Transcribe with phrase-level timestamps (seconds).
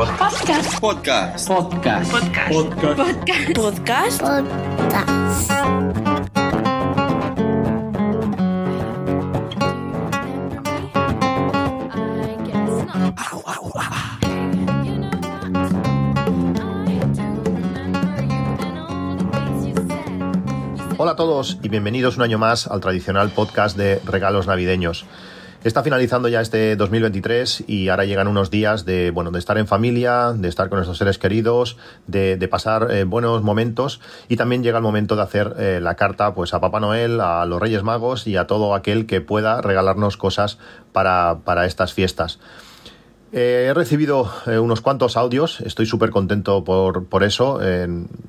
[0.00, 0.80] Podcast.
[0.80, 1.46] Podcast.
[1.46, 2.10] Podcast.
[2.10, 2.50] Podcast.
[3.54, 4.22] Podcast.
[20.96, 25.04] Hola a todos y bienvenidos un año más al tradicional podcast de regalos navideños.
[25.62, 29.66] Está finalizando ya este 2023 y ahora llegan unos días de, bueno, de estar en
[29.66, 31.76] familia, de estar con nuestros seres queridos,
[32.06, 36.34] de, pasar eh, buenos momentos y también llega el momento de hacer eh, la carta
[36.34, 40.16] pues a Papá Noel, a los Reyes Magos y a todo aquel que pueda regalarnos
[40.16, 40.56] cosas
[40.92, 42.38] para, para estas fiestas.
[43.32, 47.60] Eh, he recibido unos cuantos audios, estoy súper contento por, por eso,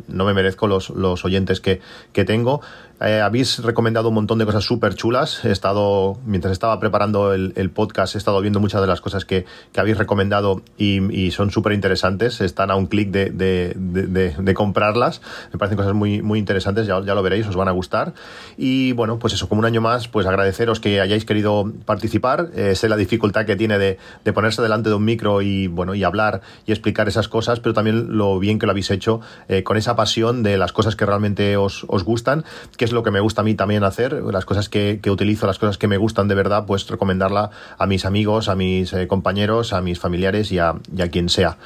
[0.08, 1.80] no me merezco los, los oyentes que,
[2.12, 2.62] que tengo.
[3.02, 7.72] Eh, habéis recomendado un montón de cosas súper chulas, he estado, mientras estaba preparando el,
[7.72, 11.74] podcast, he estado viendo muchas de las cosas que, que habéis recomendado y, son súper
[11.74, 15.22] interesantes, están a un clic de, de, comprarlas,
[15.52, 18.14] me parecen cosas muy, muy interesantes, ya, ya lo veréis, os van a gustar.
[18.58, 22.90] Y bueno, pues eso, como un año más, pues agradeceros que hayáis querido participar, sé
[22.90, 26.42] la dificultad que tiene de, de ponerse delante de un micro y bueno y hablar
[26.66, 29.96] y explicar esas cosas, pero también lo bien que lo habéis hecho eh, con esa
[29.96, 32.44] pasión de las cosas que realmente os, os, gustan,
[32.78, 35.60] que lo que me gusta a mí también hacer, las cosas que, que utilizo, las
[35.60, 39.74] cosas que me gustan de verdad, pues recomendarla a mis amigos, a mis eh, compañeros,
[39.74, 41.58] a mis familiares y a, y a quien sea.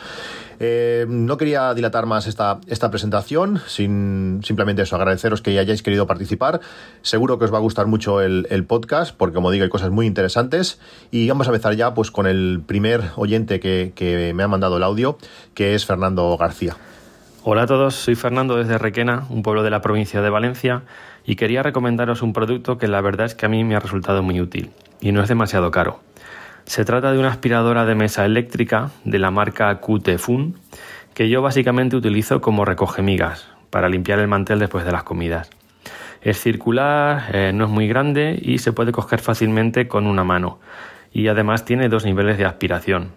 [0.59, 6.07] Eh, no quería dilatar más esta, esta presentación, sin, simplemente eso, agradeceros que hayáis querido
[6.07, 6.61] participar.
[7.01, 9.91] Seguro que os va a gustar mucho el, el, podcast, porque como digo, hay cosas
[9.91, 10.79] muy interesantes.
[11.11, 14.77] Y vamos a empezar ya pues con el primer oyente que, que me ha mandado
[14.77, 15.17] el audio,
[15.53, 16.77] que es Fernando García.
[17.43, 20.81] Hola a todos, soy Fernando desde Requena, un pueblo de la provincia de Valencia,
[21.25, 24.21] y quería recomendaros un producto que la verdad es que a mí me ha resultado
[24.23, 25.99] muy útil y no es demasiado caro.
[26.65, 30.55] Se trata de una aspiradora de mesa eléctrica de la marca QT Fun
[31.13, 35.49] que yo básicamente utilizo como recoge migas para limpiar el mantel después de las comidas.
[36.21, 40.59] Es circular, eh, no es muy grande y se puede coger fácilmente con una mano.
[41.13, 43.11] Y además tiene dos niveles de aspiración.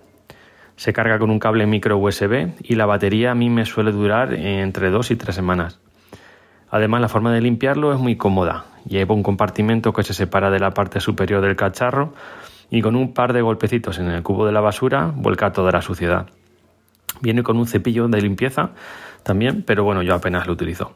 [0.77, 4.35] Se carga con un cable micro USB y la batería a mí me suele durar
[4.35, 5.81] entre dos y tres semanas.
[6.71, 8.65] Además la forma de limpiarlo es muy cómoda.
[8.87, 12.13] Lleva un compartimento que se separa de la parte superior del cacharro
[12.71, 15.83] y con un par de golpecitos en el cubo de la basura vuelca toda la
[15.83, 16.27] suciedad.
[17.21, 18.71] Viene con un cepillo de limpieza
[19.23, 20.95] también, pero bueno, yo apenas lo utilizo.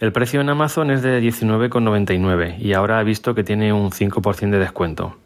[0.00, 4.50] El precio en Amazon es de 19,99 y ahora he visto que tiene un 5%
[4.50, 5.16] de descuento.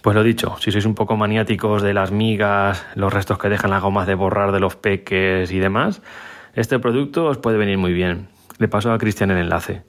[0.00, 3.70] Pues lo dicho, si sois un poco maniáticos de las migas, los restos que dejan
[3.70, 6.00] las gomas de borrar de los peques y demás,
[6.54, 8.28] este producto os puede venir muy bien.
[8.60, 9.84] Le paso a Cristian el enlace.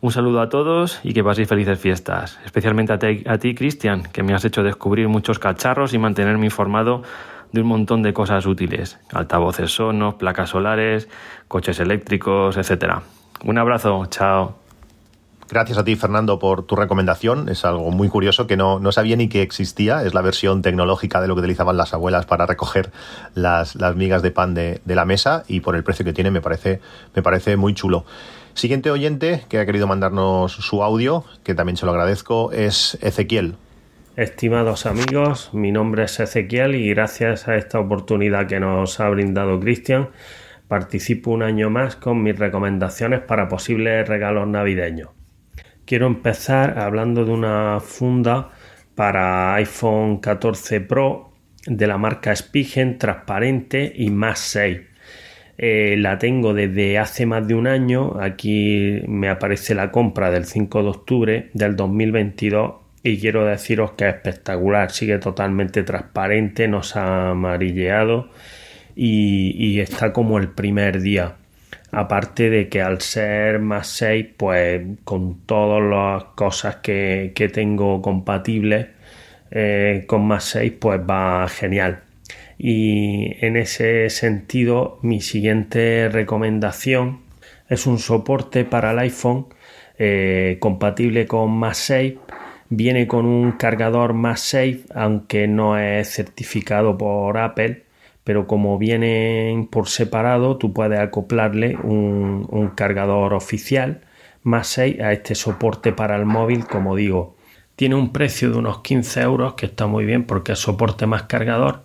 [0.00, 2.40] Un saludo a todos y que paséis felices fiestas.
[2.44, 7.02] Especialmente a a ti Cristian, que me has hecho descubrir muchos cacharros y mantenerme informado
[7.52, 8.98] de un montón de cosas útiles.
[9.12, 11.08] Altavoces sonos, placas solares,
[11.46, 12.94] coches eléctricos, etc.
[13.44, 14.59] Un abrazo, chao.
[15.50, 17.48] Gracias a ti, Fernando, por tu recomendación.
[17.48, 20.04] Es algo muy curioso que no, no, sabía ni que existía.
[20.04, 22.92] Es la versión tecnológica de lo que utilizaban las abuelas para recoger
[23.34, 26.30] las, las migas de pan de, de, la mesa y por el precio que tiene
[26.30, 26.78] me parece,
[27.16, 28.04] me parece muy chulo.
[28.54, 33.56] Siguiente oyente que ha querido mandarnos su audio, que también se lo agradezco, es Ezequiel.
[34.14, 39.58] Estimados amigos, mi nombre es Ezequiel y gracias a esta oportunidad que nos ha brindado
[39.58, 40.10] Cristian,
[40.68, 45.19] participo un año más con mis recomendaciones para posibles regalos navideños.
[45.90, 48.50] Quiero empezar hablando de una funda
[48.94, 51.32] para iPhone 14 Pro
[51.66, 54.82] de la marca Spigen transparente y más 6.
[55.58, 58.20] Eh, la tengo desde hace más de un año.
[58.20, 64.08] Aquí me aparece la compra del 5 de octubre del 2022 y quiero deciros que
[64.08, 64.92] es espectacular.
[64.92, 68.30] Sigue totalmente transparente, no se ha amarilleado
[68.94, 71.39] y, y está como el primer día.
[71.92, 78.00] Aparte de que al ser más 6, pues con todas las cosas que, que tengo
[78.00, 78.88] compatibles
[79.50, 82.02] eh, con más 6, pues va genial.
[82.58, 87.20] Y en ese sentido, mi siguiente recomendación
[87.68, 89.46] es un soporte para el iPhone
[89.98, 92.14] eh, compatible con más 6.
[92.68, 97.89] Viene con un cargador más 6, aunque no es certificado por Apple
[98.24, 104.02] pero como vienen por separado, tú puedes acoplarle un, cargador oficial
[104.42, 107.36] más 6 a este soporte para el móvil, como digo.
[107.76, 111.24] Tiene un precio de unos 15 euros, que está muy bien porque es soporte más
[111.24, 111.82] cargador,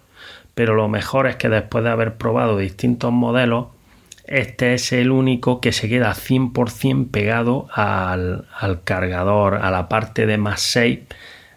[0.54, 3.68] pero lo mejor es que después de haber probado distintos modelos,
[4.26, 10.26] este es el único que se queda 100% pegado al, al, cargador, a la parte
[10.26, 11.00] de más 6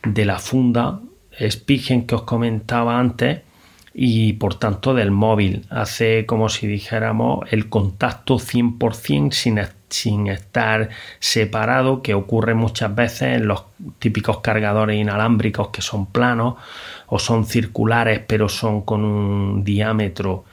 [0.04, 1.00] de la funda
[1.40, 3.40] Spigen que os comentaba antes
[4.00, 5.67] y por tanto del móvil.
[5.71, 9.59] Hace como si dijéramos el contacto 100% sin,
[9.89, 13.65] sin estar separado, que ocurre muchas veces en los
[13.99, 16.55] típicos cargadores inalámbricos que son planos
[17.09, 20.45] o son circulares pero son con un diámetro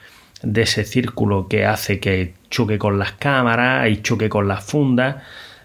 [0.42, 5.22] de ese círculo que hace que choque con las cámaras y choque con las fundas.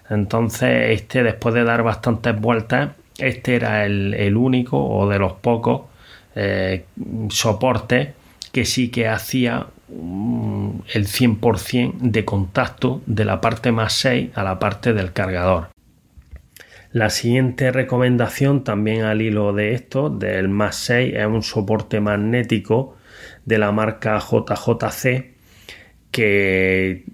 [0.07, 5.90] Entonces este después de dar bastantes vueltas, este era el, único o de los pocos
[6.35, 6.85] eh,
[7.29, 8.09] soportes
[8.51, 14.43] que sí que hacía mm, el 100% de contacto de la parte más 6 a
[14.43, 15.69] la parte del cargador.
[16.91, 22.97] La siguiente recomendación también al hilo de esto, del más 6, es un soporte magnético
[23.45, 25.31] de la marca JJC
[26.11, 27.05] que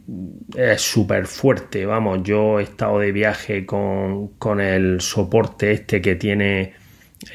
[0.56, 1.86] es súper fuerte.
[1.86, 6.74] Vamos, yo he estado de viaje con, el soporte este que tiene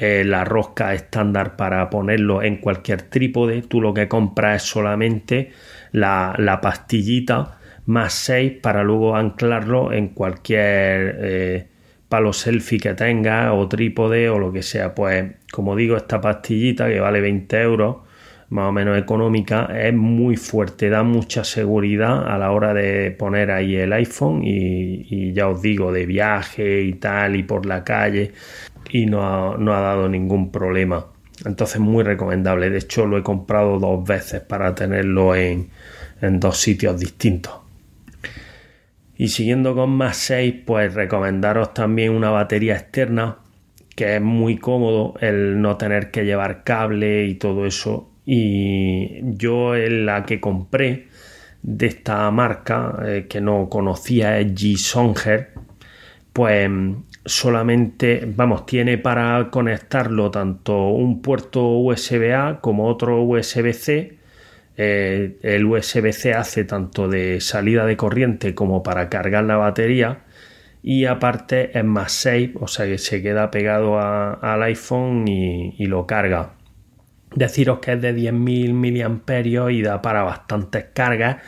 [0.01, 3.63] eh, la rosca estándar para ponerlo en cualquier trípode.
[3.63, 5.51] Tú lo que compras es solamente
[5.93, 11.67] la, pastillita más 6 para luego anclarlo en cualquier eh,
[12.09, 14.95] palo selfie que tenga o trípode o lo que sea.
[14.95, 17.97] Pues como digo, esta pastillita que vale 20 euros
[18.53, 23.51] más o menos económica, es muy fuerte, da mucha seguridad a la hora de poner
[23.51, 28.33] ahí el iPhone y, ya os digo, de viaje y tal y por la calle
[28.93, 31.07] y no ha, no ha dado ningún problema.
[31.45, 35.71] Entonces muy recomendable, de hecho lo he comprado dos veces para tenerlo en,
[36.21, 37.55] en dos sitios distintos.
[39.17, 43.39] Y siguiendo con más 6, pues recomendaros también una batería externa
[43.97, 49.75] que es muy cómodo el no tener que llevar cable y todo eso y yo
[49.75, 51.09] en la que compré
[51.63, 55.49] de esta marca eh, que no conocía es G-Songer
[56.33, 56.71] pues
[57.25, 64.19] solamente vamos tiene para conectarlo tanto un puerto USB A como otro USB C.
[64.77, 70.25] Eh, el USB C hace tanto de salida de corriente como para cargar la batería.
[70.83, 76.07] Y aparte es más safe o sea que se queda pegado al iPhone y lo
[76.07, 76.55] carga.
[77.35, 81.39] Deciros que es de 10.000 miliamperios y da para bastantes cargas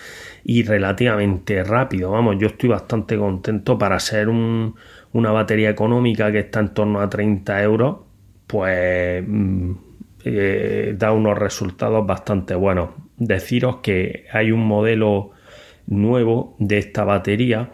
[0.42, 2.10] y relativamente rápido.
[2.10, 4.28] Vamos, yo estoy bastante contento para ser
[5.14, 7.98] una batería económica que está en torno a 30 euros,
[8.46, 9.72] pues mm,
[10.24, 12.90] eh, da unos resultados bastante buenos.
[13.16, 15.30] Deciros que hay un modelo
[15.86, 17.70] nuevo de esta batería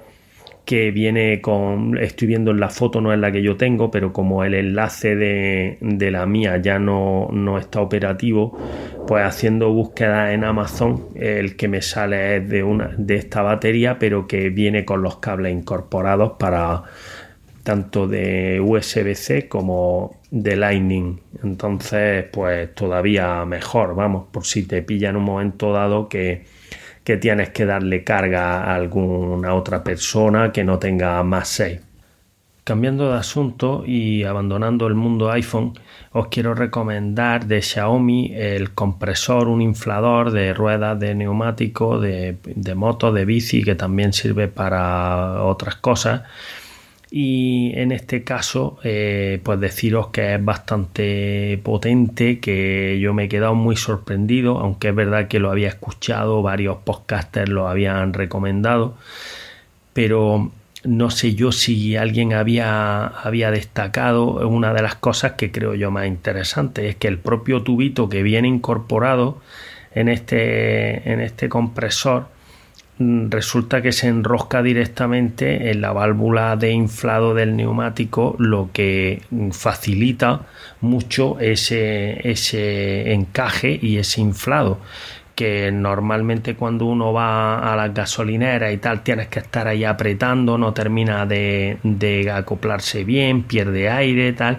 [0.66, 4.12] que viene con, estoy viendo en la foto, no es la que yo tengo, pero
[4.12, 8.56] como el enlace de, la mía ya no, no, está operativo,
[9.06, 13.98] pues haciendo búsqueda en Amazon, el que me sale es de, una, de esta batería,
[13.98, 16.84] pero que viene con los cables incorporados para
[17.70, 21.20] tanto de USB-C como de Lightning.
[21.44, 26.46] Entonces, pues todavía mejor, vamos, por si te pilla en un momento dado que
[27.04, 31.80] que tienes que darle carga a alguna otra persona que no tenga más 6.
[32.64, 35.72] Cambiando de asunto y abandonando el mundo iPhone,
[36.12, 42.74] os quiero recomendar de Xiaomi el compresor, un inflador de ruedas de neumático, de, de
[42.74, 46.22] moto, de bici, que también sirve para otras cosas
[47.10, 53.28] y en este caso eh, pues deciros que es bastante potente que yo me he
[53.28, 58.96] quedado muy sorprendido aunque es verdad que lo había escuchado varios podcasters lo habían recomendado
[59.92, 60.52] pero
[60.84, 65.90] no sé yo si alguien había, había destacado una de las cosas que creo yo
[65.90, 69.40] más interesante es que el propio tubito que viene incorporado
[69.94, 72.28] en este, en este compresor
[73.00, 80.42] resulta que se enrosca directamente en la válvula de inflado del neumático, lo que facilita
[80.82, 84.78] mucho ese, ese encaje y ese inflado
[85.34, 90.58] que normalmente cuando uno va a las gasolineras y tal tienes que estar ahí apretando,
[90.58, 94.58] no termina de, de acoplarse bien, pierde aire, tal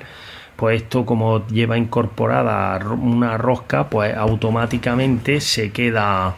[0.62, 6.36] pues esto como lleva incorporada una rosca, pues automáticamente se queda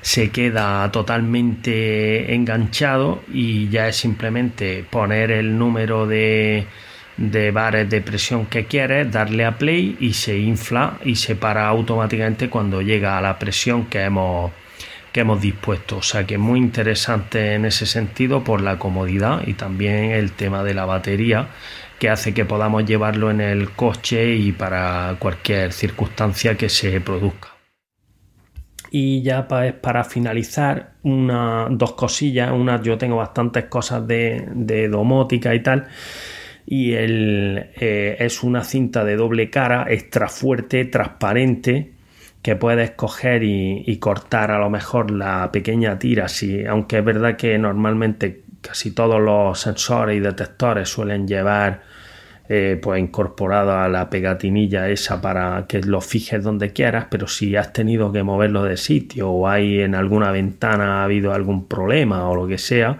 [0.00, 6.68] se queda totalmente enganchado y ya es simplemente poner el número de,
[7.18, 11.68] de bares de presión que quieres, darle a play y se infla y se para
[11.68, 14.52] automáticamente cuando llega a la presión que hemos,
[15.12, 15.98] que hemos dispuesto.
[15.98, 20.64] O sea que muy interesante en ese sentido por la comodidad y también el tema
[20.64, 21.48] de la batería
[22.00, 27.48] que hace que podamos llevarlo en el coche y para cualquier circunstancia que se produzca.
[28.90, 32.52] Y ya pues, para finalizar, una, dos cosillas.
[32.52, 35.88] Una, yo tengo bastantes cosas de, domótica y tal.
[36.66, 41.92] Y el, eh, es una cinta de doble cara, extra fuerte, transparente,
[42.40, 47.36] que puedes coger y, cortar a lo mejor la pequeña tira, si, aunque es verdad
[47.36, 51.82] que normalmente casi todos los sensores y detectores suelen llevar
[52.52, 57.54] eh, pues incorporado a la pegatinilla esa para que lo fijes donde quieras, pero si
[57.54, 62.28] has tenido que moverlo de sitio o hay en alguna ventana ha habido algún problema
[62.28, 62.98] o lo que sea,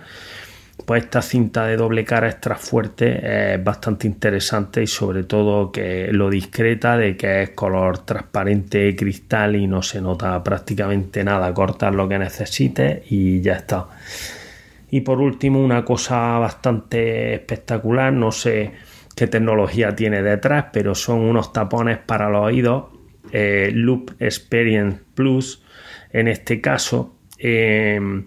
[0.87, 6.13] pues esta cinta de doble cara extra fuerte es bastante interesante y sobre todo que
[6.13, 11.95] lo discreta de que es color transparente cristal y no se nota prácticamente nada, cortar
[11.95, 13.89] lo que necesites y ya está.
[14.91, 18.73] Y por último, una cosa bastante espectacular, no sé
[19.15, 22.85] qué tecnología tiene detrás, pero son unos tapones para los oídos,
[23.33, 25.63] eh, Loop Experience Plus,
[26.13, 28.27] en este caso, em,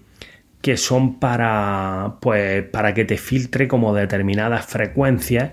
[0.62, 5.52] que son para, pues, para que te filtre como determinadas frecuencias.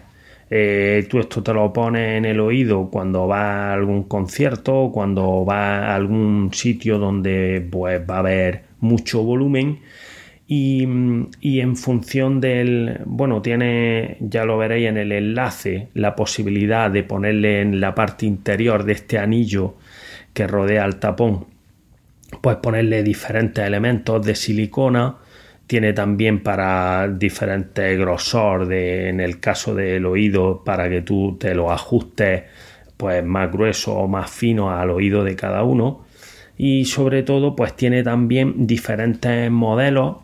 [0.51, 5.45] Eh, tú esto te lo pones en el oído cuando vas a algún concierto, cuando
[5.45, 9.81] vas a algún sitio donde pues, va a haber mucho volumen
[10.53, 10.83] y,
[11.61, 17.61] en función del, bueno, tiene, ya lo veréis en el enlace, la posibilidad de ponerle
[17.61, 19.77] en la parte interior de este anillo
[20.35, 21.47] que rodea el tapón,
[22.41, 25.19] pues ponerle diferentes elementos de silicona.
[25.69, 31.55] Tiene también para diferentes grosor, de, en el caso del oído, para que tú te
[31.55, 32.43] lo ajustes
[32.97, 36.07] pues más grueso o más fino al oído de cada uno.
[36.59, 40.17] Y sobre todo, pues tiene también diferentes modelos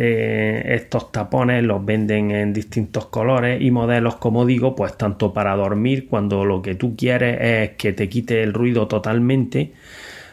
[0.00, 5.56] eh, estos tapones los venden en distintos colores y modelos, como digo, pues tanto para
[5.56, 9.72] dormir cuando lo que tú quieres es que te quite el ruido totalmente,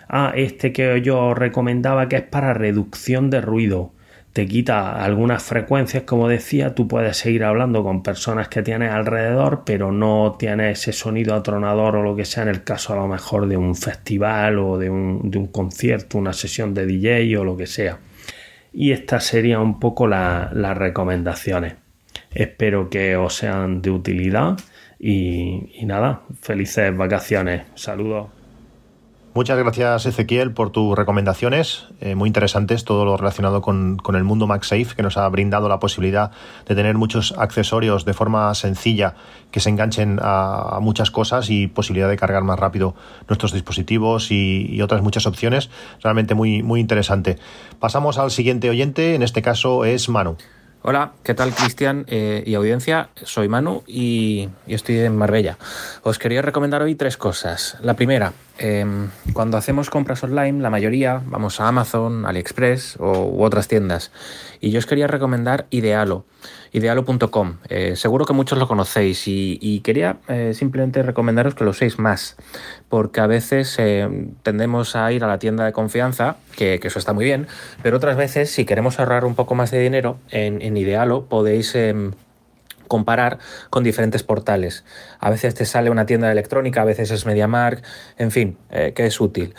[0.07, 3.91] a este que yo recomendaba que es para reducción de ruido.
[4.33, 9.63] Te quita algunas frecuencias, como decía, tú puedes seguir hablando con personas que tienes alrededor,
[9.65, 13.07] pero no tienes ese sonido atronador o lo que sea en el caso a lo
[13.07, 17.43] mejor de un festival o de un, de un concierto, una sesión de DJ o
[17.43, 17.97] lo que sea
[18.75, 21.75] y estas serían un poco las recomendaciones.
[22.31, 24.57] Espero que os sean de utilidad
[24.99, 27.63] y, y nada, felices vacaciones.
[27.75, 28.34] Saludos.
[29.35, 34.47] Muchas gracias Ezequiel por tus recomendaciones, eh, muy interesantes, todo lo relacionado con, el mundo
[34.47, 36.31] MagSafe que nos ha brindado la posibilidad
[36.65, 39.15] de tener muchos accesorios de forma sencilla
[39.51, 42.95] que se enganchen a, muchas cosas y posibilidad de cargar más rápido
[43.27, 45.69] nuestros dispositivos y, otras muchas opciones.
[46.01, 47.37] Realmente muy, muy interesante.
[47.77, 50.37] Pasamos al siguiente oyente, en este caso es Manu.
[50.87, 53.09] Hola, ¿qué tal Cristian eh, y audiencia?
[53.23, 55.57] Soy Manu y, estoy en Marbella.
[56.03, 57.75] Os quería recomendar hoy tres cosas.
[57.81, 63.43] La primera, em, cuando hacemos compras online, la mayoría vamos a Amazon, AliExpress o, u
[63.43, 64.11] otras tiendas.
[64.61, 66.25] Y yo os quería recomendar Idealo
[66.75, 67.57] idealo.com.
[67.69, 72.35] Eh, seguro que muchos lo conocéis y, quería eh, simplemente recomendaros que lo uséis más,
[72.89, 77.13] porque a veces eh, tendemos a ir a la tienda de confianza, que, eso está
[77.13, 77.47] muy bien,
[77.81, 82.11] pero otras veces si queremos ahorrar un poco más de dinero, en, Idealo podéis em,
[82.87, 83.39] comparar
[83.69, 84.83] con diferentes portales.
[85.19, 87.83] A veces te sale una tienda electrónica, a veces es MediaMark,
[88.17, 89.53] en fin, que es útil.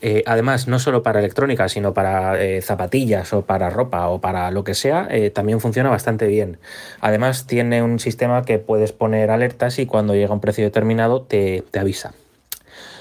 [0.00, 4.50] Eh, además, no solo para electrónica, sino para eh, zapatillas o para ropa o para
[4.50, 6.58] lo que sea, eh, también funciona bastante bien.
[7.00, 11.64] Además, tiene un sistema que puedes poner alertas y cuando llega un precio determinado te,
[11.78, 12.12] avisa.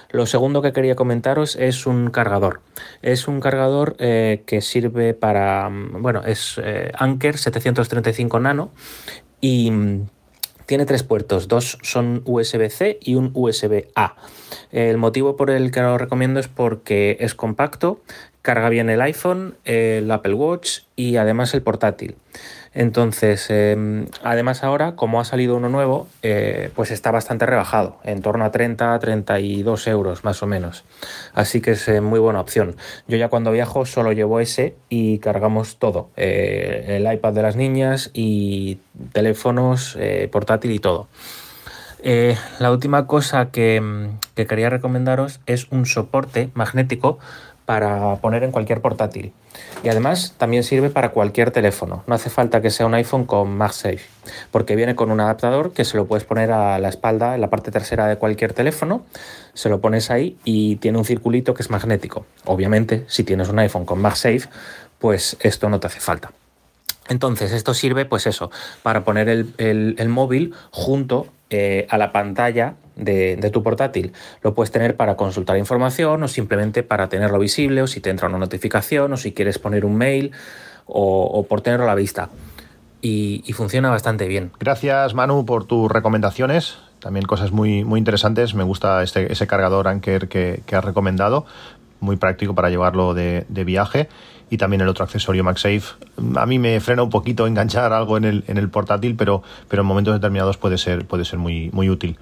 [0.09, 2.61] Lo segundo que quería comentaros es un cargador.
[3.01, 6.61] Es un cargador que sirve para, mm, bueno, es
[6.97, 8.71] Anker 735 Nano
[9.41, 10.07] y mm,
[10.65, 14.15] tiene tres puertos, dos son USB-C y un USB-A.
[14.71, 18.01] El motivo por el que lo recomiendo es porque es compacto,
[18.41, 22.15] carga bien el iPhone, el Apple Watch y además el portátil.
[22.77, 28.21] Entonces, em, además ahora, como ha salido uno nuevo, eh, pues está bastante rebajado, en
[28.21, 30.83] torno a 30, 32 euros más o menos.
[31.33, 32.75] Así que es eh, muy buena opción.
[33.07, 37.55] Yo ya cuando viajo solo llevo ese y cargamos todo, eh, el iPad de las
[37.55, 38.77] niñas y
[39.11, 39.97] teléfonos,
[40.31, 41.07] portátil y todo.
[42.59, 43.81] la última cosa que,
[44.35, 47.17] que quería recomendaros es un soporte magnético
[47.67, 49.33] para poner en cualquier portátil.
[49.83, 52.01] Y además también sirve para cualquier teléfono.
[52.07, 53.99] No hace falta que sea un iPhone con MagSafe,
[54.51, 57.49] porque viene con un adaptador que se lo puedes poner a la espalda, en la
[57.49, 59.05] parte trasera de cualquier teléfono,
[59.53, 62.25] se lo pones ahí y tiene un circulito que es magnético.
[62.45, 64.47] Obviamente, si tienes un iPhone con MagSafe,
[64.97, 66.31] pues esto no te hace falta.
[67.09, 68.49] Entonces, esto sirve, pues eso,
[68.81, 74.13] para poner el, móvil junto eh, a la pantalla de, tu portátil.
[74.41, 78.27] Lo puedes tener para consultar información o simplemente para tenerlo visible o si te entra
[78.27, 80.31] una notificación o si quieres poner un mail
[80.85, 82.29] o, por tenerlo a la vista.
[83.01, 84.51] Y, funciona bastante bien.
[84.59, 88.53] Gracias Manu por tus recomendaciones también cosas muy, muy interesantes.
[88.55, 91.45] Me gusta este, ese cargador Anker que, que has recomendado,
[91.99, 94.09] muy práctico para llevarlo de, de, viaje.
[94.49, 95.83] Y también el otro accesorio MagSafe.
[96.35, 99.81] A mí me frena un poquito enganchar algo en el, en el portátil, pero, pero
[99.81, 102.17] en momentos determinados puede ser, puede ser muy, muy útil.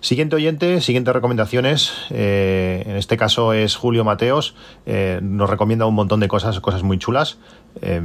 [0.00, 2.06] Siguiente oyente, siguientes recomendaciones.
[2.10, 4.56] Eh, en este caso es Julio Mateos.
[4.86, 7.38] Eh, nos recomienda un montón de cosas, cosas muy chulas.
[7.82, 8.00] Eh,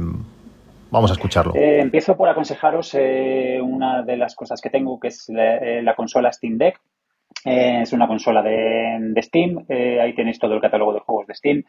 [0.90, 1.54] vamos a escucharlo.
[1.56, 2.94] Empiezo por aconsejaros
[3.62, 6.78] una de las cosas que tengo, que es la, la consola Steam Deck.
[7.46, 9.64] es una consola de, de Steam.
[9.68, 11.64] ahí tenéis todo el catálogo de juegos de Steam.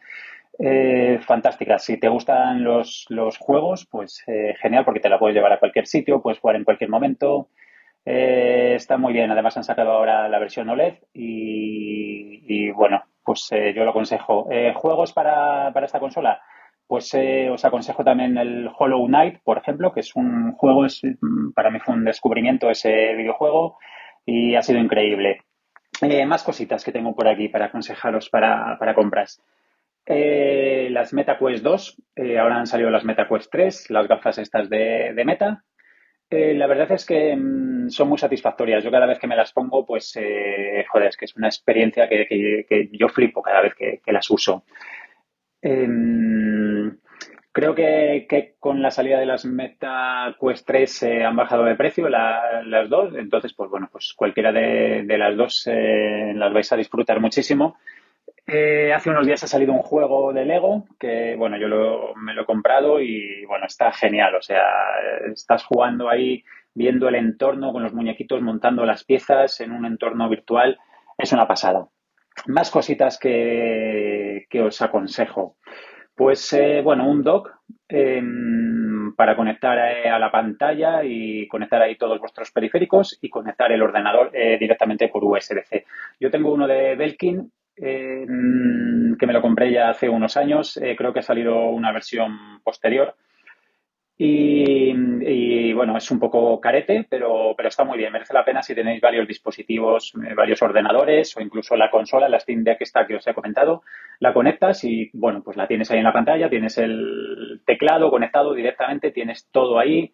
[1.22, 1.78] fantástica.
[1.78, 4.22] Si te gustan los, los juegos, pues
[4.60, 7.48] genial, porque te la puedes llevar a cualquier sitio, puedes jugar en cualquier momento.
[8.10, 9.30] Eh, está muy bien.
[9.30, 14.48] Además han sacado ahora la versión OLED y, bueno, pues eh, yo lo aconsejo.
[14.50, 16.40] Eh, ¿Juegos para, para, esta consola?
[16.86, 17.14] Pues
[17.52, 21.02] os aconsejo también el Hollow Knight, por ejemplo, que es un juego, es,
[21.54, 23.76] para mí fue un descubrimiento ese videojuego
[24.24, 25.42] y ha sido increíble.
[26.26, 29.42] más cositas que tengo por aquí para aconsejaros para, para compras.
[30.06, 32.02] las MetaQuest 2,
[32.40, 35.62] ahora han salido las MetaQuest 3, las gafas estas de Meta,
[36.30, 38.84] eh, la verdad es que mmm, son muy satisfactorias.
[38.84, 42.08] Yo cada vez que me las pongo, pues, eh, joder, es que es una experiencia
[42.08, 44.64] que, que, que yo flipo cada vez que, que las uso.
[45.62, 45.88] Eh,
[47.58, 52.08] creo que, con la salida de las Meta Quest 3 eh, han bajado de precio
[52.08, 53.14] la, las dos.
[53.16, 57.76] Entonces, pues bueno, pues cualquiera de, de las dos eh, las vais a disfrutar muchísimo.
[58.46, 62.32] Eh, hace unos días ha salido un juego de Lego que, bueno, yo lo, me
[62.32, 64.34] lo he comprado y, bueno, está genial.
[64.34, 64.64] O sea,
[65.32, 66.42] estás jugando ahí,
[66.74, 70.78] viendo el entorno con los muñequitos, montando las piezas en un entorno virtual.
[71.18, 71.88] Es una pasada.
[72.46, 75.56] Más cositas que, que os aconsejo.
[76.14, 77.50] Pues, eh, bueno, un dock
[77.88, 78.22] eh,
[79.16, 83.82] para conectar a, a, la pantalla y conectar ahí todos vuestros periféricos y conectar el
[83.82, 85.84] ordenador eh, directamente por USB-C.
[86.18, 88.26] Yo tengo uno de Belkin eh,
[89.18, 90.76] que me lo compré ya hace unos años.
[90.78, 93.14] Eh, creo que ha salido una versión posterior.
[94.20, 98.12] Y, bueno, es un poco carete, pero, está muy bien.
[98.12, 102.40] Merece la pena si tenéis varios dispositivos, eh, varios ordenadores o incluso la consola, la
[102.40, 103.82] Steam Deck esta que os he comentado.
[104.18, 108.54] La conectas y bueno, pues la tienes ahí en la pantalla, tienes el teclado conectado
[108.54, 110.10] directamente, tienes todo ahí.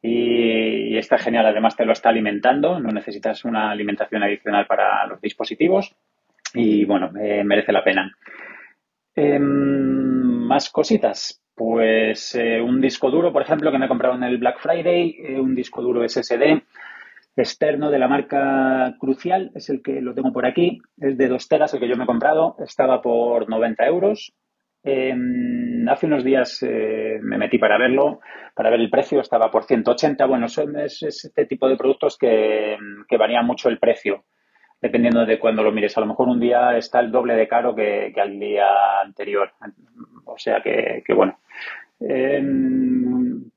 [0.00, 5.20] Y está genial, además te lo está alimentando, no necesitas una alimentación adicional para los
[5.20, 5.96] dispositivos
[6.54, 8.12] y bueno, eh, merece la pena.
[9.14, 11.42] Eh, más cositas.
[11.54, 15.16] Pues eh, un disco duro, por ejemplo, que me he comprado en el Black Friday,
[15.18, 16.62] eh, un disco duro SSD
[17.36, 21.48] externo de la marca Crucial, es el que lo tengo por aquí, es de 2
[21.48, 24.32] teras el que yo me he comprado, estaba por 90 euros.
[24.82, 28.20] hace unos días me metí para verlo,
[28.54, 30.26] para ver el precio, estaba por 180.
[30.26, 32.76] Bueno, son, es, es este tipo de productos que
[33.18, 34.24] varía mucho el precio
[34.80, 35.96] dependiendo de cuándo lo mires.
[35.96, 39.52] A lo mejor un día está el doble de caro que, que al día anterior.
[40.24, 41.38] O sea que, que bueno.
[42.00, 42.42] Eh,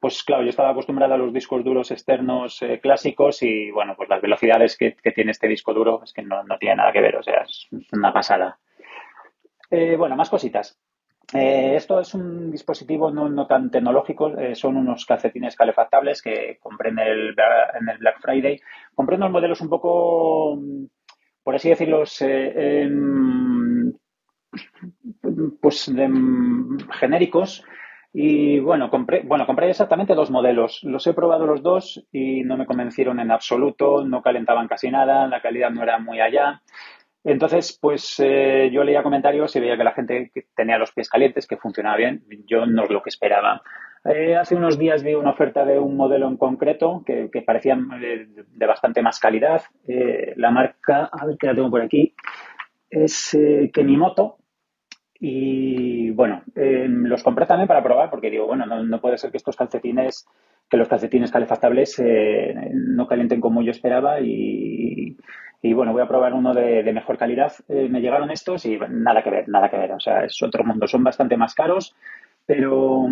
[0.04, 4.10] pues claro, yo estaba acostumbrado a los discos duros externos eh, clásicos y bueno, pues
[4.10, 7.00] las velocidades que, que, tiene este disco duro es que no, no tiene nada que
[7.00, 8.60] ver, o sea, es una pasada.
[9.72, 10.78] Eh, bueno, más cositas.
[11.34, 16.90] Eh, esto es un dispositivo no, no tan tecnológico, son unos calcetines calefactables que compré
[16.90, 17.30] en el,
[17.80, 18.60] en el Black Friday.
[18.94, 20.60] Compré unos modelos un poco
[21.44, 22.90] por así decirlo, eh,
[25.62, 26.10] pues de,
[27.00, 27.64] genéricos.
[28.16, 30.82] Y bueno compré, bueno, compré exactamente dos modelos.
[30.84, 35.28] Los he probado los dos y no me convencieron en absoluto, no calentaban casi nada,
[35.28, 36.62] la calidad no era muy allá.
[37.24, 41.48] Entonces, pues eh, yo leía comentarios y veía que la gente tenía los pies calientes,
[41.48, 42.24] que funcionaba bien.
[42.46, 43.62] Yo no es lo que esperaba.
[44.06, 48.28] Eh, hace unos días vi una oferta de un modelo en concreto que, parecía de,
[48.48, 49.62] de, bastante más calidad.
[49.88, 52.14] Eh, la marca, a ver que la tengo por aquí,
[52.90, 54.38] es eh, Kenimoto.
[55.20, 59.38] Y bueno, eh, los compré también para probar porque digo, bueno, no, puede ser que
[59.38, 60.28] estos calcetines,
[60.70, 65.16] que los calcetines calefactables eh, no calienten como yo esperaba y,
[65.74, 67.54] bueno, voy a probar uno de mejor calidad.
[67.70, 69.94] me llegaron estos y nada que ver, nada que ver.
[69.94, 70.88] O sea, es otro mundo.
[70.88, 71.96] Son bastante más caros
[72.46, 73.06] pero,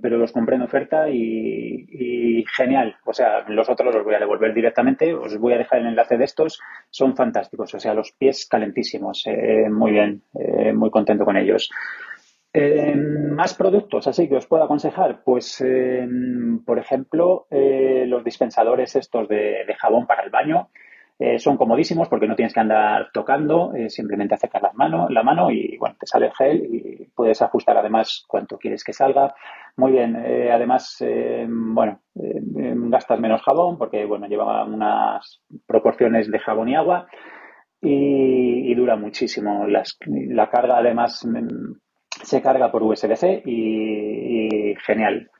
[0.00, 2.96] pero los compré en oferta y, genial.
[3.04, 5.12] O sea, los otros los voy a devolver directamente.
[5.12, 6.60] Os voy a dejar el enlace de estos.
[6.90, 7.74] Son fantásticos.
[7.74, 9.26] O sea, los pies calentísimos.
[9.26, 10.22] Eh, muy bien.
[10.34, 11.70] Eh, muy contento con ellos.
[12.52, 15.22] Eh, más productos, así que os puedo aconsejar.
[15.24, 15.62] Pues,
[16.64, 20.70] por ejemplo, los dispensadores estos de jabón para el baño.
[21.18, 25.22] Eh, son comodísimos porque no tienes que andar tocando, eh, simplemente acercas la mano, la
[25.22, 29.34] mano y bueno, te sale el gel y puedes ajustar además cuánto quieres que salga.
[29.76, 31.02] Muy bien, eh, además,
[31.48, 37.06] bueno, gastas menos jabón porque bueno, lleva unas proporciones de jabón y agua
[37.80, 39.66] y, dura muchísimo.
[39.66, 41.72] la carga además mm,
[42.22, 45.30] se carga por USB-C y, genial.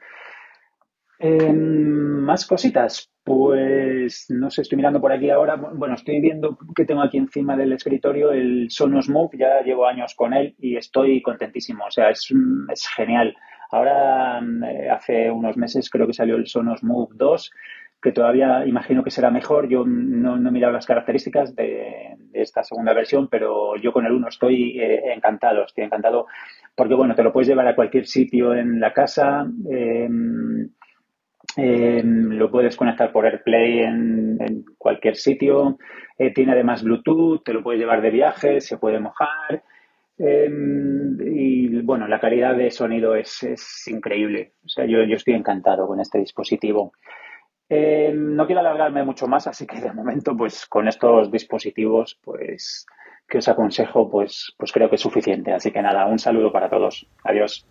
[1.21, 3.11] Más cositas.
[3.25, 5.57] Pues no sé, estoy mirando por aquí ahora.
[5.57, 9.37] Bueno, estoy viendo que tengo aquí encima del escritorio el Sonos Move.
[9.39, 11.87] Ya llevo años con él y estoy contentísimo.
[11.87, 12.33] O sea, es,
[12.73, 13.35] es genial.
[13.71, 17.51] Ahora, eh, hace unos meses creo que salió el Sonos Move 2,
[18.01, 19.69] que todavía imagino que será mejor.
[19.69, 24.29] Yo no, he mirado las características de, esta segunda versión, pero yo con el 1
[24.29, 25.65] estoy eh, encantado.
[25.65, 26.27] Estoy encantado
[26.77, 29.47] porque, bueno, te lo puedes llevar a cualquier sitio en la casa.
[29.69, 30.09] Eh,
[31.57, 35.79] Em, lo puedes conectar por AirPlay en, cualquier sitio.
[36.19, 39.63] Eh, tiene además Bluetooth, te lo puedes llevar de viaje, se puede mojar.
[40.19, 43.43] Em, y bueno, la calidad de sonido es,
[43.87, 44.53] increíble.
[44.65, 46.93] O sea, yo, yo, estoy encantado con este dispositivo.
[47.69, 52.87] Em, no quiero alargarme mucho más, así que de momento, pues con estos dispositivos, pues
[53.29, 55.53] que os aconsejo, pues, pues creo que es suficiente.
[55.53, 57.07] Así que nada, un saludo para todos.
[57.25, 57.67] Adiós.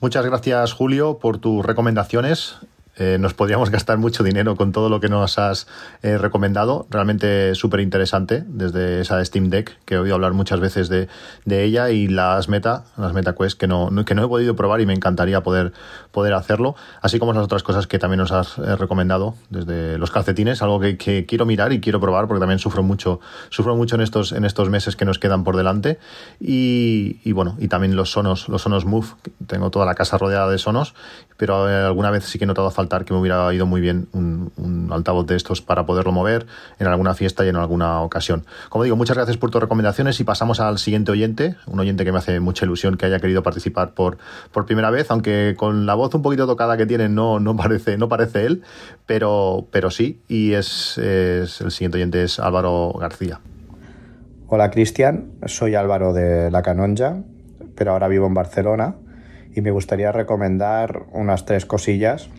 [0.00, 2.60] Muchas gracias, Julio, por tus recomendaciones.
[2.98, 5.68] Eh, nos podríamos gastar mucho dinero con todo lo que nos has
[6.02, 6.86] eh, recomendado.
[6.90, 11.08] Realmente súper interesante desde esa Steam Deck, que he oído hablar muchas veces de,
[11.46, 14.86] ella, y las Meta, las Meta Quest, que no, que no he podido probar y
[14.86, 15.72] me encantaría poder,
[16.10, 16.74] poder hacerlo.
[17.00, 20.80] Así como las otras cosas que también nos has eh, recomendado, desde los calcetines, algo
[20.80, 24.44] que, quiero mirar y quiero probar, porque también sufro mucho, sufro mucho en estos, en
[24.44, 25.98] estos meses que nos quedan por delante.
[26.40, 29.06] Y, bueno, y también los sonos, los sonos Move.
[29.46, 30.94] Tengo toda la casa rodeada de sonos,
[31.36, 34.88] pero alguna vez sí que he notado falta que me hubiera ido muy bien un,
[34.90, 36.46] altavoz de estos para poderlo mover
[36.78, 38.46] en alguna fiesta y en alguna ocasión.
[38.70, 42.12] Como digo, muchas gracias por tus recomendaciones y pasamos al siguiente oyente, un oyente que
[42.12, 44.18] me hace mucha ilusión que haya querido participar por,
[44.50, 47.98] por primera vez, aunque con la voz un poquito tocada que tiene no, no, parece,
[47.98, 48.62] no parece él,
[49.06, 53.40] pero, pero sí, y es, es el siguiente oyente es Álvaro García.
[54.46, 57.22] Hola Cristian, soy Álvaro de La Canonja,
[57.74, 58.96] pero ahora vivo en Barcelona
[59.54, 62.30] y me gustaría recomendar unas tres cosillas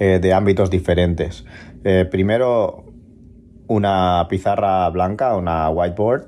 [0.00, 1.44] eh, de ámbitos diferentes.
[1.84, 2.86] Eh, primero,
[3.68, 6.24] una pizarra blanca, una whiteboard,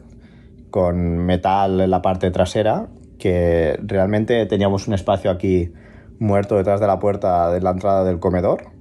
[0.71, 5.73] con metal en la parte trasera, que realmente teníamos un espacio aquí
[6.21, 8.72] muerto detrás de la puerta de la entrada del comedor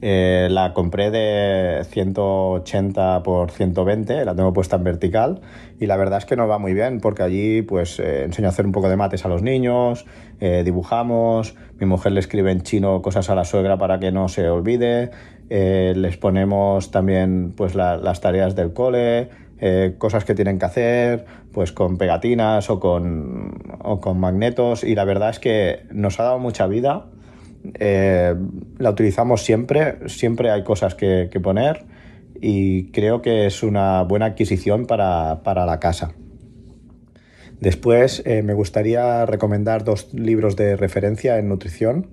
[0.00, 5.40] eh, la compré de 180 por 120, la tengo puesta en vertical
[5.80, 8.50] y la verdad es que nos va muy bien porque allí pues eh, enseño a
[8.50, 10.06] hacer un poco de mates a los niños,
[10.38, 14.28] eh, dibujamos, mi mujer le escribe en chino cosas a la suegra para que no
[14.28, 15.10] se olvide,
[15.50, 19.30] les ponemos también pues las tareas del cole,
[19.96, 25.04] cosas que tienen que hacer, pues con pegatinas o con, o con magnetos y la
[25.04, 27.06] verdad es que nos ha dado mucha vida
[27.74, 28.34] eh,
[28.78, 31.84] la utilizamos siempre, siempre hay cosas que, poner
[32.40, 36.12] y creo que es una buena adquisición para, la casa.
[37.60, 42.10] Después eh, me gustaría recomendar dos libros de referencia en nutrición.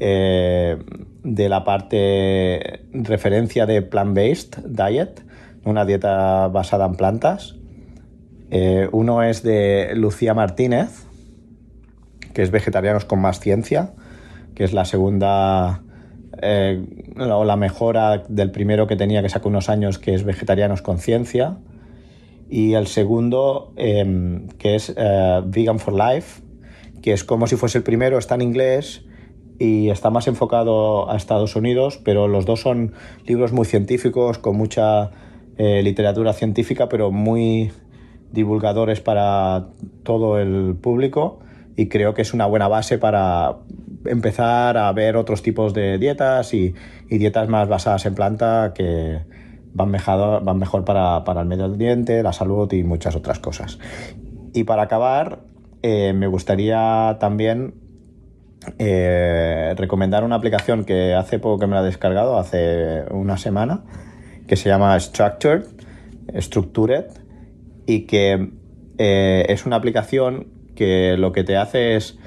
[0.00, 0.78] Eh,
[1.22, 5.22] de la parte referencia de plant-based diet,
[5.64, 7.56] una dieta basada en plantas.
[8.90, 11.06] uno es de Lucía Martínez,
[12.34, 13.92] que es Vegetarianos con más ciencia,
[14.54, 15.82] que es la segunda
[16.40, 16.84] eh,
[17.18, 20.98] o la mejora del primero que tenía que sacar unos años, que es Vegetarianos con
[20.98, 21.58] Ciencia.
[22.48, 26.42] Y el segundo, em, que es eh, Vegan for Life,
[27.00, 29.04] que es como si fuese el primero, está en inglés
[29.58, 32.92] y está más enfocado a Estados Unidos, pero los dos son
[33.26, 35.10] libros muy científicos, con mucha
[35.56, 37.70] eh, literatura científica, pero muy
[38.32, 39.68] divulgadores para
[40.02, 41.40] todo el público
[41.76, 43.56] y creo que es una buena base para
[44.04, 46.74] empezar a ver otros tipos de dietas y,
[47.08, 49.20] dietas más basadas en planta que
[49.74, 53.78] van mejor, para, el medio ambiente, la salud y muchas otras cosas.
[54.54, 55.40] Y para acabar,
[55.82, 57.74] eh, me gustaría también
[58.78, 63.84] eh, recomendar una aplicación que hace poco que me la he descargado, hace una semana,
[64.46, 65.64] que se llama Structured,
[66.38, 67.06] Structured,
[67.86, 68.52] y que
[68.98, 72.18] eh, es una aplicación que lo que te hace es,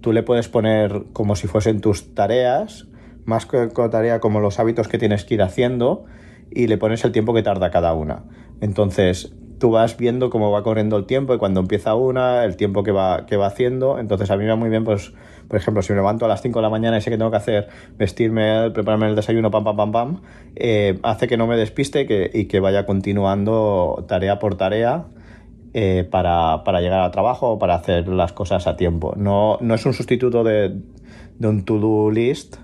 [0.00, 2.86] tú le puedes poner como si fuesen tus tareas,
[3.24, 6.04] más que tarea como los hábitos que tienes que ir haciendo,
[6.50, 8.24] y le pones el tiempo que tarda cada una.
[8.60, 12.82] Entonces, tú vas viendo cómo va corriendo el tiempo y cuando empieza una, el tiempo
[12.82, 13.98] que va, que va haciendo.
[13.98, 15.12] Entonces a mí me va muy bien, pues,
[15.48, 17.30] por ejemplo, si me levanto a las 5 de la mañana y sé que tengo
[17.30, 20.22] que hacer, vestirme, prepararme el desayuno, pam, pam, pam, pam,
[20.56, 25.06] eh, hace que no me despiste y que vaya continuando tarea por tarea.
[25.80, 29.14] Eh, para, para, llegar al trabajo o para hacer las cosas a tiempo.
[29.16, 30.74] No, es un sustituto de,
[31.38, 32.56] de un to-do list,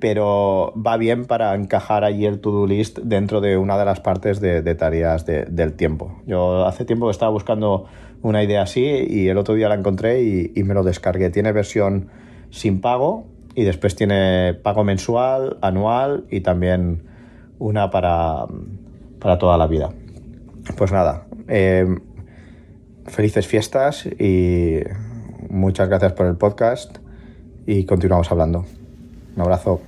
[0.00, 4.38] pero va bien para encajar allí el to-do list dentro de una de las partes
[4.38, 6.20] de, tareas del tiempo.
[6.26, 7.86] Yo hace tiempo que estaba buscando
[8.20, 11.30] una idea así y el otro día la encontré y, me lo descargué.
[11.30, 12.08] Tiene versión
[12.50, 17.02] sin pago y después tiene pago mensual, anual y también
[17.58, 18.44] una para,
[19.20, 19.88] para toda la vida.
[20.76, 21.86] Pues nada, eh,
[23.08, 24.80] felices fiestas y
[25.48, 26.98] muchas gracias por el podcast
[27.66, 28.64] y continuamos hablando.
[29.34, 29.80] Un abrazo.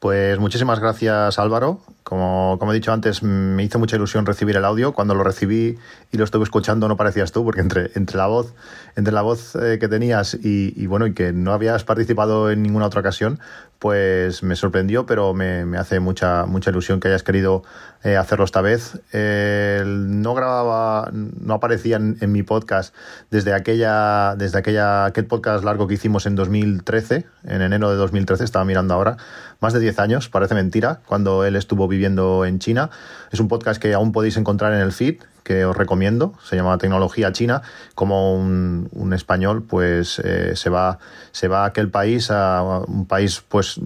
[0.00, 1.80] Pues muchísimas gracias Álvaro.
[2.04, 4.92] Como, como, he dicho antes, me hizo mucha ilusión recibir el audio.
[4.92, 5.76] Cuando lo recibí
[6.10, 8.54] y lo estuve escuchando no parecías tú, porque entre, entre la voz,
[8.96, 12.86] entre la voz eh, que tenías y, bueno, y que no habías participado en ninguna
[12.86, 13.40] otra ocasión,
[13.78, 17.62] pues me sorprendió, pero me, me hace mucha, mucha ilusión que hayas querido
[18.04, 19.00] eh, hacerlo esta vez.
[19.12, 22.94] Eh, no grababa, no aparecía en, mi podcast
[23.30, 28.44] desde aquella, desde aquella, aquel podcast largo que hicimos en 2013, en enero de 2013,
[28.44, 29.16] estaba mirando ahora,
[29.60, 32.90] más de 10 años, parece mentira, cuando él estuvo viviendo en China.
[33.32, 36.76] Es un podcast que aún podéis encontrar en el feed, que os recomiendo, se llama
[36.76, 37.62] Tecnología China,
[37.94, 40.98] como un, un español pues eh, se, va,
[41.32, 43.80] se va a aquel país, a un país pues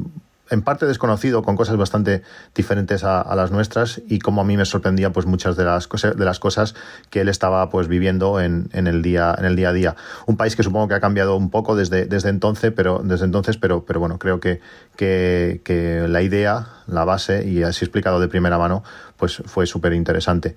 [0.53, 2.23] en parte desconocido, con cosas bastante
[2.55, 6.15] diferentes a, las nuestras y como a mí me sorprendía pues muchas de las, cosas,
[6.15, 6.75] de las cosas
[7.11, 9.97] que él estaba pues viviendo en, en, el día, en el día a día.
[10.27, 13.57] Un país que supongo que ha cambiado un poco desde, desde entonces, pero, desde entonces
[13.57, 14.61] pero, pero bueno, creo que,
[14.95, 18.85] que, que la idea, la base, y así explicado de primera mano,
[19.17, 20.57] pues fue súper interesante.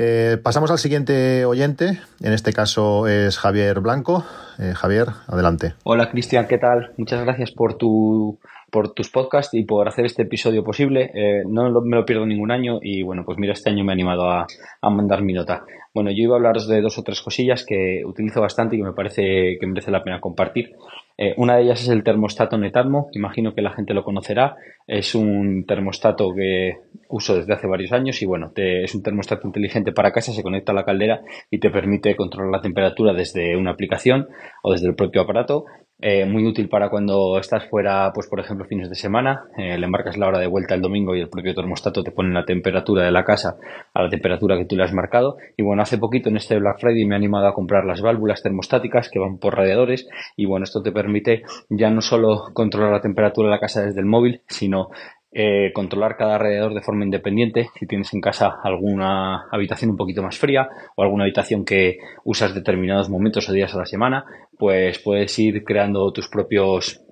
[0.00, 4.24] Eh, pasamos al siguiente oyente, en este caso es Javier Blanco.
[4.58, 5.74] Eh, Javier, adelante.
[5.82, 6.92] Hola Cristian, ¿qué tal?
[6.96, 8.38] Muchas gracias por tu
[8.70, 11.10] por tus podcasts y por hacer este episodio posible.
[11.14, 13.94] Eh, no me lo pierdo ningún año y bueno, pues mira, este año me he
[13.94, 14.46] animado a,
[14.80, 15.64] a, mandar mi nota.
[15.94, 18.84] Bueno, yo iba a hablaros de dos o tres cosillas que utilizo bastante y que
[18.84, 20.72] me parece que merece la pena compartir.
[21.20, 24.56] Eh, una de ellas es el termostato Netatmo, imagino que la gente lo conocerá.
[24.86, 26.74] Es un termostato que
[27.08, 30.72] uso desde hace varios años y bueno, es un termostato inteligente para casa, se conecta
[30.72, 34.28] a la caldera y te permite controlar la temperatura desde una aplicación
[34.62, 35.64] o desde el propio aparato
[36.00, 39.46] eh, muy útil para cuando estás fuera, pues por ejemplo, fines de semana.
[39.56, 42.32] Eh, le marcas la hora de vuelta el domingo y el propio termostato te pone
[42.32, 43.56] la temperatura de la casa
[43.94, 45.38] a la temperatura que tú le has marcado.
[45.56, 48.42] Y bueno, hace poquito en este Black Friday me he animado a comprar las válvulas
[48.42, 50.08] termostáticas que van por radiadores.
[50.36, 54.00] Y bueno, esto te permite ya no solo controlar la temperatura de la casa desde
[54.00, 54.90] el móvil, sino
[55.32, 57.68] eh, controlar cada alrededor de forma independiente.
[57.78, 62.54] Si tienes en casa alguna habitación un poquito más fría o alguna habitación que usas
[62.54, 64.24] determinados momentos o días a la semana,
[64.58, 67.02] pues puedes ir creando tus propios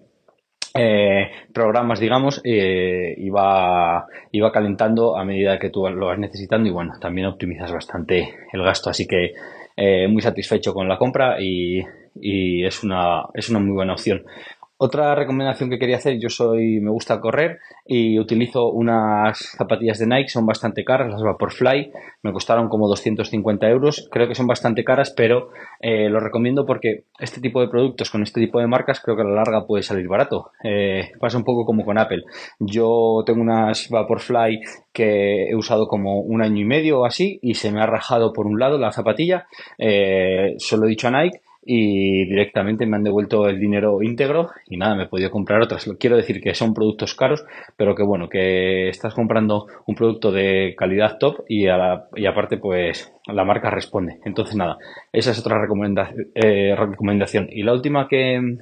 [0.74, 4.06] eh, programas, digamos, eh, y va
[4.52, 8.90] calentando a medida que tú lo vas necesitando y bueno, también optimizas bastante el gasto.
[8.90, 9.32] Así que
[9.76, 11.82] eh, muy satisfecho con la compra y,
[12.20, 14.24] y es, una, es una muy buena opción.
[14.78, 20.06] Otra recomendación que quería hacer, yo soy, me gusta correr y utilizo unas zapatillas de
[20.06, 24.84] Nike, son bastante caras, las Vaporfly, me costaron como 250 euros, creo que son bastante
[24.84, 25.48] caras, pero
[25.80, 29.22] eh, lo recomiendo porque este tipo de productos con este tipo de marcas creo que
[29.22, 30.50] a la larga puede salir barato.
[30.62, 32.24] Eh, pasa un poco como con Apple.
[32.58, 34.60] Yo tengo unas Vaporfly
[34.92, 38.34] que he usado como un año y medio o así y se me ha rajado
[38.34, 39.46] por un lado la zapatilla,
[39.78, 44.76] eh, solo he dicho a Nike y directamente me han devuelto el dinero íntegro y
[44.76, 45.90] nada, me he podido comprar otras.
[45.98, 47.44] Quiero decir que son productos caros,
[47.76, 52.26] pero que bueno, que estás comprando un producto de calidad top y, a la, y
[52.26, 54.20] aparte pues la marca responde.
[54.24, 54.78] Entonces nada,
[55.12, 57.48] esa es otra recomenda, eh, recomendación.
[57.50, 58.58] Y la última que,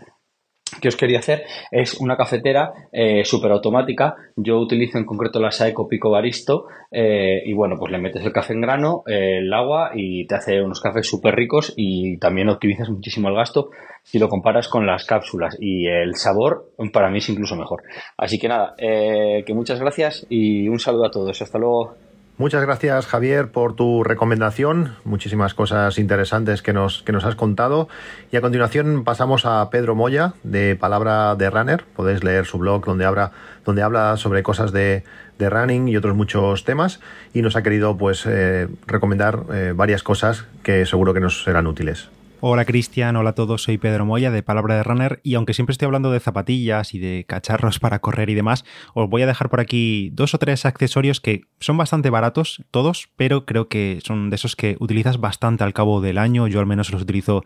[0.81, 4.17] que os quería hacer es una cafetera eh, súper automática.
[4.37, 8.33] Yo utilizo en concreto la Saeco Pico Baristo eh, y bueno, pues le metes el
[8.33, 12.49] café en grano, eh, el agua y te hace unos cafés súper ricos y también
[12.49, 13.71] optimizas muchísimo el gasto
[14.03, 17.83] si lo comparas con las cápsulas y el sabor para mí es incluso mejor.
[18.19, 21.41] Así que nada, que muchas gracias y un saludo a todos.
[21.41, 21.95] Hasta luego.
[22.37, 27.89] Muchas gracias Javier por tu recomendación, muchísimas cosas interesantes que nos, que nos has contado.
[28.33, 31.85] Y a continuación pasamos a Pedro Moya de Palabra de Runner.
[31.95, 33.31] Podéis leer su blog donde habla,
[33.65, 35.05] donde habla sobre cosas de,
[35.39, 36.99] de running y otros muchos temas
[37.33, 41.69] y nos ha querido pues eh, recomendar eh, varias cosas que seguro que nos serán
[41.69, 42.09] útiles.
[42.47, 45.19] Hola Cristian, hola a todos, soy Pedro Moya de Palabra de Runner.
[45.23, 49.09] Y aunque siempre estoy hablando de zapatillas y de cacharros para correr y demás, os
[49.09, 53.47] voy a dejar por aquí dos o tres accesorios que son bastante baratos todos, pero
[53.47, 56.93] creo que son de esos que utilizas bastante al cabo del año, yo al menos
[56.93, 57.45] los utilizo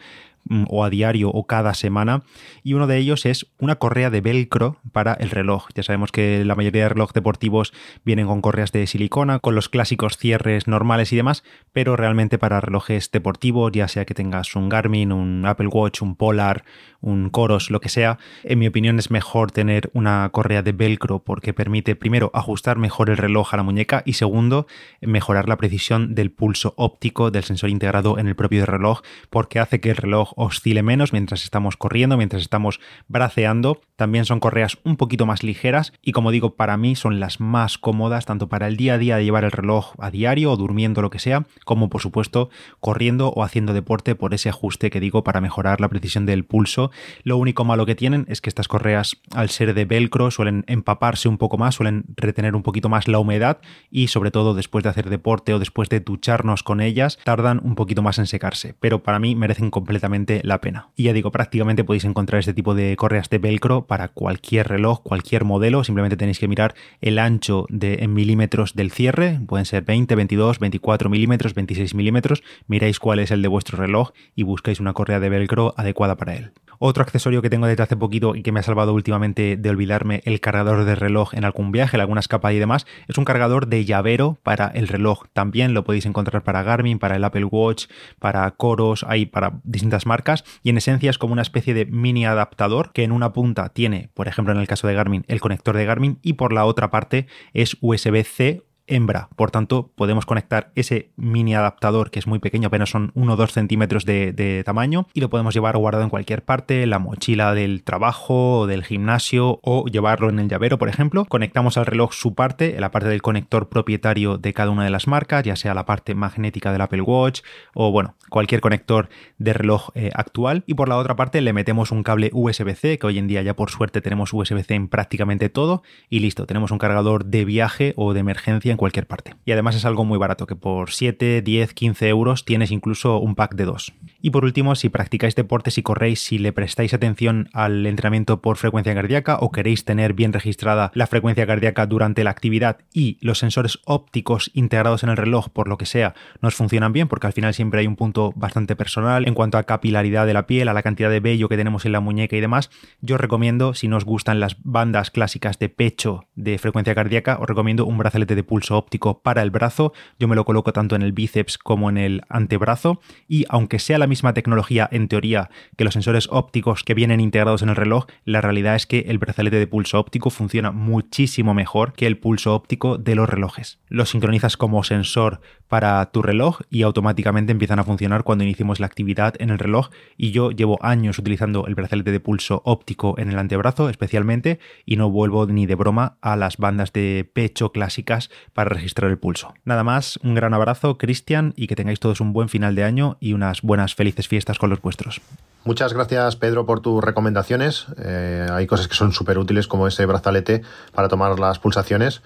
[0.68, 2.22] o a diario o cada semana
[2.62, 5.68] y uno de ellos es una correa de velcro para el reloj.
[5.74, 7.72] Ya sabemos que la mayoría de relojes deportivos
[8.04, 12.60] vienen con correas de silicona, con los clásicos cierres normales y demás, pero realmente para
[12.60, 16.64] relojes deportivos, ya sea que tengas un Garmin, un Apple Watch, un Polar,
[17.00, 21.20] un Coros, lo que sea, en mi opinión es mejor tener una correa de velcro
[21.20, 24.66] porque permite primero ajustar mejor el reloj a la muñeca y segundo
[25.00, 29.80] mejorar la precisión del pulso óptico del sensor integrado en el propio reloj porque hace
[29.80, 33.80] que el reloj oscile menos mientras estamos corriendo, mientras estamos braceando.
[33.96, 37.78] También son correas un poquito más ligeras y como digo, para mí son las más
[37.78, 41.02] cómodas tanto para el día a día de llevar el reloj a diario o durmiendo
[41.02, 45.24] lo que sea, como por supuesto corriendo o haciendo deporte por ese ajuste que digo
[45.24, 46.87] para mejorar la precisión del pulso.
[47.24, 51.28] Lo único malo que tienen es que estas correas al ser de velcro suelen empaparse
[51.28, 53.58] un poco más, suelen retener un poquito más la humedad
[53.90, 57.74] y sobre todo después de hacer deporte o después de ducharnos con ellas tardan un
[57.74, 60.90] poquito más en secarse, pero para mí merecen completamente la pena.
[60.96, 65.02] Y ya digo, prácticamente podéis encontrar este tipo de correas de velcro para cualquier reloj,
[65.02, 65.84] cualquier modelo.
[65.84, 69.40] Simplemente tenéis que mirar el ancho de, en milímetros del cierre.
[69.46, 72.42] Pueden ser 20, 22, 24 milímetros, 26 milímetros.
[72.66, 76.34] Miráis cuál es el de vuestro reloj y buscáis una correa de velcro adecuada para
[76.34, 76.52] él.
[76.80, 80.22] Otro accesorio que tengo desde hace poquito y que me ha salvado últimamente de olvidarme
[80.24, 82.20] el cargador de reloj en algún viaje, en alguna
[82.52, 85.24] y demás, es un cargador de llavero para el reloj.
[85.32, 87.86] También lo podéis encontrar para Garmin, para el Apple Watch,
[88.18, 92.26] para Coros, hay para distintas marcas y en esencia es como una especie de mini
[92.26, 95.76] adaptador que en una punta tiene, por ejemplo en el caso de Garmin, el conector
[95.76, 99.28] de Garmin y por la otra parte es USB-C hembra.
[99.36, 103.36] Por tanto, podemos conectar ese mini adaptador que es muy pequeño, apenas son 1 o
[103.36, 107.82] 2 centímetros de, tamaño, y lo podemos llevar guardado en cualquier parte, la mochila del
[107.82, 111.24] trabajo o del gimnasio o llevarlo en el llavero, por ejemplo.
[111.26, 115.06] Conectamos al reloj su parte, la parte del conector propietario de cada una de las
[115.06, 117.42] marcas, ya sea la parte magnética del Apple Watch
[117.74, 120.64] o bueno, cualquier conector de reloj eh, actual.
[120.66, 123.54] Y por la otra parte le metemos un cable USB-C, que hoy en día ya
[123.54, 128.14] por suerte tenemos USB-C en prácticamente todo, y listo, tenemos un cargador de viaje o
[128.14, 129.34] de emergencia cualquier parte.
[129.44, 133.34] Y además es algo muy barato, que por 7, 10, 15 euros tienes incluso un
[133.34, 133.92] pack de dos.
[134.22, 138.56] Y por último, si practicáis deportes y corréis, si le prestáis atención al entrenamiento por
[138.56, 143.38] frecuencia cardíaca o queréis tener bien registrada la frecuencia cardíaca durante la actividad y los
[143.38, 147.32] sensores ópticos integrados en el reloj, por lo que sea, nos funcionan bien, porque al
[147.32, 150.74] final siempre hay un punto bastante personal en cuanto a capilaridad de la piel, a
[150.74, 153.96] la cantidad de vello que tenemos en la muñeca y demás, yo recomiendo, si no
[153.96, 158.44] os gustan las bandas clásicas de pecho de frecuencia cardíaca, os recomiendo un brazalete de
[158.44, 159.92] pulso óptico para el brazo.
[160.18, 163.98] Yo me lo coloco tanto en el bíceps como en el antebrazo y aunque sea
[163.98, 168.06] la misma tecnología en teoría que los sensores ópticos que vienen integrados en el reloj,
[168.24, 172.54] la realidad es que el brazalete de pulso óptico funciona muchísimo mejor que el pulso
[172.54, 173.78] óptico de los relojes.
[173.88, 178.86] Lo sincronizas como sensor para tu reloj y automáticamente empiezan a funcionar cuando iniciemos la
[178.86, 183.30] actividad en el reloj y yo llevo años utilizando el brazalete de pulso óptico en
[183.30, 188.30] el antebrazo especialmente y no vuelvo ni de broma a las bandas de pecho clásicas
[188.58, 189.54] para registrar el pulso.
[189.64, 193.16] Nada más, un gran abrazo Cristian y que tengáis todos un buen final de año
[193.20, 195.20] y unas buenas felices fiestas con los vuestros.
[195.62, 197.86] Muchas gracias Pedro por tus recomendaciones.
[197.98, 202.20] Eh, hay cosas que son súper útiles como ese brazalete para tomar las pulsaciones.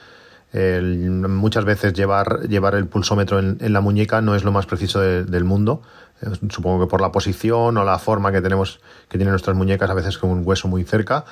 [0.54, 5.44] muchas veces llevar, llevar el pulsómetro en, la muñeca no es lo más preciso del
[5.44, 5.82] mundo.
[6.22, 9.90] Eh, supongo que por la posición o la forma que tenemos, que tienen nuestras muñecas,
[9.90, 11.26] a veces con un hueso muy cerca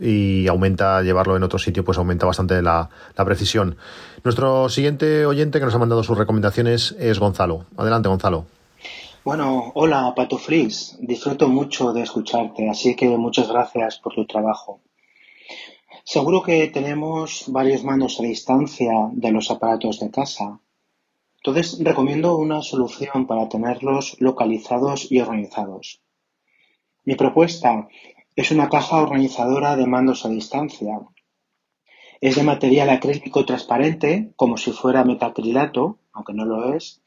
[0.00, 3.76] y aumenta llevarlo en otro sitio, pues aumenta bastante la, la, precisión.
[4.24, 7.66] Nuestro siguiente oyente que nos ha mandado sus recomendaciones es Gonzalo.
[7.76, 8.46] Adelante, Gonzalo.
[9.24, 10.96] Bueno, hola, Pato Fris.
[11.00, 14.80] Disfruto mucho de escucharte, así que muchas gracias por tu trabajo.
[16.04, 20.60] Seguro que tenemos varios mandos a distancia de los aparatos de casa.
[21.38, 26.00] Entonces, recomiendo una solución para tenerlos localizados y organizados.
[27.04, 27.88] Mi propuesta
[28.36, 31.00] es una caja organizadora de mandos a distancia.
[32.20, 37.02] Es de material acrílico transparente, como si fuera metacrilato, aunque no lo es,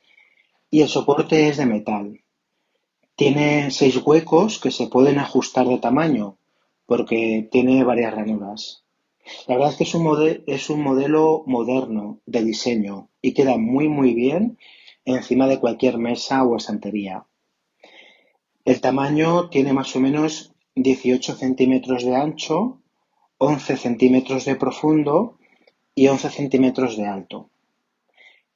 [0.71, 2.21] y el soporte es de metal.
[3.15, 6.37] Tiene seis huecos que se pueden ajustar de tamaño,
[6.87, 8.83] porque tiene varias ranuras.
[9.47, 9.83] La verdad es que
[10.47, 14.57] es un, modelo moderno de diseño y queda muy muy bien
[15.05, 17.25] encima de cualquier mesa o estantería.
[18.65, 22.79] El tamaño tiene más o menos 18 centímetros de ancho,
[23.37, 25.37] 11 centímetros de profundo
[25.95, 27.49] y 11 centímetros de alto.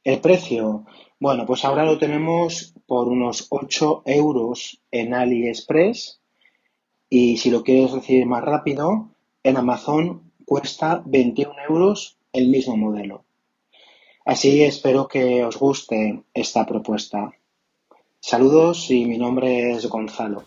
[0.03, 0.85] El precio
[1.19, 6.19] Bueno, pues ahora lo tenemos por unos 8 euros en AliExpress
[7.09, 9.09] y si lo quieres recibir más rápido,
[9.41, 13.23] en Amazon cuesta 21 euros el mismo modelo.
[14.25, 17.31] Así espero que os guste esta propuesta.
[18.19, 20.43] Saludos y mi nombre es Gonzalo.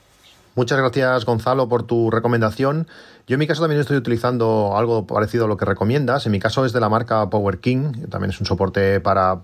[0.57, 2.87] Muchas gracias Gonzalo por tu recomendación.
[3.27, 6.25] Yo en mi caso también estoy utilizando algo parecido a lo que recomiendas.
[6.25, 9.37] En mi caso es de la marca Power King, también es un soporte para,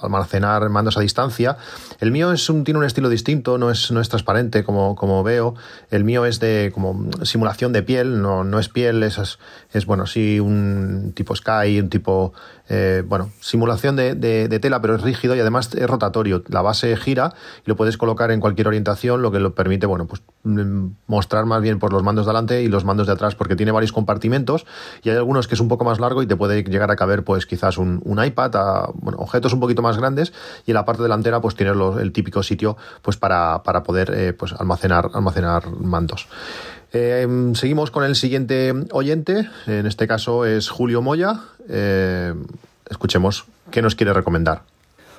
[0.00, 1.56] almacenar mandos a distancia.
[2.00, 5.24] El mío es un, tiene un estilo distinto, no es, no es transparente como, como
[5.24, 5.54] veo.
[5.90, 9.38] El mío es de como simulación de piel, no, no es piel, es,
[9.72, 12.34] es bueno, sí, un tipo Sky, un tipo
[12.68, 16.44] eh, bueno, simulación de, de, tela, pero es rígido y además es rotatorio.
[16.48, 17.32] La base gira
[17.64, 21.60] y lo puedes colocar en cualquier orientación, lo que lo permite, bueno, pues mostrar más
[21.60, 24.66] bien por los mandos de delante y los mandos de atrás, porque tiene varios compartimentos
[25.02, 27.24] y hay algunos que es un poco más largo y te puede llegar a caber,
[27.24, 30.32] pues quizás un, iPad, a, bueno, objetos un poquito más grandes
[30.64, 34.32] y en la parte delantera, pues tienes el típico sitio, pues para, para poder, eh,
[34.32, 36.28] pues almacenar, almacenar mandos.
[36.92, 41.40] Eh, seguimos con el siguiente oyente, en este caso es Julio Moya.
[41.68, 42.32] Eh,
[42.88, 44.62] escuchemos qué nos quiere recomendar.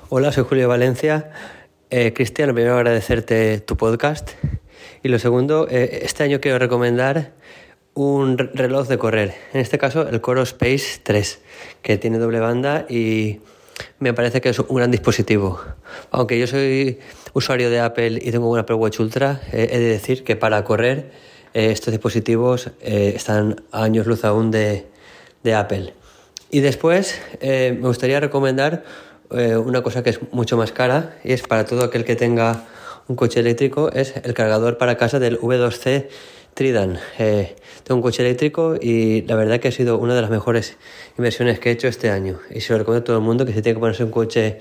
[0.08, 1.30] Hola, soy Julio Valencia.
[1.90, 4.30] Eh, Cristian, primero agradecerte tu podcast.
[5.02, 7.32] Y lo segundo, este año quiero recomendar
[7.94, 9.34] un reloj de correr.
[9.52, 11.40] En este caso, el Coro Space 3,
[11.82, 13.40] que tiene doble banda y
[13.98, 15.60] me parece que es un gran dispositivo.
[16.10, 16.98] Aunque yo soy
[17.32, 21.10] usuario de Apple y tengo un Apple Watch Ultra, he de decir que para correr
[21.54, 24.86] eh, estos dispositivos eh, están a años luz aún de,
[25.54, 25.94] Apple.
[26.50, 28.84] Y después eh, me gustaría recomendar
[29.30, 32.64] una cosa que es mucho más cara y es para todo aquel que tenga
[33.08, 36.08] un coche eléctrico, es el cargador para casa del V2C
[36.54, 36.98] Tridan.
[37.16, 40.76] tengo un coche eléctrico y la verdad que ha sido una de las mejores
[41.16, 42.38] inversiones que he hecho este año.
[42.50, 44.58] Y se lo recomiendo a todo el mundo que si tiene que ponerse un coche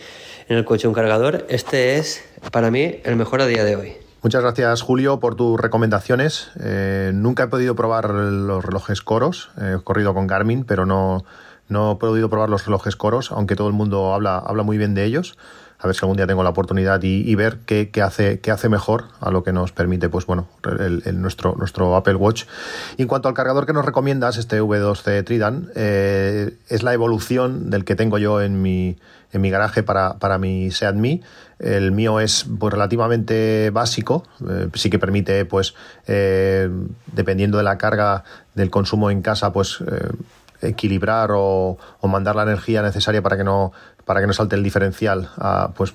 [0.47, 3.93] en el coche un cargador, este es para mí el mejor a día de hoy.
[4.21, 6.51] Muchas gracias, Julio, por tus recomendaciones.
[6.59, 9.49] Eh, nunca he podido probar los relojes coros.
[9.57, 11.23] He corrido con Garmin, pero no,
[11.69, 14.93] no he podido probar los relojes coros, aunque todo el mundo habla, habla muy bien
[14.93, 15.37] de ellos.
[15.81, 19.05] A ver si algún día tengo la oportunidad y, ver qué, hace, qué hace mejor
[19.21, 20.49] a lo que nos permite, pues bueno,
[21.13, 22.43] nuestro, nuestro Apple Watch.
[22.97, 27.69] Y en cuanto al cargador que nos recomiendas, este V2C Tridan, eh, es la evolución
[27.69, 28.97] del que tengo yo en mi,
[29.31, 30.97] en mi garaje para, para mi Seat.
[31.59, 35.75] El mío es pues, relativamente básico, eh, sí que permite, pues,
[36.07, 36.69] eh,
[37.13, 39.81] dependiendo de la carga del consumo en casa, pues
[40.61, 43.71] equilibrar o, mandar la energía necesaria para que no
[44.05, 45.29] para que no salte el diferencial,
[45.75, 45.93] pues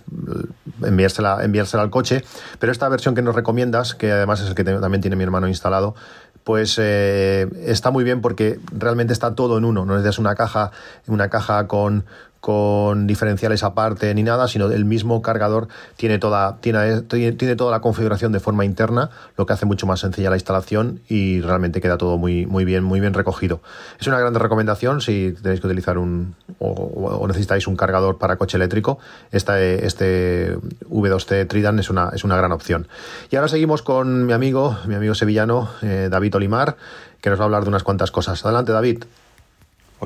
[0.85, 2.23] enviársela, enviársela al coche.
[2.61, 5.49] Pero esta versión que nos recomiendas, que además es el que también tiene mi hermano
[5.49, 5.97] instalado,
[6.45, 9.85] pues está muy bien porque realmente está todo en uno.
[9.85, 10.71] No necesitas una caja,
[11.09, 12.05] una caja con,
[12.45, 17.81] con diferenciales aparte ni nada, sino el mismo cargador tiene toda, tiene, tiene toda la
[17.81, 21.97] configuración de forma interna, lo que hace mucho más sencilla la instalación y realmente queda
[21.97, 23.63] todo muy, muy bien, muy bien recogido.
[23.99, 28.59] Es una gran recomendación si tenéis que utilizar un o, necesitáis un cargador para coche
[28.59, 28.99] eléctrico,
[29.33, 30.59] este, este
[30.91, 32.89] V2T Tridan es una, es una gran opción.
[33.31, 36.77] Y ahora seguimos con mi amigo, mi amigo sevillano, eh, David Olimar,
[37.23, 38.45] que nos va a hablar de unas cuantas cosas.
[38.45, 39.05] Adelante, David.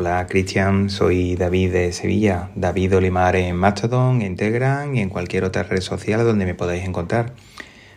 [0.00, 5.42] Hola Cristian, soy David de Sevilla, David Olimar en Mastodon, en Telegram y en cualquier
[5.42, 7.32] otra red social donde me podáis encontrar.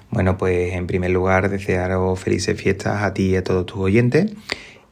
[0.09, 4.31] Bueno, pues en primer lugar desearos felices fiestas a ti y a todos tus oyentes.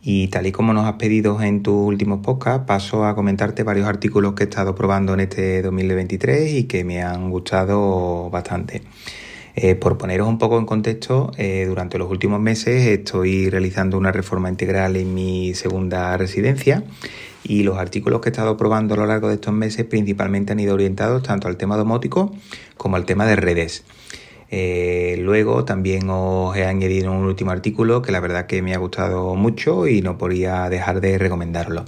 [0.03, 3.87] Y tal y como nos has pedido en tus últimos podcasts, paso a comentarte varios
[3.87, 8.83] artículos que he estado probando en este 2023 y que me han gustado bastante.
[9.55, 14.11] Eh, por poneros un poco en contexto, eh, durante los últimos meses estoy realizando una
[14.11, 16.83] reforma integral en mi segunda residencia
[17.43, 20.59] y los artículos que he estado probando a lo largo de estos meses principalmente han
[20.59, 22.33] ido orientados tanto al tema domótico
[22.77, 23.83] como al tema de redes.
[24.51, 28.79] Eh, luego también os he añadido un último artículo que la verdad que me ha
[28.79, 31.85] gustado mucho y no podía dejar de recomendarlo.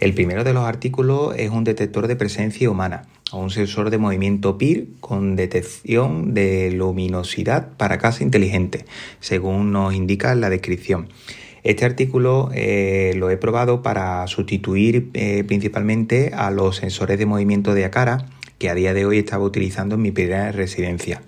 [0.00, 4.56] El primero de los artículos es un detector de presencia humana un sensor de movimiento
[4.56, 8.84] PIR con detección de luminosidad para casa inteligente,
[9.20, 11.08] según nos indica la descripción.
[11.64, 17.74] Este artículo eh, lo he probado para sustituir eh, principalmente a los sensores de movimiento
[17.74, 18.26] de Acara
[18.58, 21.22] que a día de hoy estaba utilizando en mi primera residencia.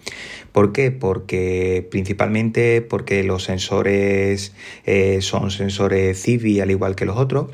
[0.52, 0.90] ¿Por qué?
[0.90, 4.54] Porque principalmente porque los sensores
[4.86, 7.48] eh, son sensores CIVI al igual que los otros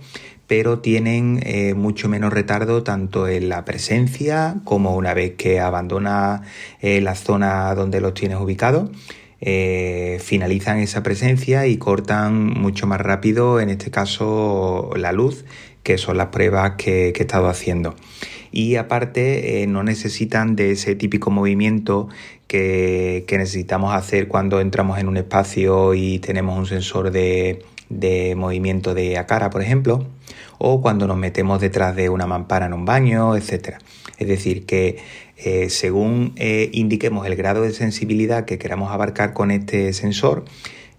[0.47, 6.43] pero tienen eh, mucho menos retardo tanto en la presencia como una vez que abandona
[6.81, 8.91] eh, la zona donde los tienes ubicados.
[9.41, 15.45] Eh, finalizan esa presencia y cortan mucho más rápido, en este caso, la luz,
[15.83, 17.95] que son las pruebas que, he estado haciendo.
[18.53, 22.09] y aparte no necesitan de ese típico movimiento
[22.47, 27.65] que, necesitamos hacer cuando entramos en un espacio y tenemos un sensor de,
[27.99, 30.07] de movimiento de cara, por ejemplo,
[30.59, 33.79] o cuando nos metemos detrás de una mampara en un baño, etc.
[34.19, 34.99] Es decir, que
[35.37, 40.45] eh, según eh, indiquemos el grado de sensibilidad que queramos abarcar con este sensor,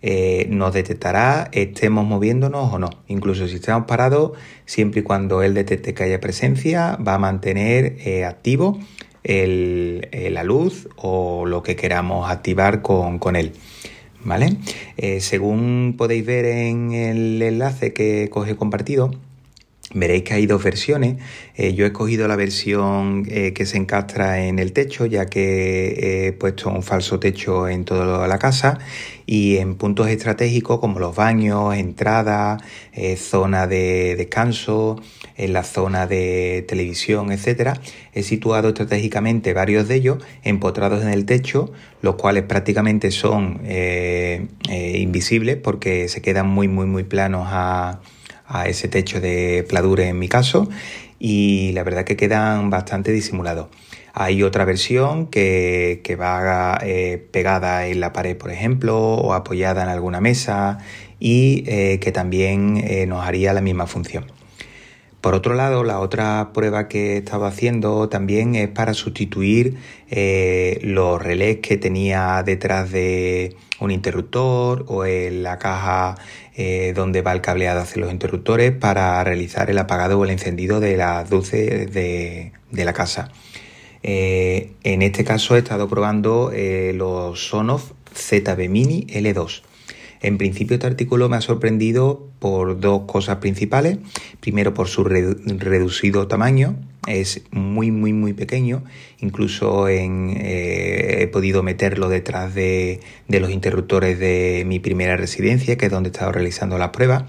[0.02, 2.90] eh, nos detectará estemos moviéndonos o no.
[3.08, 4.34] Incluso si estamos parados,
[4.66, 8.80] siempre y cuando él detecte que haya presencia, va a mantener activo
[9.24, 13.54] la luz o lo que queramos activar con, con él.
[14.26, 14.58] ¿Vale?
[15.20, 19.12] según podéis ver en el enlace que coge compartido,
[19.94, 21.18] Veréis que hay dos versiones.
[21.56, 26.28] Eh, yo he escogido la versión eh, que se encastra en el techo, ya que
[26.28, 28.80] he puesto un falso techo en toda la casa
[29.28, 32.64] y en puntos estratégicos como los baños, entradas,
[32.94, 35.00] eh, zona de descanso,
[35.38, 37.80] en la zona de televisión, etcétera,
[38.14, 41.72] he situado estratégicamente varios de ellos empotrados en el techo,
[42.02, 43.62] los cuales prácticamente son
[44.68, 48.00] invisibles porque se quedan muy muy muy planos a
[48.48, 50.70] a ese techo de pladure en mi caso
[51.20, 53.68] y la verdad que quedan bastante disimulados.
[54.14, 59.90] Hay otra versión que, va eh, pegada en la pared, por ejemplo, o apoyada en
[59.90, 60.78] alguna mesa
[61.20, 64.35] y eh, que también eh, nos haría la misma función.
[65.26, 69.76] Por otro lado, la otra prueba que he estado haciendo también es para sustituir
[70.84, 76.14] los relés que tenía detrás de un interruptor o en la caja
[76.56, 80.80] eh, donde va el cableado hacia los interruptores para realizar el apagado o el encendido
[80.80, 83.32] de las luces de, la casa.
[84.04, 89.64] Eh, en este caso he estado probando eh, los Sonoff ZB Mini L2.
[90.26, 94.00] En principio este artículo me ha sorprendido por dos cosas principales.
[94.40, 98.84] Primero por su reducido tamaño, es muy muy muy pequeño.
[99.20, 105.86] Incluso en, eh, he podido meterlo detrás de, los interruptores de mi primera residencia que
[105.86, 107.26] es donde he estado realizando las pruebas.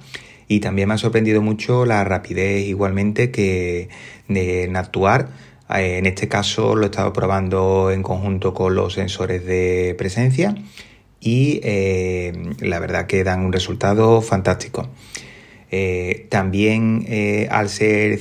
[0.49, 3.91] Y también me ha sorprendido mucho la rapidez igualmente que
[4.31, 5.29] en actuar.
[5.69, 10.55] Eh, en este caso lo he estado probando en conjunto con los sensores de presencia
[11.21, 14.89] y eh, la verdad que dan un resultado fantástico.
[16.31, 17.07] también
[17.51, 18.19] al ser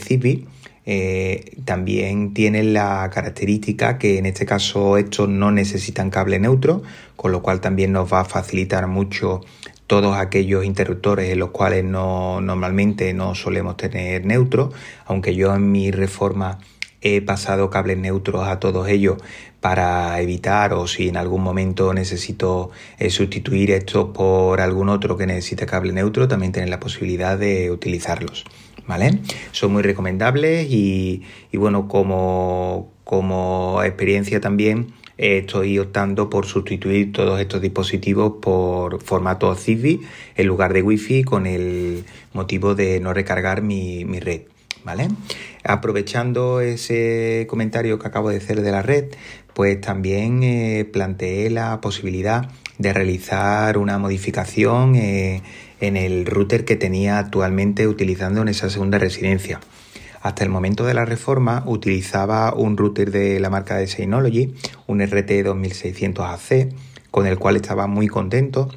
[0.88, 6.84] eh, también tienen la característica que en este caso estos no necesitan cable neutro,
[7.16, 9.42] con lo cual también nos va a facilitar mucho
[9.88, 14.72] todos aquellos interruptores en los cuales no, normalmente no solemos tener neutro,
[15.06, 16.60] aunque yo en mi reforma
[17.02, 19.18] he pasado cables neutros a todos ellos
[19.66, 25.26] para evitar o si en algún momento necesito eh, sustituir estos por algún otro que
[25.26, 28.46] necesite cable neutro, también tener la posibilidad de utilizarlos.
[28.86, 29.22] ¿vale?
[29.54, 37.42] Son muy recomendables y, bueno, como, como experiencia también eh, estoy optando por sustituir todos
[37.42, 40.00] estos dispositivos por formato Zigbee
[40.36, 44.42] en lugar de Wi-Fi con el motivo de no recargar mi, red.
[44.84, 45.08] ¿Vale?
[45.64, 49.06] Aprovechando ese comentario que acabo de hacer de la red,
[49.56, 55.42] pues también eh, planteé la posibilidad de realizar una modificación eh,
[55.80, 59.62] en el router que tenía actualmente utilizando en esa segunda residencia.
[60.22, 64.54] Hasta el momento de la reforma utilizaba un router de la marca de Synology,
[64.88, 66.74] un RT2600AC,
[67.10, 68.68] con el cual estaba muy contento,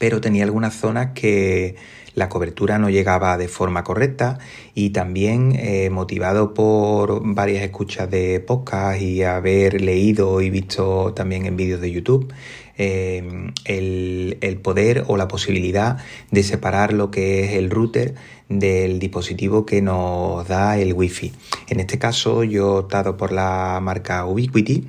[0.00, 1.76] pero tenía algunas zonas que
[2.16, 4.38] la cobertura no llegaba de forma correcta
[4.74, 11.46] y también eh, motivado por varias escuchas de podcast y haber leído y visto también
[11.46, 12.32] en vídeos de YouTube,
[12.78, 15.96] Em, el, poder o la posibilidad
[16.30, 18.14] de separar lo que es el router
[18.50, 21.32] del dispositivo que nos da el Wi-Fi.
[21.68, 24.84] En este caso yo he optado por la marca Ubiquiti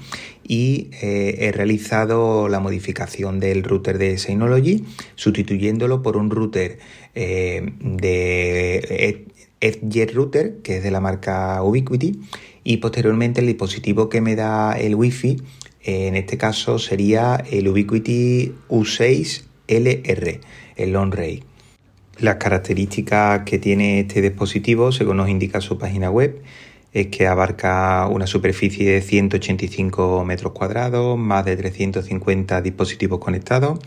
[0.45, 4.83] y eh, he realizado la modificación del router de Synology
[5.15, 6.79] sustituyéndolo por un router
[7.17, 9.25] eh, de
[9.59, 12.19] Edge Router que es de la marca Ubiquiti
[12.63, 15.37] y posteriormente el dispositivo que me da el Wi-Fi
[15.87, 20.39] en este caso sería el Ubiquiti U6LR,
[20.75, 21.43] el Long Ray.
[22.19, 26.41] Las características que tiene este dispositivo, según nos indica su página web,
[26.91, 33.79] es que abarca una superficie de 185 metros cuadrados, más de 350 dispositivos conectados,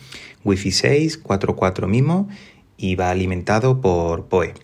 [0.43, 2.29] Wi-Fi 6, 4.4 MIMO
[2.81, 4.55] y va alimentado por PoE.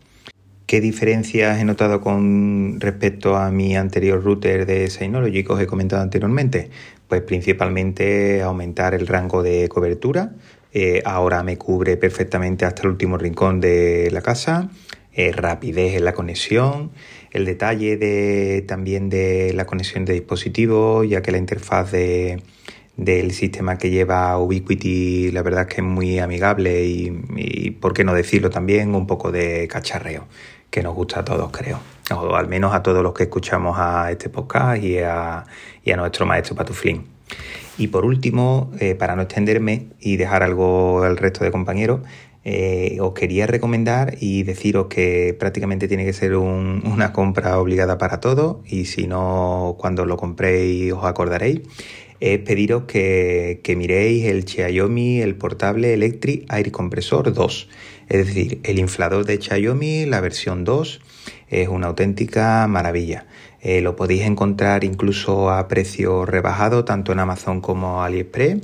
[0.66, 5.66] ¿Qué diferencias he notado con respecto a mi anterior router de Synology que os he
[5.66, 6.70] comentado anteriormente?
[7.06, 10.32] Pues principalmente aumentar el rango de cobertura.
[10.72, 14.70] Eh, ahora me cubre perfectamente hasta el último rincón de la casa.
[15.12, 16.90] Eh, rapidez en la conexión.
[17.32, 22.42] el detalle de, también de la conexión de dispositivos, ya que la interfaz de,
[22.96, 28.04] del sistema que lleva Ubiquiti la verdad es que es muy amigable y, por qué
[28.04, 30.26] no decirlo también, un poco de cacharreo
[30.70, 31.78] que nos gusta a todos, creo.
[32.14, 35.44] O al menos a todos los que escuchamos a este podcast y a,
[35.84, 37.06] y a nuestro maestro Patuflín.
[37.78, 42.00] Y por último, eh, para no extenderme y dejar algo al resto de compañeros,
[42.44, 47.98] eh, os quería recomendar y deciros que prácticamente tiene que ser un, una compra obligada
[47.98, 51.62] para todos y si no, cuando lo compréis os acordaréis,
[52.20, 57.68] es pediros que, que miréis el Xiaomi, el portable Electric Air Compressor 2
[58.08, 61.00] es decir, el inflador de Xiaomi, la versión 2,
[61.48, 63.26] es una auténtica maravilla.
[63.60, 68.58] Eh, lo podéis encontrar incluso a precio rebajado tanto en Amazon como AliExpress.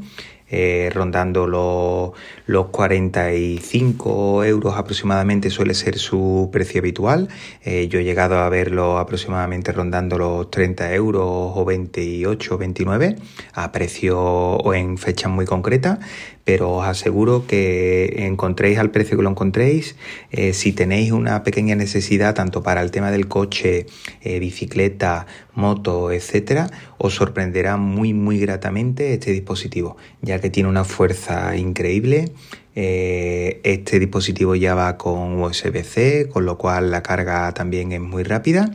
[0.55, 2.11] Eh, rondando los,
[2.45, 7.29] los 45 euros aproximadamente suele ser su precio habitual.
[7.65, 13.17] Eh, yo he llegado a verlo aproximadamente rondando los 30 euros o 28 o 29
[13.55, 16.01] a precio o en fechas muy concretas
[16.45, 19.97] pero os aseguro que encontréis al precio que lo encontréis.
[20.31, 23.87] Eh, si tenéis una pequeña necesidad tanto para el tema del coche,
[24.23, 30.85] eh, bicicleta, moto, etcétera, os sorprenderá muy muy gratamente este dispositivo, ya que tiene una
[30.85, 32.33] fuerza increíble.
[32.75, 38.23] Eh, este dispositivo ya va con USB-C, con lo cual la carga también es muy
[38.23, 38.71] rápida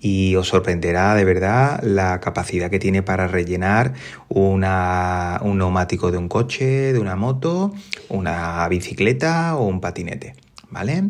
[0.00, 3.94] y os sorprenderá de verdad la capacidad que tiene para rellenar
[4.28, 7.74] una, un neumático de un coche, de una moto,
[8.08, 10.34] una bicicleta o un patinete.
[10.68, 11.04] ¿Vale?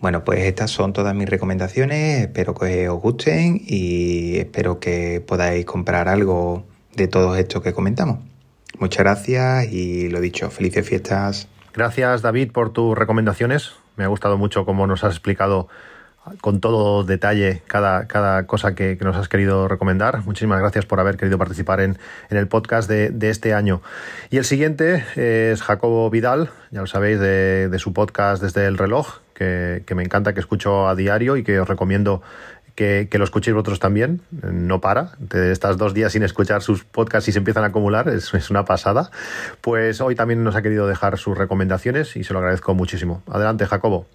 [0.00, 5.66] Bueno, pues estas son todas mis recomendaciones, espero que os gusten y espero que podáis
[5.66, 6.64] comprar algo
[6.96, 8.20] de todos estos que comentamos.
[8.78, 11.46] Muchas gracias y lo dicho, felices fiestas.
[11.74, 13.72] Gracias David por tus recomendaciones.
[13.96, 15.68] Me ha gustado mucho cómo nos has explicado
[16.40, 20.24] con todo detalle cada, cada cosa que, nos has querido recomendar.
[20.24, 21.98] Muchísimas gracias por haber querido participar en,
[22.30, 23.82] en el podcast de, de, este año.
[24.30, 28.78] Y el siguiente es Jacobo Vidal, ya lo sabéis, de, de su podcast Desde el
[28.78, 32.22] reloj, que, que, me encanta, que escucho a diario y que os recomiendo
[32.76, 34.22] que, que, lo escuchéis vosotros también.
[34.30, 35.12] No para.
[35.18, 38.08] De estas dos días sin escuchar sus podcasts y se empiezan a acumular.
[38.08, 39.10] Es, es, una pasada.
[39.60, 43.22] Pues hoy también nos ha querido dejar sus recomendaciones y se lo agradezco muchísimo.
[43.26, 44.06] Adelante, Jacobo.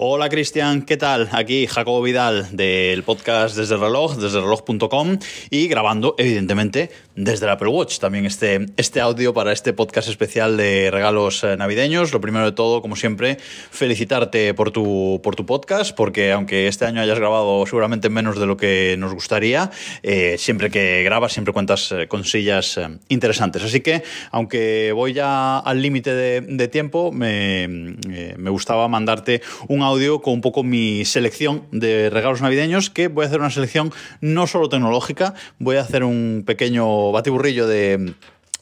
[0.00, 1.28] Hola Cristian, ¿qué tal?
[1.32, 5.18] Aquí Jacobo Vidal del podcast Desde el Reloj, desde reloj.com
[5.50, 7.98] y grabando evidentemente desde el Apple Watch.
[7.98, 12.12] También este, este audio para este podcast especial de regalos eh, navideños.
[12.12, 16.84] Lo primero de todo, como siempre, felicitarte por tu, por tu podcast, porque aunque este
[16.84, 19.72] año hayas grabado seguramente menos de lo que nos gustaría,
[20.04, 22.78] eh, siempre que grabas siempre cuentas eh, con sillas
[23.08, 23.64] interesantes.
[23.64, 30.20] Así que, aunque voy ya al límite de, tiempo, me, me gustaba mandarte un audio
[30.20, 34.46] con un poco mi selección de regalos navideños, que voy a hacer una selección no
[34.46, 38.14] solo tecnológica, voy a hacer un pequeño batiburrillo de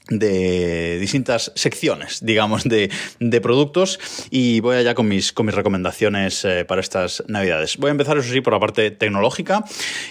[0.09, 3.99] de distintas secciones, digamos, de, de, productos
[4.31, 7.77] y voy allá con mis, con mis recomendaciones eh, para estas navidades.
[7.77, 9.65] Voy a empezar, eso sí, por la parte tecnológica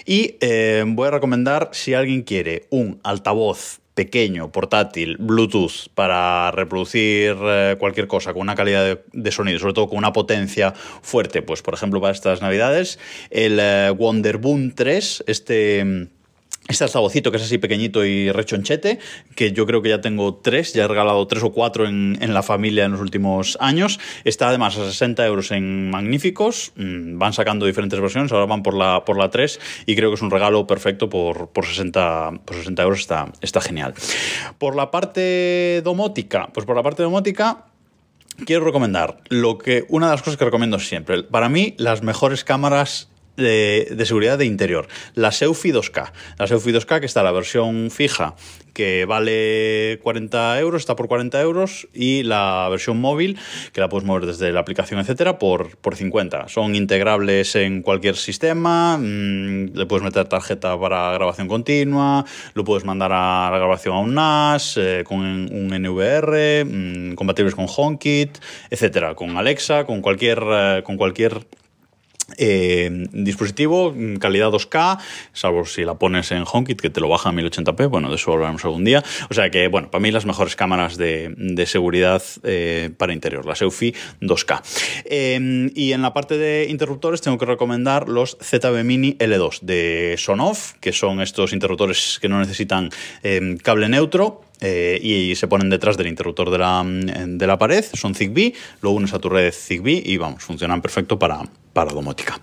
[0.04, 7.34] y eh, voy a recomendar si alguien quiere un altavoz pequeño, portátil, Bluetooth, para reproducir
[7.40, 11.62] eh, cualquier cosa con una calidad de, sonido, sobre todo con una potencia fuerte, pues
[11.62, 12.98] por ejemplo para estas navidades,
[13.30, 16.08] el eh, Wonderboom 3, este
[16.68, 18.98] este altavocito que es así pequeñito y rechonchete,
[19.34, 22.34] que yo creo que ya tengo tres, ya he regalado tres o cuatro en, en
[22.34, 24.00] la familia en los últimos años.
[24.24, 28.74] Está además a 60 euros en magníficos, mm, van sacando diferentes versiones, ahora van por
[28.74, 32.56] la, por la 3 y creo que es un regalo perfecto por, por, 60, por
[32.56, 33.94] 60 euros, está, está genial.
[34.58, 37.66] Por la parte domótica, pues por la parte domótica
[38.44, 41.22] quiero recomendar lo que una de las cosas que recomiendo siempre.
[41.22, 44.88] Para mí, las mejores cámaras de, seguridad de interior.
[45.14, 46.12] La Seufi 2K.
[46.38, 48.34] La Seufi 2K, que está la versión fija,
[48.72, 53.38] que vale 40 euros, está por 40 euros, y la versión móvil,
[53.72, 56.48] que la puedes mover desde la aplicación, etcétera, por, por 50.
[56.48, 62.24] Son integrables en cualquier sistema, mmm, le puedes meter tarjeta para grabación continua,
[62.54, 67.54] lo puedes mandar a la grabación a un NAS, eh, con un NVR, mmm, compatibles
[67.54, 68.38] con HomeKit,
[68.70, 71.46] etcétera, con Alexa, con cualquier, eh, con cualquier
[72.38, 74.98] eh, dispositivo, calidad 2K,
[75.32, 78.32] salvo si la pones en HomeKit que te lo baja a 1080p, bueno, de eso
[78.32, 79.02] hablaremos algún día.
[79.30, 83.46] O sea que, bueno, para mí las mejores cámaras de, de seguridad eh, para interior,
[83.46, 84.62] la Seufi 2K.
[85.04, 90.16] Eh, y en la parte de interruptores tengo que recomendar los ZB Mini L2 de
[90.18, 92.90] Sonoff, que son estos interruptores que no necesitan
[93.62, 98.14] cable neutro, eh, y se ponen detrás del interruptor de la, de la pared, son
[98.14, 101.40] Zigbee, lo unes a tu red Zigbee y vamos, funcionan perfecto para,
[101.72, 102.40] para domótica.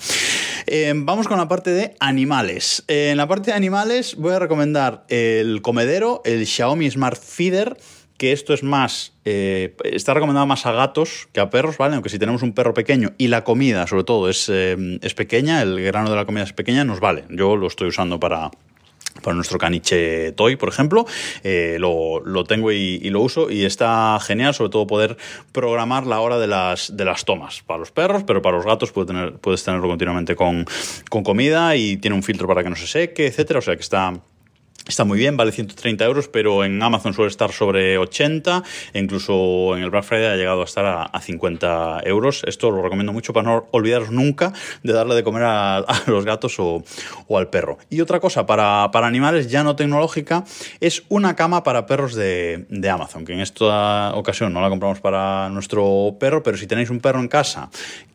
[0.68, 2.84] Eh, vamos con la parte de animales.
[2.88, 7.78] Eh, en la parte de animales voy a recomendar el comedero, el Xiaomi Smart Feeder
[8.18, 11.96] que esto es más, está recomendado más a gatos que a perros, ¿vale?
[11.96, 15.84] Aunque si tenemos un perro pequeño y la comida, sobre todo, es, es pequeña, el
[15.84, 17.26] grano de la comida es pequeña, nos vale.
[17.30, 18.52] Yo lo estoy usando para,
[19.24, 21.06] para nuestro caniche Toy, por ejemplo.
[21.44, 25.18] Eh, lo, tengo y, lo uso y está genial, sobre todo poder
[25.52, 27.64] programar la hora de las, de las tomas.
[27.64, 30.66] Para los perros, pero para los gatos puedes tenerlo continuamente con,
[31.10, 33.60] con comida y tiene un filtro para que no se seque, etcétera.
[33.60, 34.14] O sea que está
[34.86, 39.78] Está muy bien, vale 130 euros, pero en Amazon suele estar sobre 80, e incluso
[39.78, 42.44] en el Black Friday ha llegado a estar a, 50 euros.
[42.46, 44.52] Esto lo recomiendo mucho para no olvidaros nunca
[44.84, 46.84] de darle de comer a, los gatos o,
[47.30, 47.78] al perro.
[47.90, 50.44] Y otra cosa, para, animales ya no tecnológica,
[50.82, 55.00] es una cama para perros de, de Amazon, que en esta ocasión no la compramos
[55.00, 57.70] para nuestro perro, pero si tenéis un perro en casa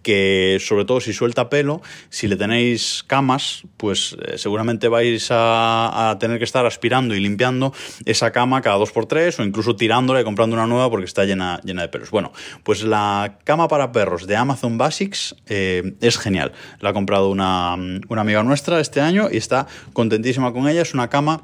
[0.08, 6.16] que sobre todo si suelta pelo, si le tenéis camas, pues eh, seguramente vais a,
[6.18, 7.72] tener que estar aspirando y limpiando
[8.04, 11.24] esa cama cada dos por tres o incluso tirándola y comprando una nueva porque está
[11.24, 12.10] llena, llena de pelos.
[12.10, 12.32] Bueno,
[12.62, 16.52] pues la cama para perros de Amazon Basics eh, es genial.
[16.80, 17.74] La ha comprado una,
[18.08, 20.82] una amiga nuestra este año y está contentísima con ella.
[20.82, 21.42] Es una cama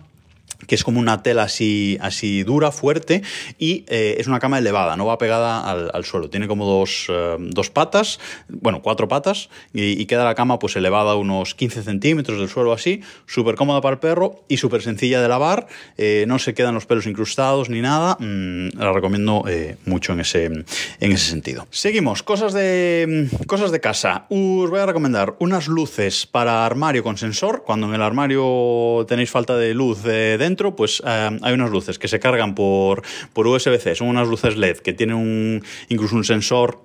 [0.66, 3.22] que es como una tela así, así dura, fuerte,
[3.58, 6.30] y eh, es una cama elevada, no va pegada al, suelo.
[6.30, 11.14] Tiene como dos, eh, dos, patas, bueno, cuatro patas, y, queda la cama pues elevada
[11.14, 15.28] unos 15 centímetros del suelo así, súper cómoda para el perro y súper sencilla de
[15.28, 19.44] lavar, eh, no se quedan los pelos incrustados ni nada, mm, la recomiendo
[19.86, 20.64] mucho en ese, en
[21.00, 21.66] ese sentido.
[21.70, 24.26] Seguimos, cosas de, cosas de casa.
[24.28, 29.30] Os voy a recomendar unas luces para armario con sensor, cuando en el armario tenéis
[29.30, 30.02] falta de luz
[30.44, 34.56] dentro, pues eh, hay unas luces que se cargan por, por USB-C, son unas luces
[34.56, 36.80] LED que tienen un, incluso un sensor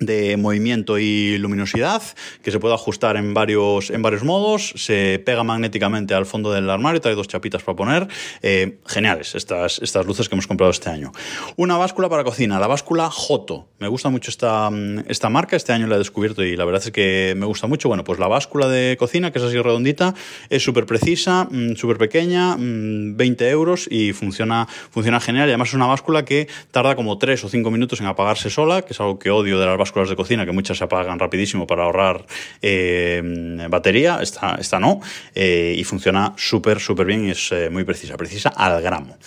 [0.00, 2.02] de movimiento y luminosidad
[2.42, 6.68] que se puede ajustar en varios, en varios modos, se pega magnéticamente al fondo del
[6.68, 8.08] armario, trae dos chapitas para poner,
[8.42, 11.12] eh, geniales estas, estas luces que hemos comprado este año.
[11.56, 14.70] Una báscula para cocina, la báscula Joto, me gusta mucho esta,
[15.08, 17.88] esta marca, este año la he descubierto y la verdad es que me gusta mucho,
[17.88, 20.14] bueno, pues la báscula de cocina, que es así redondita,
[20.48, 25.68] es súper precisa, mm, súper pequeña, 20 mm, euros y funciona, funciona genial y además
[25.68, 29.00] es una báscula que tarda como 3 o 5 minutos en apagarse sola, que es
[29.00, 32.26] algo que odio de las básculas de cocina, que muchas se apagan rapidísimo para ahorrar
[32.62, 35.00] eh, batería, esta, esta no,
[35.34, 39.18] eh, y funciona súper, súper bien y es eh, muy precisa, precisa al gramo.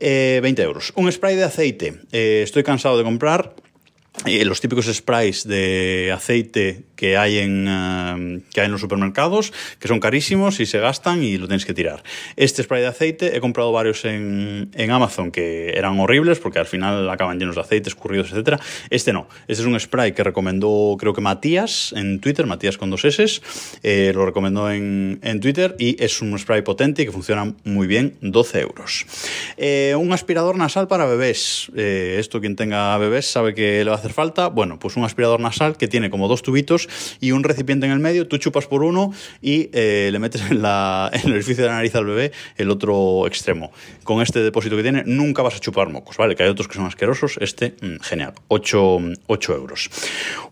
[0.00, 0.92] 20 euros.
[0.96, 2.00] Un spray de aceite.
[2.12, 3.54] estoy cansado de comprar
[4.24, 9.88] los típicos sprays de aceite que hay, en, eh, que hay en los supermercados, que
[9.88, 12.02] son carísimos y se gastan y lo tienes que tirar.
[12.36, 16.66] Este spray de aceite he comprado varios en, en Amazon que eran horribles porque al
[16.66, 18.60] final acaban llenos de aceite, escurridos, etc.
[18.90, 19.28] Este no.
[19.48, 23.40] Este es un spray que recomendó creo que Matías en Twitter, Matías con dos S,
[23.82, 27.86] eh, lo recomendó en, en, Twitter y es un spray potente y que funciona muy
[27.86, 29.06] bien, 12 euros.
[29.56, 31.70] Eh, un aspirador nasal para bebés.
[31.74, 34.48] esto quien tenga bebés sabe que va a falta.
[34.48, 36.88] Bueno, pues un aspirador nasal que tiene como dos tubitos
[37.20, 40.62] y un recipiente en el medio, tú chupas por uno y eh, le metes en,
[40.62, 43.72] la, en el orificio de la nariz al bebé el otro extremo.
[44.04, 46.36] Con este depósito que tiene nunca vas a chupar mocos, ¿vale?
[46.36, 49.90] Que hay otros que son asquerosos, este, mm, genial, 8, 8 euros.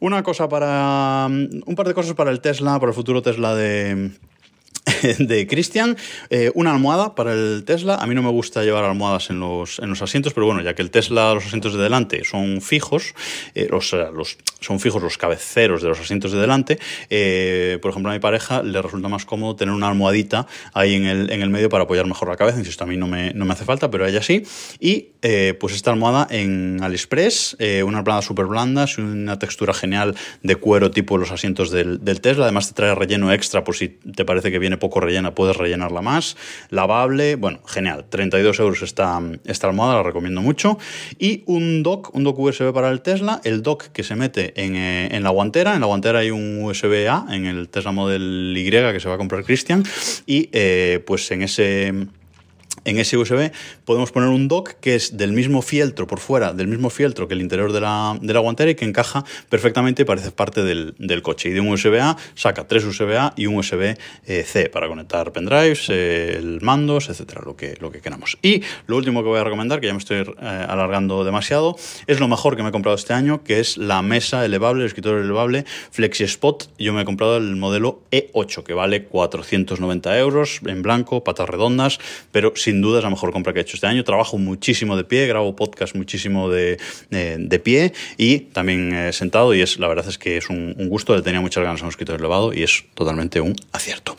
[0.01, 1.27] Una cosa para...
[1.29, 4.11] un par de cosas para el Tesla, para el futuro Tesla de
[5.19, 5.97] de Christian,
[6.31, 7.97] eh, una almohada para el Tesla.
[7.97, 10.75] A mí no me gusta llevar almohadas en los, en los asientos, pero bueno, ya
[10.75, 13.15] que el Tesla, los asientos de delante son fijos,
[13.55, 13.95] eh, los,
[14.61, 16.79] son fijos los cabeceros de los asientos de delante,
[17.11, 21.07] eh, por ejemplo, a mi pareja le resulta más cómodo tener una almohadita ahí en
[21.07, 23.45] el, en el medio para apoyar mejor la cabeza, insisto, a mí no me, no
[23.45, 24.43] me hace falta, pero ella sí.
[24.81, 25.09] Y
[25.59, 31.19] pues esta almohada en AliExpress, una plana súper blanda, una textura genial de cuero tipo
[31.19, 34.59] los asientos del, del Tesla, además te trae relleno extra por si te parece que
[34.59, 36.37] viene poco rellena, puedes rellenarla más.
[36.71, 38.07] Lavable, bueno, genial.
[38.09, 40.79] 32 euros esta, esta almohada, la recomiendo mucho.
[41.19, 44.77] Y un dock, un dock USB para el Tesla, el dock que se mete en,
[44.77, 45.75] eh, en la guantera.
[45.75, 49.15] En la guantera hay un USB A en el Tesla Model Y que se va
[49.15, 49.83] a comprar Christian.
[50.27, 51.95] Y eh, pues en ese
[52.89, 53.53] en ese USB
[53.85, 57.35] podemos poner un dock que es del mismo fieltro por fuera, del mismo fieltro que
[57.35, 60.95] el interior de la, de la guantera y que encaja perfectamente y parece parte del,
[60.99, 61.51] del, coche.
[61.51, 66.61] Y de un USB-A saca tres USB-A y un USB-C para conectar pendrives, eh, el
[66.61, 68.39] mandos, etcétera, lo que, lo que queramos.
[68.43, 71.77] Y lo último que voy a recomendar, que ya me estoy eh, alargando demasiado,
[72.07, 74.89] es lo mejor que me he comprado este año, que es la mesa elevable, el
[74.89, 76.71] escritorio elevable FlexiSpot.
[76.79, 81.99] Yo me he comprado el modelo E8, que vale 490 euros en blanco, patas redondas,
[82.33, 84.05] pero sin sin duda es la mejor compra que he hecho este año.
[84.05, 86.79] Trabajo muchísimo de pie, grabo podcast muchísimo de,
[87.11, 91.23] de pie y también sentado y es la verdad es que es un, gusto, le
[91.23, 94.17] tenía muchas ganas a un escritorio elevado y es totalmente un acierto.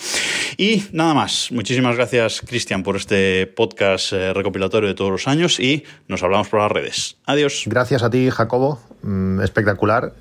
[0.58, 5.86] Y nada más, muchísimas gracias Cristian por este podcast recopilatorio de todos los años y
[6.10, 7.16] nos hablamos por las redes.
[7.26, 7.64] Adiós.
[7.66, 10.12] Gracias a ti Jacobo, mm, espectacular,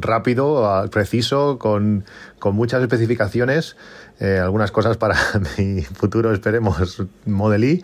[0.00, 2.04] rápido, preciso, con,
[2.40, 3.76] con muchas especificaciones.
[4.20, 5.16] Eh, algunas cosas para
[5.58, 7.82] mi futuro, esperemos, Model E,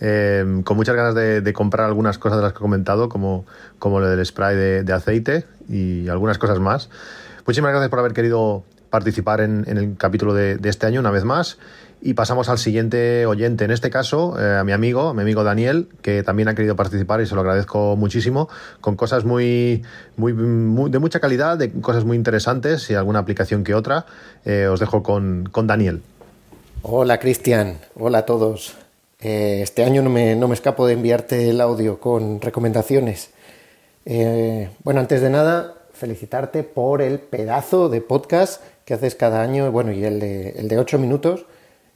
[0.00, 3.44] eh, con muchas ganas de, comprar algunas cosas de las que he comentado, como,
[3.80, 6.88] como lo del spray de, aceite y algunas cosas más.
[7.46, 11.58] Muchísimas gracias por haber querido participar en, el capítulo de, este año una vez más
[12.04, 15.44] y pasamos al siguiente oyente, en este caso eh, a mi amigo, a mi amigo
[15.44, 18.48] Daniel, que también ha querido participar y se lo agradezco muchísimo,
[18.80, 19.84] con cosas muy,
[20.16, 20.32] muy,
[20.90, 24.04] de mucha calidad, de cosas muy interesantes y alguna aplicación que otra.
[24.44, 26.02] Eh, os dejo con, Daniel.
[26.82, 28.74] Hola Cristian, hola a todos.
[29.20, 33.30] Eh, este año no me, no me, escapo de enviarte el audio con recomendaciones.
[34.82, 39.92] bueno, antes de nada, felicitarte por el pedazo de podcast que haces cada año, bueno,
[39.92, 41.46] y el de, el de 8 minutos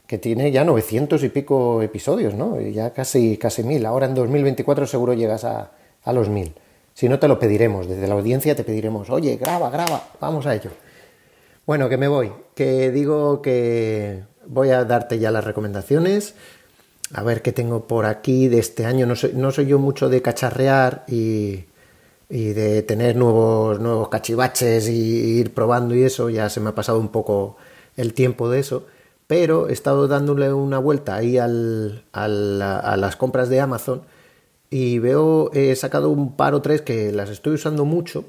[0.07, 2.59] que tiene ya 900 y pico episodios, ¿no?
[2.61, 3.85] Ya casi, casi mil.
[3.85, 6.53] Ahora en 2024 seguro llegas a, a los mil.
[6.93, 7.87] Si no, te lo pediremos.
[7.87, 10.71] Desde la audiencia te pediremos, oye, graba, graba, vamos a ello.
[11.65, 12.31] Bueno, que me voy.
[12.55, 16.35] Que digo que voy a darte ya las recomendaciones.
[17.13, 19.05] A ver qué tengo por aquí de este año.
[19.05, 21.65] No soy, yo mucho de cacharrear y,
[22.29, 26.29] y de tener nuevos, nuevos cachivaches y ir probando y eso.
[26.29, 27.57] Ya se me ha pasado un poco
[27.97, 28.85] el tiempo de eso
[29.27, 34.01] pero he estado dándole una vuelta ahí a las compras de Amazon
[34.69, 38.25] y veo, he sacado un par o tres que las estoy usando mucho.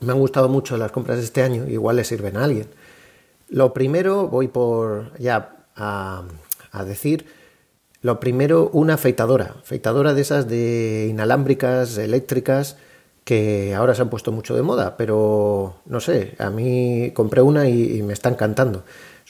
[0.00, 2.66] Me han gustado mucho las compras de este año, igual le sirven a alguien.
[3.48, 6.24] Lo primero, voy por ya a,
[6.72, 7.26] a decir,
[8.00, 12.78] lo primero, una afeitadora, afeitadora de esas de inalámbricas, eléctricas,
[13.24, 17.68] que ahora se han puesto mucho de moda, pero no sé, a mí compré una
[17.68, 18.82] y me está encantando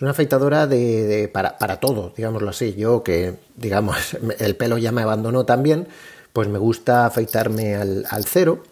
[0.02, 2.74] una afeitadora de, para, para, todo, digámoslo así.
[2.74, 5.86] Yo que, digamos, el pelo ya me abandonó también,
[6.32, 8.64] pues me gusta afeitarme al, cero,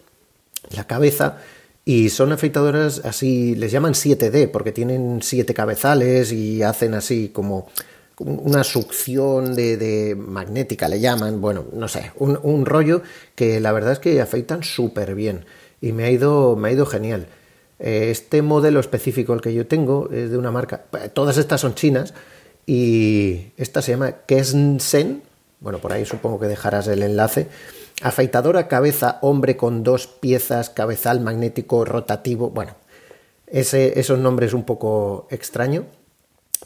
[0.75, 1.37] la cabeza,
[1.85, 7.69] y son afeitadoras así, les llaman 7D, porque tienen siete cabezales y hacen así como
[8.17, 13.03] una succión de, magnética, le llaman, bueno, no sé, un, un rollo
[13.35, 15.45] que la verdad es que afeitan súper bien
[15.79, 17.27] y me ha ido, me ha ido genial.
[17.81, 21.73] Eh, este modelo específico, el que yo tengo, es de una marca, todas estas son
[21.73, 22.13] chinas,
[22.67, 25.23] y esta se llama Kesnsen,
[25.59, 27.47] bueno, por ahí supongo que dejarás el enlace,
[28.03, 32.75] afeitadora cabeza hombre con dos piezas, cabezal magnético rotativo, bueno,
[33.47, 35.85] ese, esos nombres un poco extraño.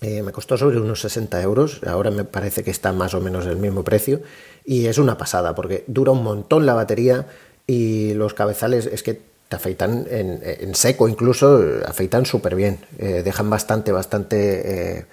[0.01, 3.45] Eh, me costó sobre unos 60 euros, ahora me parece que está más o menos
[3.45, 4.21] el mismo precio
[4.65, 7.27] y es una pasada porque dura un montón la batería
[7.65, 13.49] y los cabezales es que te afeitan en, seco, incluso afeitan súper bien, eh, dejan
[13.49, 15.05] bastante, bastante eh,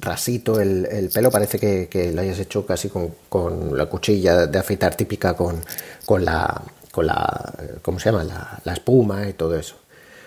[0.00, 1.58] rasito el, pelo, parece
[1.88, 5.62] que, lo hayas hecho casi con, la cuchilla de afeitar típica con,
[6.04, 8.24] con, la, con la, ¿cómo se llama?
[8.64, 9.76] La, espuma y todo eso.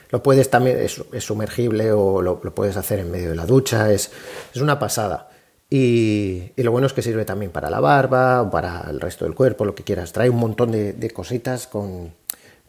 [0.09, 4.09] Lo puedes también, es, sumergible o lo, puedes hacer en medio de la ducha, es,
[4.53, 5.29] es una pasada.
[5.69, 9.65] Y, lo bueno es que sirve también para la barba para el resto del cuerpo,
[9.65, 10.13] lo que quieras.
[10.13, 12.13] Trae un montón de cositas con,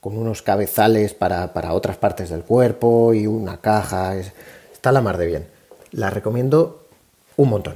[0.01, 4.17] con unos cabezales para, otras partes del cuerpo y una caja.
[4.17, 5.47] está la mar de bien.
[5.93, 6.87] La recomiendo
[7.37, 7.75] un montón.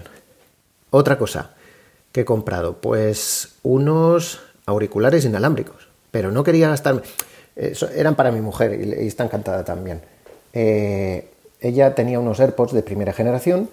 [0.90, 1.50] Otra cosa
[2.12, 7.02] que he comprado, pues unos auriculares inalámbricos, pero no quería gastarme.
[7.56, 10.00] Eh, eran para mi mujer y, está encantada también.
[10.52, 11.28] Eh,
[11.60, 13.68] ella tenía unos AirPods de primera generación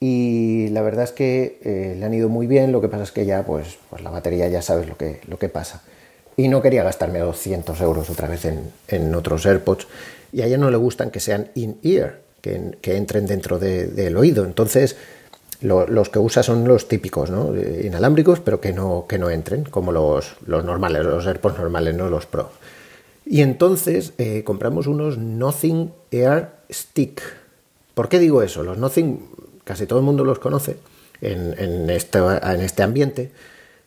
[0.00, 2.72] y la verdad es que eh, le han ido muy bien.
[2.72, 5.38] Lo que pasa es que ya, pues, pues la batería ya sabes lo que, lo
[5.38, 5.82] que pasa
[6.36, 9.86] y no quería gastarme 200 euros otra vez en, otros AirPods
[10.32, 14.44] y a ella no le gustan que sean in-ear, que, entren dentro del oído.
[14.44, 14.96] Entonces,
[15.60, 17.54] los que usa son los típicos, ¿no?
[17.56, 22.10] inalámbricos, pero que no, que no entren, como los, los normales, los AirPods normales, no
[22.10, 22.50] los Pro.
[23.24, 27.22] Y entonces eh, compramos unos Nothing Air Stick.
[27.94, 28.62] ¿Por qué digo eso?
[28.62, 29.20] Los Nothing,
[29.64, 30.76] casi todo el mundo los conoce
[31.20, 33.32] en, en, este, en este ambiente,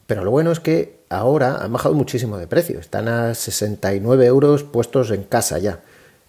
[0.09, 2.79] pero lo bueno es que ahora han bajado muchísimo de precio.
[2.79, 5.81] Están a 69 euros puestos en casa ya,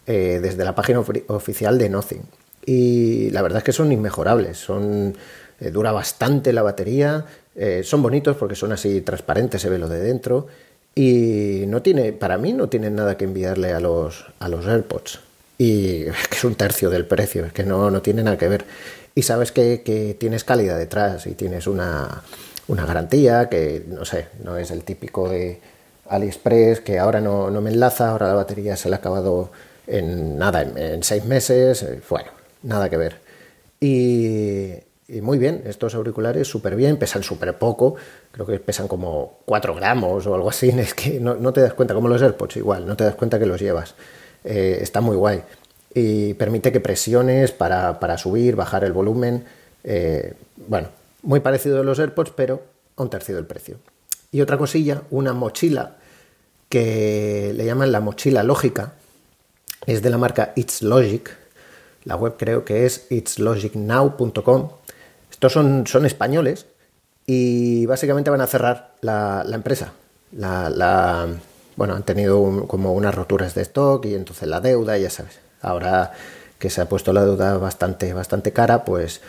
[0.06, 2.20] eh, desde la página oficial de Nothing.
[2.66, 4.58] Y la verdad es que son inmejorables.
[4.58, 5.16] Son,
[5.60, 7.24] eh, dura bastante la batería.
[7.56, 10.46] Eh, son bonitos porque son así transparentes, se ve lo de dentro.
[10.94, 15.20] Y no tiene, para mí no tienen nada que enviarle a los, a los AirPods.
[15.56, 18.66] Y que es un tercio del precio, es que no, no tiene nada que ver.
[19.14, 22.22] Y sabes que tienes calidad detrás y tienes una,
[22.70, 25.60] una garantía, que no sé, no es el típico de
[26.08, 29.50] AliExpress, que ahora no, me enlaza, ahora la batería se le ha acabado
[29.86, 32.30] en nada, en, seis meses, eh, bueno,
[32.62, 33.16] nada que ver.
[33.80, 34.74] Y,
[35.20, 37.96] muy bien, estos auriculares súper bien, pesan súper poco,
[38.30, 41.94] creo que pesan como 4 gramos o algo así, es que no, te das cuenta,
[41.94, 43.94] como los AirPods igual, no te das cuenta que los llevas.
[44.44, 45.42] Eh, está muy guay
[45.92, 49.44] y permite que presiones para, subir, bajar el volumen.
[49.82, 50.34] Eh,
[50.68, 50.88] bueno,
[51.22, 52.62] muy parecido a los AirPods, pero
[52.96, 53.78] a un tercio del precio.
[54.32, 55.96] Y otra cosilla, una mochila
[56.68, 58.92] que le llaman la mochila lógica,
[59.86, 61.36] es de la marca It's Logic.
[62.04, 64.70] La web creo que es itslogicnow.com.
[65.30, 66.66] Estos son, son españoles
[67.26, 69.92] y básicamente van a cerrar la, empresa.
[70.32, 71.28] La,
[71.76, 75.40] bueno, han tenido como unas roturas de stock y entonces la deuda, ya sabes.
[75.60, 76.12] Ahora
[76.58, 79.20] que se ha puesto la deuda bastante, bastante cara, pues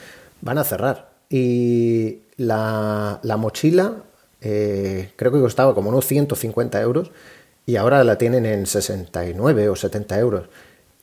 [0.42, 1.11] van a cerrar.
[1.32, 4.04] Y la, mochila
[4.42, 7.12] eh, creo que costaba como unos 150 euros
[7.66, 10.50] y ahora la tienen en 69 o 70 euros.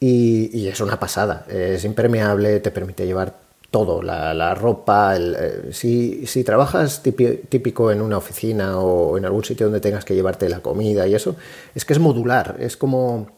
[0.01, 3.35] Y, es una pasada, es impermeable, te permite llevar
[3.71, 9.67] todo, la, ropa, eh, si, si, trabajas típico en una oficina o en algún sitio
[9.67, 11.37] donde tengas que llevarte la comida y eso,
[11.75, 13.38] es que es modular, es como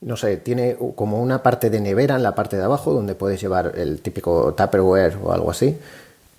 [0.00, 3.40] no sé, tiene como una parte de nevera en la parte de abajo donde puedes
[3.40, 5.76] llevar el típico Tupperware o algo así.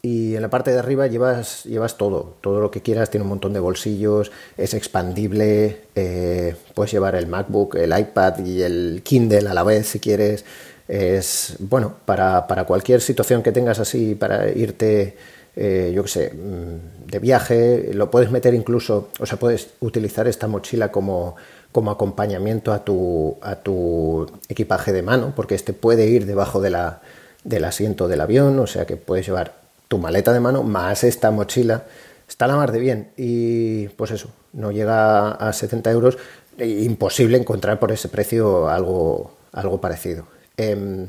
[0.04, 3.30] Y en la parte de arriba llevas, llevas todo, todo lo que quieras, tiene un
[3.30, 9.48] montón de bolsillos, es expandible, eh, puedes llevar el MacBook, el iPad y el Kindle
[9.48, 10.44] a la vez si quieres.
[10.88, 15.16] Es bueno, para, cualquier situación que tengas así, para irte,
[15.56, 20.28] eh, yo qué sé, mm, de viaje, lo puedes meter incluso, o sea, puedes utilizar
[20.28, 21.36] esta mochila como
[21.72, 26.70] como acompañamiento a tu, a tu equipaje de mano, porque este puede ir debajo de
[26.70, 27.02] la,
[27.44, 29.54] del asiento del avión, o sea que puedes llevar
[29.88, 31.84] tu maleta de mano más esta mochila.
[32.28, 36.18] Está la mar de bien y pues eso, no llega a 70 euros,
[36.58, 40.26] e imposible encontrar por ese precio algo, algo parecido.
[40.58, 41.08] Em,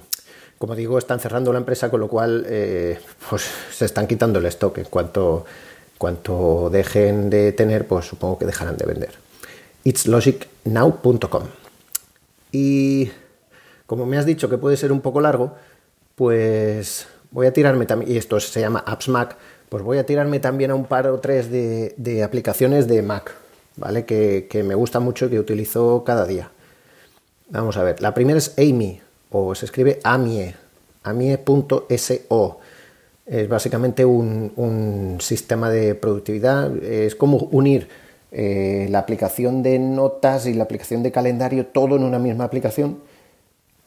[0.59, 2.99] como digo, están cerrando la empresa, con lo cual eh,
[3.29, 3.43] pues
[3.73, 4.79] se están quitando el stock.
[4.79, 5.45] En cuanto,
[5.99, 9.32] cuanto dejen de tener, pues supongo que dejarán de vender
[9.85, 11.43] itslogicnow.com.
[12.53, 13.11] Y
[13.87, 15.55] como me has dicho que puede ser un poco largo,
[16.15, 19.37] pues voy a tirarme también, y esto se llama Apps Mac,
[19.69, 23.35] pues voy a tirarme también a un par o tres de, aplicaciones de Mac,
[23.77, 24.05] ¿vale?
[24.05, 26.51] Que, me gusta mucho y que utilizo cada día.
[27.49, 30.55] Vamos a ver, la primera es Amy, o se escribe Amie,
[31.03, 32.61] amie.so.
[33.25, 37.89] Es básicamente un, un sistema de productividad, es como unir
[38.35, 43.01] eh, la aplicación de notas y la aplicación de calendario, todo en una misma aplicación,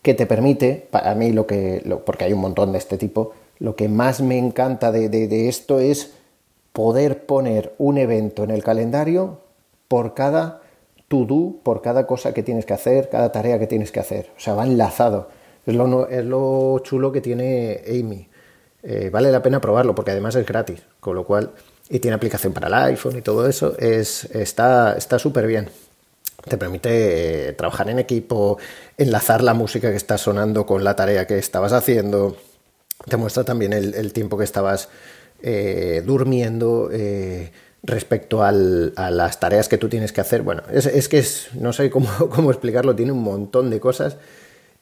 [0.03, 3.75] que te permite, para mí lo que, porque hay un montón de este tipo, lo
[3.75, 6.13] que más me encanta de, esto es
[6.73, 9.39] poder poner un evento en el calendario
[9.87, 10.61] por cada
[11.07, 14.29] to-do, por cada cosa que tienes que hacer, cada tarea que tienes que hacer.
[14.37, 15.29] O sea, va enlazado.
[15.65, 18.27] Es lo, es lo chulo que tiene Amy.
[18.83, 21.51] Eh, vale la pena probarlo porque además es gratis, con lo cual
[21.89, 25.69] y tiene aplicación para el iPhone y todo eso, es, está súper bien.
[26.47, 28.57] Te permite eh, trabajar en equipo,
[28.97, 32.37] enlazar la música que está sonando con la tarea que estabas haciendo.
[33.09, 34.89] Te muestra también el, tiempo que estabas
[35.41, 40.43] eh, durmiendo eh, respecto a las tareas que tú tienes que hacer.
[40.43, 44.17] Bueno, es, que es, no sé cómo, cómo, explicarlo, tiene un montón de cosas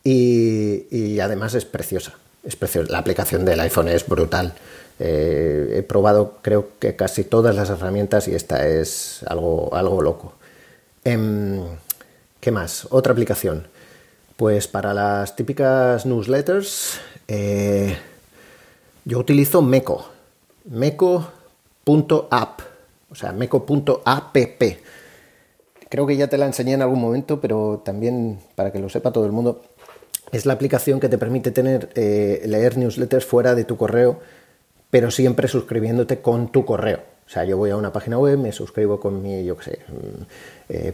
[0.03, 2.13] y, y además es preciosa.
[2.43, 2.91] Es preciosa.
[2.91, 4.53] La aplicación del iPhone es brutal.
[4.99, 10.33] Eh, he probado creo que casi todas las herramientas y esta es algo, algo loco.
[11.03, 11.61] Em,
[12.39, 12.87] ¿Qué más?
[12.89, 13.67] Otra aplicación.
[14.35, 17.97] Pues para las típicas newsletters eh,
[19.05, 20.09] yo utilizo Meco.
[20.65, 22.61] Meco.app.
[23.09, 24.37] O sea, meco.app.
[25.89, 29.11] Creo que ya te la enseñé en algún momento, pero también para que lo sepa
[29.11, 29.61] todo el mundo,
[30.31, 34.19] es la aplicación que te permite tener, eh, leer newsletters fuera de tu correo
[34.93, 36.99] pero siempre suscribiéndote con tu correo.
[37.25, 39.79] O sea, yo voy a una página web, me suscribo con mi, yo qué sé,
[39.87, 40.21] mm,
[40.69, 40.93] eh,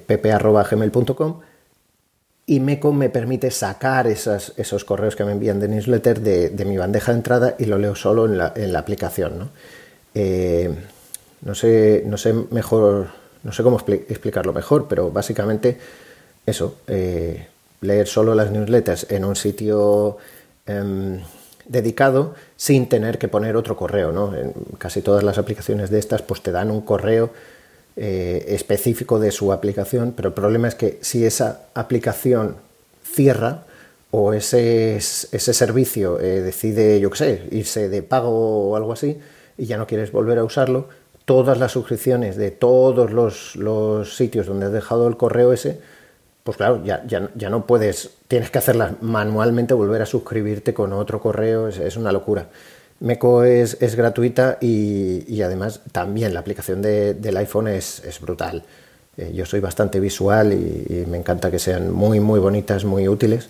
[2.45, 7.11] y Meco me permite sacar esos correos que me envían de newsletter de, mi bandeja
[7.11, 9.37] de entrada y lo leo solo en la, aplicación.
[9.37, 9.49] ¿no?
[10.15, 10.73] Eh,
[11.41, 13.07] no, sé, no sé mejor,
[13.43, 15.77] no sé cómo explicarlo mejor, pero básicamente
[16.45, 17.47] eso, eh,
[17.81, 20.15] leer solo las newsletters en un sitio
[20.65, 21.19] em,
[21.69, 24.11] dedicado sin tener que poner otro correo.
[24.11, 24.35] ¿no?
[24.35, 27.31] En casi todas las aplicaciones de estas pues te dan un correo
[27.95, 32.57] eh, específico de su aplicación, pero el problema es que si esa aplicación
[33.03, 33.63] cierra
[34.11, 39.19] o ese, ese servicio eh, decide, yo qué sé, irse de pago o algo así,
[39.57, 40.87] y ya no quieres volver a usarlo,
[41.25, 45.79] todas las suscripciones de todos los, sitios donde has dejado el correo ese,
[46.49, 51.21] pues claro, ya, ya, no puedes, tienes que hacerlas manualmente, volver a suscribirte con otro
[51.21, 52.47] correo, es, una locura.
[53.01, 58.63] Meco es, gratuita y, además también la aplicación del iPhone es, brutal.
[59.15, 63.47] Eh, yo soy bastante visual y, me encanta que sean muy, muy bonitas, muy útiles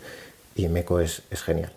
[0.58, 1.72] y Meco es, genial.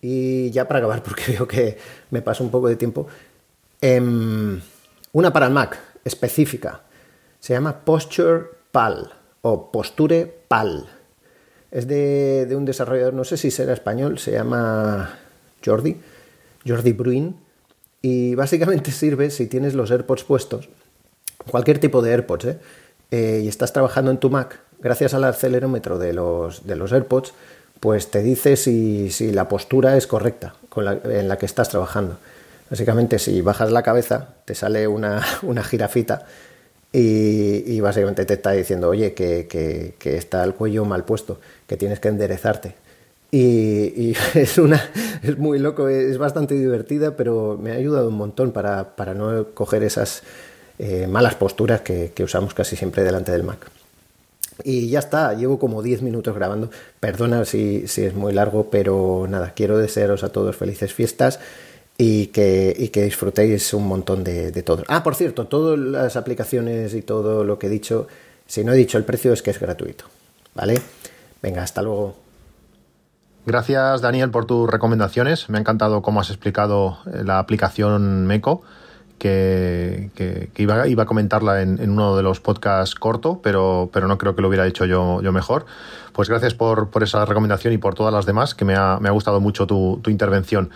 [0.00, 1.76] Y ya para acabar, porque veo que
[2.12, 3.08] me pasa un poco de tiempo,
[3.80, 4.60] em,
[5.10, 6.82] una para el Mac específica.
[7.40, 10.86] Se llama Posture Pal o Posture Pal.
[11.70, 15.18] Es de, un desarrollador, no sé si será español, se llama
[15.64, 15.96] Jordi,
[16.66, 17.36] Jordi Bruin.
[18.02, 20.68] Y básicamente sirve si tienes los AirPods puestos,
[21.50, 22.58] cualquier tipo de AirPods, ¿eh?
[23.10, 27.34] Eh, y estás trabajando en tu Mac, gracias al acelerómetro de los, de los AirPods,
[27.78, 30.54] pues te dice si, la postura es correcta
[31.04, 32.18] en la que estás trabajando.
[32.68, 36.26] Básicamente, si bajas la cabeza, te sale una, una jirafita
[36.98, 42.08] y, básicamente te está diciendo, oye, que, está el cuello mal puesto, que tienes que
[42.08, 42.74] enderezarte.
[43.30, 44.82] Y, es, una,
[45.22, 49.82] es muy loco, es bastante divertida, pero me ha ayudado un montón para, no coger
[49.82, 50.22] esas
[50.78, 53.70] eh, malas posturas que, usamos casi siempre delante del Mac.
[54.64, 56.70] Y ya está, llevo como 10 minutos grabando.
[56.98, 61.40] Perdona si, si es muy largo, pero nada, quiero desearos a todos felices fiestas
[61.98, 64.84] y que, que disfrutéis un montón de, de, todo.
[64.88, 68.06] Ah, por cierto, todas las aplicaciones y todo lo que he dicho,
[68.46, 70.04] si no he dicho el precio es que es gratuito.
[70.54, 70.80] ¿Vale?
[71.42, 72.16] Venga, hasta luego.
[73.46, 75.48] Gracias Daniel por tus recomendaciones.
[75.48, 78.62] Me ha encantado cómo has explicado eh, la aplicación Meco
[79.18, 84.42] que, iba, a comentarla en, uno de los podcasts corto, pero, pero no creo que
[84.42, 85.66] lo hubiera hecho yo, yo mejor.
[86.12, 89.66] Pues gracias por, esa recomendación y por todas las demás, que me ha, gustado mucho
[89.66, 90.70] tu, intervención.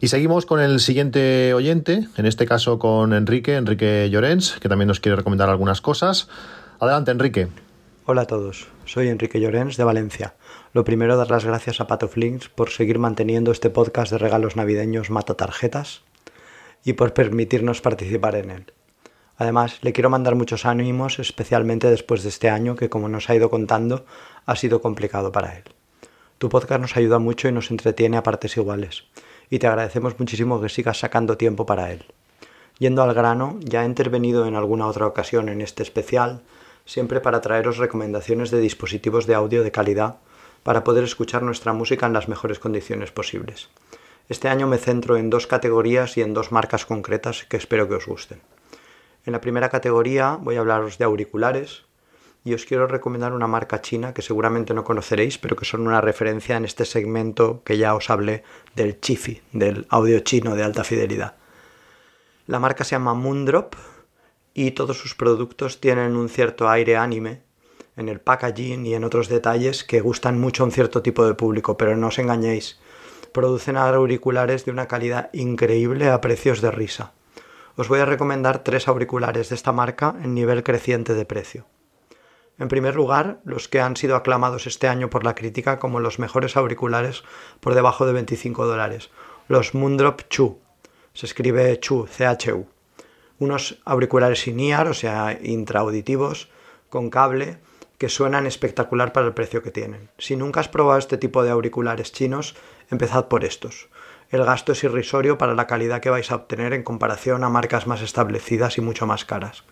[0.00, 4.88] Y seguimos con el siguiente oyente, en este caso con Enrique, Enrique Llorens, que también
[4.88, 6.28] nos quiere recomendar algunas cosas.
[6.80, 7.48] Adelante, Enrique.
[8.06, 10.34] Hola a todos, soy Enrique Llorens de Valencia.
[10.74, 14.56] Lo primero, dar las gracias a Pato Flinks por seguir manteniendo este podcast de regalos
[14.56, 16.02] navideños Mata Tarjetas
[16.84, 18.72] y por permitirnos participar en él.
[19.36, 23.34] Además, le quiero mandar muchos ánimos, especialmente después de este año que, como nos ha
[23.34, 24.04] ido contando,
[24.46, 25.64] ha sido complicado para él.
[26.38, 29.04] Tu podcast nos ayuda mucho y nos entretiene a partes iguales,
[29.50, 32.04] y te agradecemos muchísimo que sigas sacando tiempo para él.
[32.78, 36.42] Yendo al grano, ya he intervenido en alguna otra ocasión en este especial,
[36.84, 40.16] siempre para traeros recomendaciones de dispositivos de audio de calidad
[40.62, 43.68] para poder escuchar nuestra música en las mejores condiciones posibles.
[44.28, 47.96] Este año me centro en dos categorías y en dos marcas concretas que espero que
[47.96, 48.40] os gusten.
[49.26, 51.84] En la primera categoría voy a hablaros de auriculares
[52.42, 56.00] y os quiero recomendar una marca china que seguramente no conoceréis, pero que son una
[56.00, 58.44] referencia en este segmento que ya os hablé
[58.74, 61.36] del Chifi, del audio chino de alta fidelidad.
[62.46, 63.74] La marca se llama Moondrop
[64.52, 67.42] y todos sus productos tienen un cierto aire anime
[67.96, 71.34] en el packaging y en otros detalles que gustan mucho a un cierto tipo de
[71.34, 72.78] público, pero no os engañéis,
[73.34, 77.14] producen auriculares de una calidad increíble a precios de risa.
[77.74, 81.66] Os voy a recomendar tres auriculares de esta marca en nivel creciente de precio.
[82.60, 86.20] En primer lugar, los que han sido aclamados este año por la crítica como los
[86.20, 87.24] mejores auriculares
[87.58, 89.10] por debajo de 25 dólares,
[89.48, 90.60] los Moondrop Chu.
[91.12, 92.68] Se escribe Chu, C-H-U.
[93.40, 96.50] Unos auriculares sin IAR, o sea, intraauditivos,
[96.88, 97.58] con cable,
[97.98, 100.10] que suenan espectacular para el precio que tienen.
[100.18, 102.54] Si nunca has probado este tipo de auriculares chinos,
[102.94, 103.88] empezad por estos.
[104.30, 107.86] El gasto es irrisorio para la calidad que vais a obtener en comparación a marcas
[107.86, 109.64] más establecidas y mucho más caras.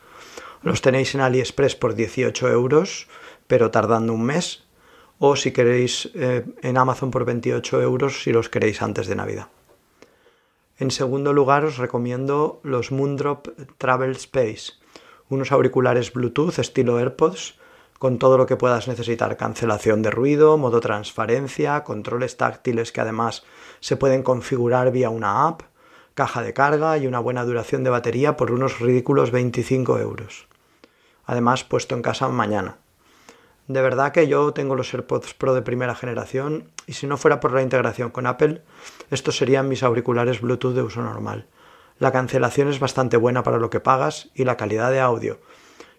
[0.62, 3.08] Los tenéis en AliExpress por 18 euros,
[3.46, 4.64] pero tardando un mes,
[5.18, 9.48] o si queréis eh, en Amazon por 28 euros si los queréis antes de Navidad.
[10.78, 13.48] En segundo lugar os recomiendo los Moondrop
[13.78, 14.72] Travel Space,
[15.28, 17.58] unos auriculares Bluetooth estilo AirPods
[18.02, 23.44] con todo lo que puedas necesitar, cancelación de ruido, modo transparencia, controles táctiles que además
[23.78, 25.62] se pueden configurar vía una app,
[26.14, 30.48] caja de carga y una buena duración de batería por unos ridículos 25 euros.
[31.26, 32.78] Además, puesto en casa mañana.
[33.68, 37.38] De verdad que yo tengo los AirPods Pro de primera generación y si no fuera
[37.38, 38.62] por la integración con Apple,
[39.12, 41.46] estos serían mis auriculares Bluetooth de uso normal.
[42.00, 45.38] La cancelación es bastante buena para lo que pagas y la calidad de audio,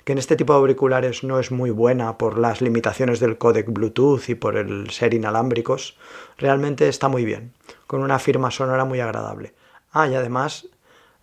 [0.04, 3.72] que en este tipo de auriculares no es muy buena por las limitaciones del codec
[3.72, 5.98] Bluetooth y por el ser inalámbricos,
[6.38, 7.54] realmente está muy bien,
[7.88, 9.54] con una firma sonora muy agradable.
[9.92, 10.68] Ah, y además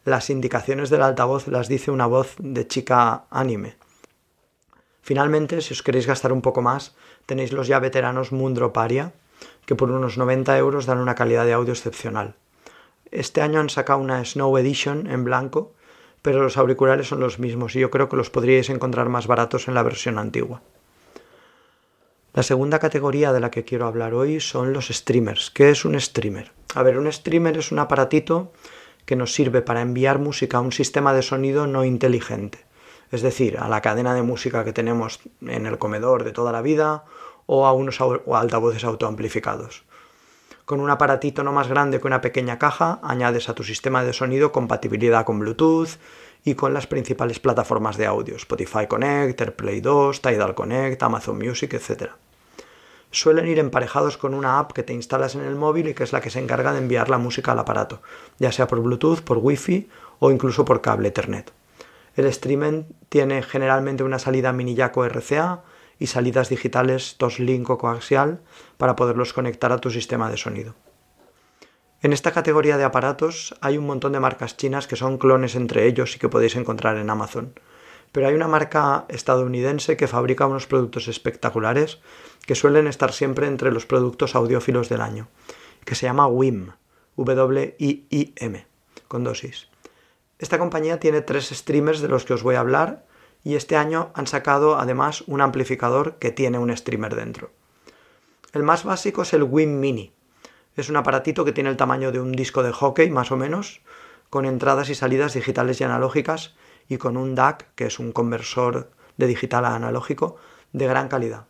[0.05, 3.77] las indicaciones del altavoz las dice una voz de chica anime.
[5.03, 6.95] Finalmente, si os queréis gastar un poco más,
[7.27, 9.13] tenéis los ya veteranos Mundro Paria,
[9.67, 12.35] que por unos 90 euros dan una calidad de audio excepcional.
[13.11, 15.73] Este año han sacado una Snow Edition en blanco,
[16.23, 19.69] pero los auriculares son los mismos y yo creo que los podríais encontrar más baratos
[19.69, 20.63] en la versión antigua.
[22.33, 25.51] La segunda categoría de la que quiero hablar hoy son los streamers.
[25.51, 26.53] ¿Qué es un streamer?
[26.75, 28.53] A ver, un streamer es un aparatito
[29.05, 32.65] que nos sirve para enviar música a un sistema de sonido no inteligente,
[33.11, 36.63] es decir, a la cadena de música que tenemos en el comedor de toda la
[36.63, 37.05] vida
[37.47, 39.85] o a unos altavoces autoamplificados.
[40.71, 44.13] Con un aparatito no más grande que una pequeña caja, añades a tu sistema de
[44.13, 45.99] sonido compatibilidad con Bluetooth
[46.45, 51.75] y con las principales plataformas de audio, Spotify Connect, AirPlay 2, Tidal Connect, Amazon Music,
[51.75, 52.13] etc.
[53.11, 56.13] Suelen ir emparejados con una app que te instalas en el móvil y que es
[56.13, 58.01] la que se encarga de enviar la música al aparato,
[58.39, 59.91] ya sea por Bluetooth, por Wi-Fi
[60.21, 61.53] o incluso por cable Ethernet.
[62.15, 65.65] El streaming tiene generalmente una salida mini jack o RCA
[66.01, 68.41] y salidas digitales Toslink o coaxial
[68.79, 70.75] para poderlos conectar a tu sistema de sonido.
[72.03, 75.87] En esta categoría de aparatos hay un montón de marcas chinas que son clones entre
[75.87, 77.53] ellos y que podéis encontrar en Amazon.
[78.11, 82.01] Pero hay una marca estadounidense que fabrica unos productos espectaculares
[82.47, 85.29] que suelen estar siempre entre los productos audiófilos del año,
[85.85, 86.73] que se llama WIM,
[87.17, 88.67] W-I-I-M,
[89.07, 89.69] con dosis.
[90.39, 93.05] Esta compañía tiene tres streamers de los que os voy a hablar
[93.45, 97.51] y este año han sacado además un amplificador que tiene un streamer dentro.
[98.53, 100.13] El más básico es el WIM Mini.
[100.77, 103.81] Es un aparatito que tiene el tamaño de un disco de hockey más o menos,
[104.29, 106.55] con entradas y salidas digitales y analógicas
[106.89, 110.37] y con un DAC, que es un conversor de digital a analógico,
[110.73, 111.47] de gran calidad.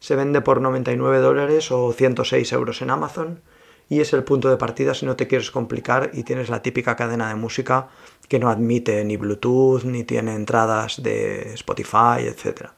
[0.00, 3.42] Se vende por 99 dólares o 106 euros en Amazon
[3.88, 6.96] y es el punto de partida si no te quieres complicar y tienes la típica
[6.96, 7.88] cadena de música
[8.28, 12.70] que no admite ni Bluetooth ni tiene entradas de Spotify, etc.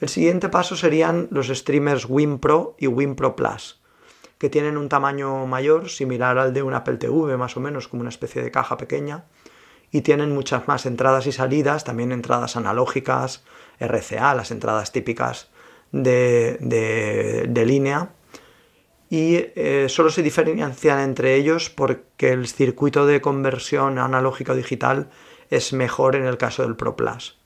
[0.00, 3.80] El siguiente paso serían los streamers WinPro y WinPro Plus,
[4.38, 8.00] que tienen un tamaño mayor, similar al de un Apple TV, más o menos como
[8.00, 9.24] una especie de caja pequeña,
[9.90, 13.44] y tienen muchas más entradas y salidas, también entradas analógicas,
[13.78, 15.50] RCA, las entradas típicas
[15.92, 16.58] de,
[17.48, 18.10] de línea,
[19.14, 25.08] y eh, solo se diferencian entre ellos porque el circuito de conversión analógica digital
[25.50, 27.38] es mejor en el caso del Pro Plus.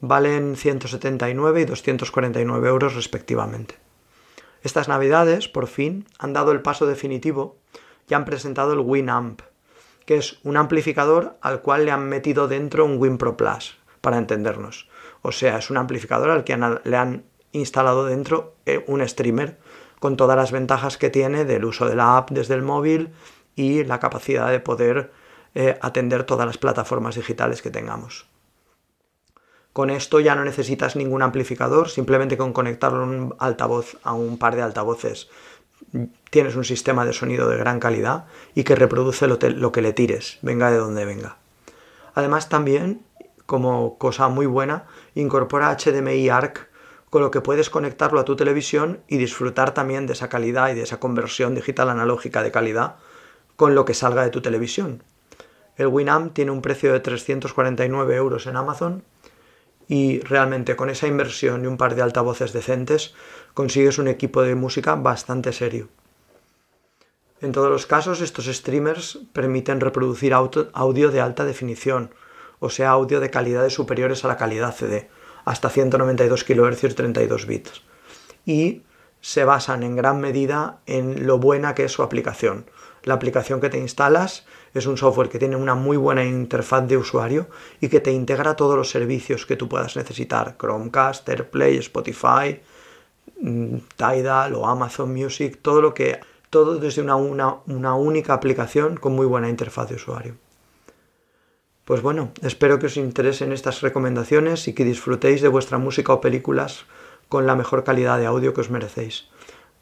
[0.00, 3.74] Valen 179 y 249 euros respectivamente.
[4.62, 7.56] Estas navidades, por fin, han dado el paso definitivo
[8.08, 9.42] y han presentado el Winamp,
[10.06, 14.18] que es un amplificador al cual le han metido dentro un Win Pro Plus, para
[14.18, 14.88] entendernos.
[15.22, 19.58] O sea, es un amplificador al que le han instalado dentro eh, un streamer
[20.04, 23.08] con todas las ventajas que tiene del uso de la app desde el móvil
[23.56, 25.10] y la capacidad de poder
[25.54, 28.26] eh, atender todas las plataformas digitales que tengamos.
[29.72, 34.56] Con esto ya no necesitas ningún amplificador, simplemente con conectarlo un altavoz a un par
[34.56, 35.30] de altavoces
[36.28, 39.94] tienes un sistema de sonido de gran calidad y que reproduce lo, lo que le
[39.94, 41.38] tires, venga de donde venga.
[42.14, 43.00] Además también,
[43.46, 46.73] como cosa muy buena, incorpora HDMI ARC
[47.14, 50.74] con lo que puedes conectarlo a tu televisión y disfrutar también de esa calidad y
[50.74, 52.96] de esa conversión digital analógica de calidad
[53.54, 55.04] con lo que salga de tu televisión.
[55.76, 59.04] El Winamp tiene un precio de 349 euros en Amazon
[59.86, 63.14] y realmente con esa inversión y un par de altavoces decentes
[63.54, 65.86] consigues un equipo de música bastante serio.
[67.40, 72.10] En todos los casos estos streamers permiten reproducir audio de alta definición,
[72.58, 75.08] o sea audio de calidades superiores a la calidad CD
[75.44, 77.82] hasta 192 kHz y 32 bits.
[78.46, 78.82] Y
[79.20, 82.66] se basan en gran medida en lo buena que es su aplicación.
[83.04, 86.96] La aplicación que te instalas es un software que tiene una muy buena interfaz de
[86.96, 87.48] usuario
[87.80, 90.56] y que te integra todos los servicios que tú puedas necesitar.
[90.58, 92.60] Chromecast, AirPlay, Spotify,
[93.40, 99.14] mm, Tidal o Amazon Music, todo lo que todo desde una, una única aplicación con
[99.14, 100.43] muy buena interfaz de usuario.
[101.84, 106.20] Pues bueno, espero que os interesen estas recomendaciones y que disfrutéis de vuestra música o
[106.22, 106.86] películas
[107.28, 109.26] con la mejor calidad de audio que os merecéis.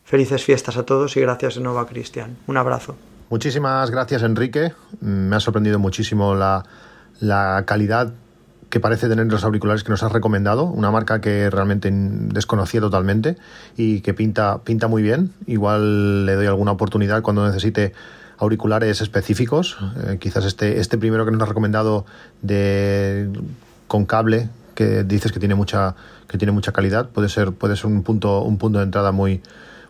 [0.02, 2.36] Felices fiestas a todos y gracias de nuevo a Cristian.
[2.48, 2.96] Un abrazo.
[3.30, 4.72] Muchísimas gracias Enrique.
[5.00, 6.64] Me ha sorprendido muchísimo la,
[7.20, 8.12] la calidad
[8.68, 13.36] que parece tener los auriculares que nos has recomendado, una marca que realmente desconocía totalmente
[13.76, 15.32] y que pinta, pinta muy bien.
[15.46, 17.92] Igual le doy alguna oportunidad cuando necesite
[18.42, 19.78] auriculares específicos.
[20.04, 22.04] Eh, quizás este, este primero que nos ha recomendado
[22.42, 23.30] de
[23.86, 25.94] con cable, que dices que tiene mucha,
[26.26, 29.42] que tiene mucha calidad, puede ser, puede ser un punto, un punto de entrada muy,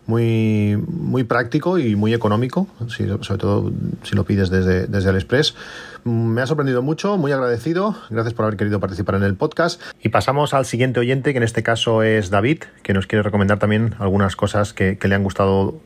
[0.05, 3.71] muy, muy práctico y muy económico, sobre todo
[4.03, 5.55] si lo pides desde, desde AliExpress.
[6.03, 7.95] Me ha sorprendido mucho, muy agradecido.
[8.09, 9.81] Gracias por haber querido participar en el podcast.
[10.01, 13.59] Y pasamos al siguiente oyente, que en este caso es David, que nos quiere recomendar
[13.59, 15.79] también algunas cosas que, le han gustado,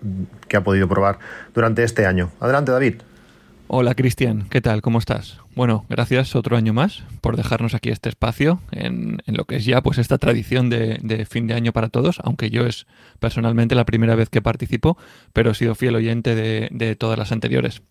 [0.47, 1.19] que ha podido probar
[1.53, 2.31] durante este año.
[2.39, 2.95] Adelante, David.
[3.69, 4.81] Hola Cristian, ¿qué tal?
[4.81, 5.41] ¿Cómo estás?
[5.53, 9.81] Bueno, gracias otro año más por dejarnos aquí este espacio en, lo que es ya
[9.81, 12.87] pues esta tradición de, fin de año para todos, aunque yo es
[13.19, 14.97] personalmente la primera vez que participo,
[15.33, 17.81] pero he sido fiel oyente de, todas las anteriores.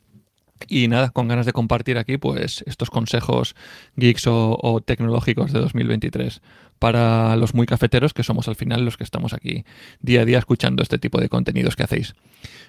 [0.66, 3.54] Y nada, con ganas de compartir aquí pues estos consejos
[3.96, 6.40] geeks o, o tecnológicos de 2023
[6.78, 9.64] para los muy cafeteros que somos al final los que estamos aquí
[10.00, 12.14] día a día escuchando este tipo de contenidos que hacéis.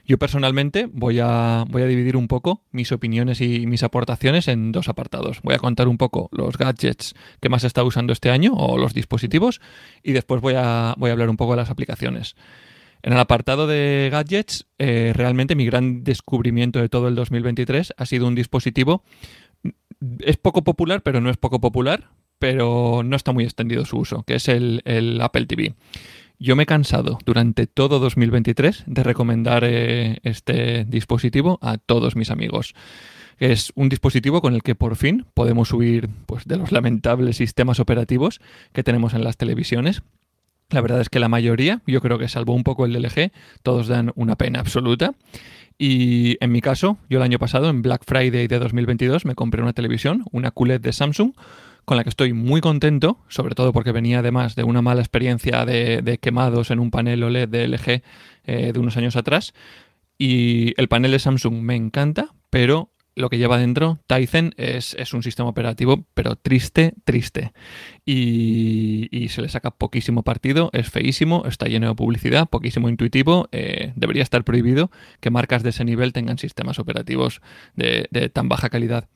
[0.06, 5.42] Yo personalmente voy a, dividir un poco mis opiniones y mis aportaciones en dos apartados.
[5.42, 8.78] Voy a contar un poco los gadgets que más he estado usando este año o
[8.78, 9.62] los dispositivos
[10.04, 12.36] y después voy a, voy a hablar un poco de las aplicaciones.
[13.04, 18.06] En el apartado de gadgets, eh, realmente mi gran descubrimiento de todo el 2023 ha
[18.06, 19.04] sido un dispositivo.
[20.20, 22.10] Es poco popular, pero no es poco popular,
[22.40, 25.76] pero no está muy extendido su uso, que es el, el Apple TV.
[26.40, 32.30] Yo me he cansado durante todo 2023 de recomendar eh, este dispositivo a todos mis
[32.30, 32.76] amigos.
[33.40, 37.80] Es un dispositivo con el que por fin podemos huir pues, de los lamentables sistemas
[37.80, 38.40] operativos
[38.72, 40.04] que tenemos en las televisiones.
[40.70, 43.32] La verdad es que la mayoría, yo creo que salvo un poco el LG,
[43.64, 45.14] todos dan una pena absoluta.
[45.80, 49.62] Y en mi caso, yo el año pasado, en Black Friday de 2022, me compré
[49.62, 51.34] una televisión, una QLED de Samsung,
[51.88, 55.64] con la que estoy muy contento, sobre todo porque venía además de una mala experiencia
[55.64, 58.04] de, quemados en un panel OLED de LG
[58.44, 59.54] eh, de unos años atrás.
[60.18, 65.24] Y el panel de Samsung me encanta, pero lo que lleva dentro Tizen es, un
[65.24, 67.54] sistema operativo, pero triste, triste.
[68.06, 73.48] Y, se le saca poquísimo partido, es feísimo, está lleno de publicidad, poquísimo intuitivo.
[73.54, 74.92] Eh, debería estar prohibido
[75.22, 77.42] que marcas de ese nivel tengan sistemas operativos
[77.78, 79.08] de tan baja calidad.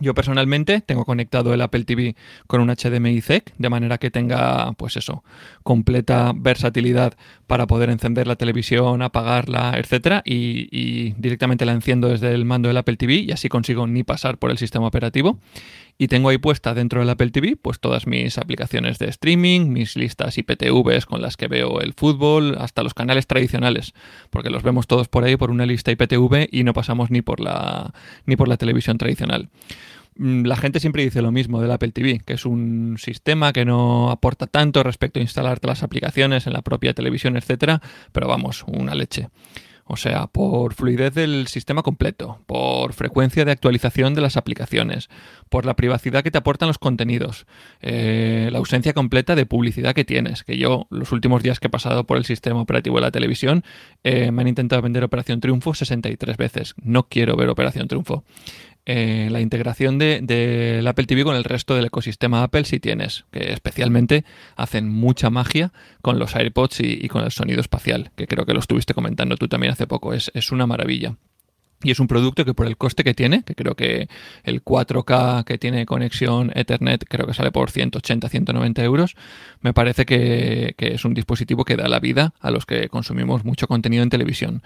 [0.00, 2.16] Yo personalmente tengo conectado el Apple TV
[2.48, 5.22] con un HDMI ZEC, de manera que tenga, pues eso,
[5.62, 7.14] completa versatilidad
[7.46, 12.66] para poder encender la televisión, apagarla, etcétera, y, y, directamente la enciendo desde el mando
[12.66, 15.38] del Apple TV y así consigo ni pasar por el sistema operativo.
[15.96, 19.96] Y tengo ahí puesta dentro del Apple TV pues todas mis aplicaciones de streaming, mis
[19.96, 23.94] listas IPTVs con las que veo el fútbol, hasta los canales tradicionales,
[24.30, 27.40] porque los vemos todos por ahí por una lista IPTV y no pasamos ni por
[27.40, 27.92] la
[28.26, 29.50] ni por la televisión tradicional.
[30.16, 33.64] Mm, la gente siempre dice lo mismo del Apple TV, que es un sistema que
[33.64, 37.80] no aporta tanto respecto a instalarte las aplicaciones en la propia televisión, etcétera,
[38.12, 39.28] pero vamos, una leche.
[39.86, 45.10] O sea, por fluidez del sistema completo, por frecuencia de actualización de las aplicaciones,
[45.50, 47.46] por la privacidad que te aportan los contenidos,
[47.82, 50.42] eh, la ausencia completa de publicidad que tienes.
[50.42, 53.62] Que yo, los últimos días que he pasado por el sistema operativo de la televisión,
[54.04, 56.74] eh, me han intentado vender Operación Triunfo 63 veces.
[56.80, 58.24] No quiero ver Operación Triunfo.
[58.86, 63.24] Eh, la integración del de, Apple TV con el resto del ecosistema Apple si tienes,
[63.30, 64.24] que especialmente
[64.56, 68.60] hacen mucha magia con los AirPods y, con el sonido espacial, que creo que lo
[68.60, 71.16] estuviste comentando tú también hace poco, es, es una maravilla.
[71.84, 74.08] Y es un producto que por el coste que tiene, que creo que
[74.42, 79.14] el 4K que tiene conexión Ethernet, creo que sale por 180, 190 euros,
[79.60, 83.68] me parece que, es un dispositivo que da la vida a los que consumimos mucho
[83.68, 84.62] contenido en televisión.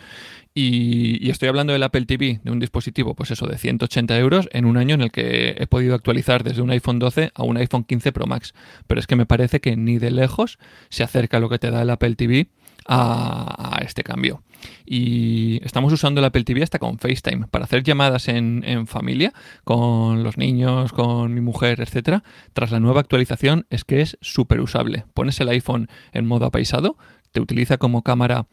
[0.54, 4.64] Y, estoy hablando del Apple TV, de un dispositivo, pues eso, de 180 euros en
[4.64, 7.84] un año en el que he podido actualizar desde un iPhone 12 a un iPhone
[7.84, 8.54] 15 Pro Max.
[8.86, 10.58] Pero es que me parece que ni de lejos
[10.88, 12.48] se acerca lo que te da el Apple TV
[12.88, 14.42] a, este cambio.
[14.84, 19.32] Y estamos usando el Apple TV hasta con FaceTime para hacer llamadas en, familia
[19.64, 22.22] con los niños, con mi mujer, etcétera.
[22.52, 25.04] Tras la nueva actualización es que es súper usable.
[25.14, 26.96] Pones el iPhone en modo apaisado,
[27.32, 28.46] te utiliza como cámara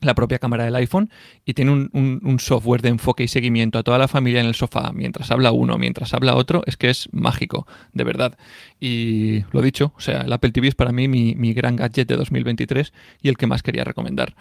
[0.00, 1.10] la propia cámara del iPhone
[1.44, 4.92] y tiene un, software de enfoque y seguimiento a toda la familia en el sofá
[4.92, 8.38] mientras habla uno, mientras habla otro, es que es mágico, de verdad.
[8.78, 12.16] Y lo dicho, o sea, el Apple TV es para mí mi, gran gadget de
[12.16, 12.92] 2023
[13.22, 14.34] y el que más quería recomendar.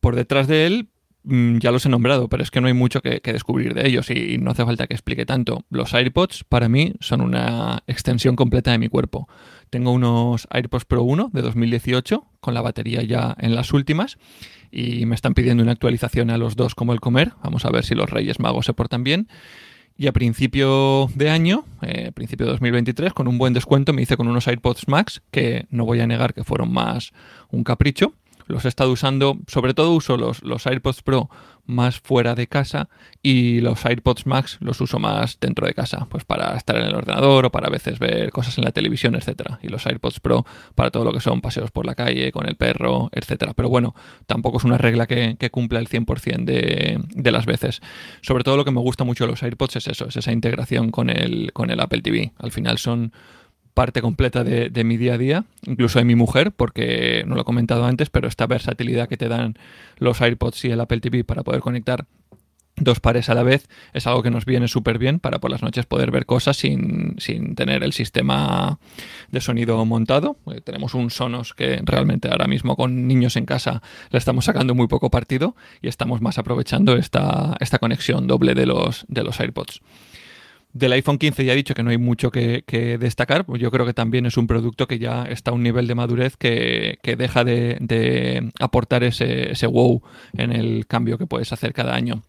[0.00, 0.88] Por detrás de él,
[1.24, 4.10] mm, ya los he nombrado, pero es que no hay mucho que, descubrir de ellos
[4.10, 5.64] y no hace falta que explique tanto.
[5.70, 9.28] Los AirPods para mí son una extensión completa de mi cuerpo.
[9.70, 14.18] Tengo unos AirPods Pro 1 de 2018 con la batería ya en las últimas
[14.70, 17.32] y me están pidiendo una actualización a los dos como el comer.
[17.42, 19.28] Vamos a ver si los Reyes Magos se portan bien.
[19.98, 24.18] Y a principio de año, eh, principio de 2023, con un buen descuento me hice
[24.18, 27.12] con unos AirPods Max, que no voy a negar que fueron más
[27.50, 28.12] un capricho,
[28.46, 31.28] los he estado usando, sobre todo uso los, los AirPods Pro
[31.66, 32.88] más fuera de casa
[33.22, 36.94] y los AirPods Max los uso más dentro de casa, pues para estar en el
[36.94, 39.58] ordenador o para a veces ver cosas en la televisión, etcétera.
[39.62, 42.56] Y los AirPods Pro para todo lo que son paseos por la calle, con el
[42.56, 43.52] perro, etcétera.
[43.54, 43.94] Pero bueno,
[44.26, 47.80] tampoco es una regla que, cumpla el 100% de, de las veces.
[48.20, 50.90] Sobre todo lo que me gusta mucho de los AirPods es eso, es esa integración
[50.90, 52.32] con el, con el Apple TV.
[52.38, 53.12] Al final son
[53.76, 57.44] parte completa de, mi día a día, incluso de mi mujer, porque no lo he
[57.44, 59.58] comentado antes, pero esta versatilidad que te dan
[59.98, 62.06] los AirPods y el Apple TV para poder conectar
[62.76, 65.60] dos pares a la vez es algo que nos viene súper bien para por las
[65.60, 67.16] noches poder ver cosas sin,
[67.54, 68.78] tener el sistema
[69.30, 70.38] de sonido montado.
[70.50, 74.74] Eh, tenemos un Sonos que realmente ahora mismo con niños en casa le estamos sacando
[74.74, 79.38] muy poco partido y estamos más aprovechando esta, esta conexión doble de los, de los
[79.38, 79.82] AirPods.
[80.76, 83.86] Del iPhone 15 ya he dicho que no hay mucho que, destacar, pues yo creo
[83.86, 87.44] que también es un producto que ya está a un nivel de madurez que, deja
[87.44, 90.02] de, aportar ese, ese wow
[90.36, 92.22] en el cambio que puedes hacer cada año.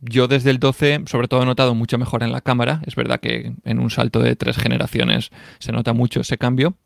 [0.00, 2.80] Yo desde el 12, sobre todo, he notado mucho mejor en la cámara.
[2.86, 5.28] Es verdad que en un salto de tres generaciones
[5.58, 6.76] se nota mucho ese cambio.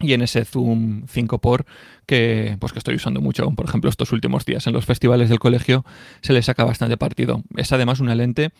[0.00, 1.66] Y en ese zoom 5 por
[2.06, 5.38] que, pues que estoy usando mucho, por ejemplo, estos últimos días en los festivales del
[5.38, 5.84] colegio,
[6.22, 7.44] se le saca bastante partido.
[7.54, 8.50] Es además una lente,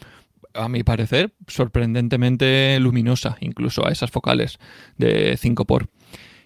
[0.54, 4.58] a mi parecer, sorprendentemente luminosa, incluso a esas focales
[4.96, 5.88] de 5 por.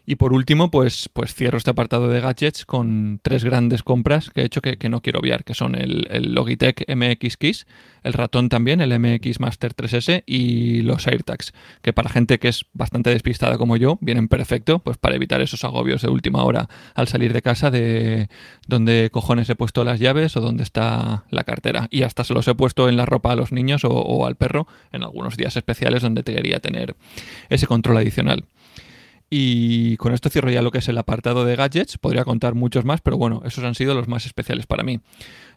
[0.06, 4.42] Y por último, pues, pues cierro este apartado de gadgets con tres grandes compras que
[4.42, 7.66] he hecho que, no quiero obviar, que son el, Logitech MX Keys,
[8.02, 12.66] el ratón también, el MX Master 3S y los AirTags, que para gente que es
[12.74, 17.08] bastante despistada como yo, vienen perfecto, pues para evitar esos agobios de última hora al
[17.08, 18.28] salir de casa de
[18.66, 21.88] dónde cojones he puesto las llaves o dónde está la cartera.
[21.90, 24.36] Y hasta se los he puesto en la ropa a los niños o, o al
[24.36, 26.94] perro en algunos días especiales donde te quería tener
[27.48, 28.44] ese control adicional.
[29.36, 31.98] Y con esto cierro ya lo que es el apartado de gadgets.
[31.98, 35.00] Podría contar muchos más, pero bueno, esos han sido los más especiales para mí.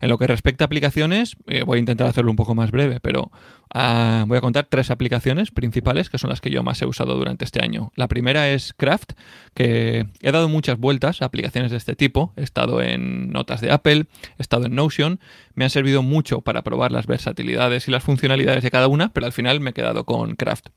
[0.01, 2.99] En lo que respecta a aplicaciones, eh, voy a intentar hacerlo un poco más breve,
[2.99, 3.31] pero
[3.71, 7.13] ah, voy a contar tres aplicaciones principales que son las que yo más he usado
[7.13, 7.91] durante este año.
[7.95, 9.11] La primera es Craft,
[9.53, 12.33] que he dado muchas vueltas a aplicaciones de este tipo.
[12.35, 14.07] He estado en notas de Apple,
[14.39, 15.19] he estado en Notion.
[15.53, 19.27] Me han servido mucho para probar las versatilidades y las funcionalidades de cada una, pero
[19.27, 20.69] al final me he quedado con Craft.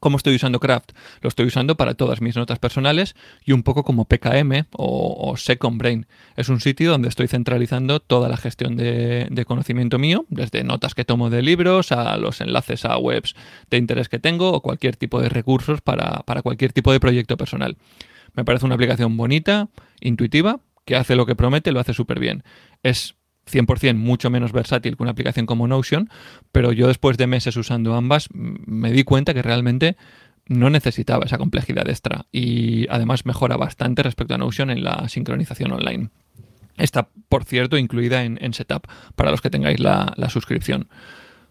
[0.00, 0.92] ¿Cómo estoy usando Craft?
[1.20, 3.14] Lo estoy usando para todas mis notas personales
[3.44, 6.06] y un poco como PKM o, Second Brain.
[6.36, 11.04] Es un sitio donde estoy centralizando toda la gestión de, conocimiento mío, desde notas que
[11.04, 13.34] tomo de libros a los enlaces a webs
[13.68, 17.36] de interés que tengo o cualquier tipo de recursos para, para cualquier tipo de proyecto
[17.36, 17.76] personal.
[18.32, 19.68] Me parece una aplicación bonita,
[20.00, 22.42] intuitiva, que hace lo que promete, lo hace súper bien.
[22.82, 23.16] Es
[23.50, 26.08] 100% mucho menos versátil que una aplicación como Notion,
[26.52, 29.96] pero yo después de meses usando ambas me di cuenta que realmente
[30.46, 35.72] no necesitaba esa complejidad extra y además mejora bastante respecto a Notion en la sincronización
[35.72, 36.10] online.
[36.76, 40.88] Está, por cierto, incluida en, Setup para los que tengáis la, la suscripción.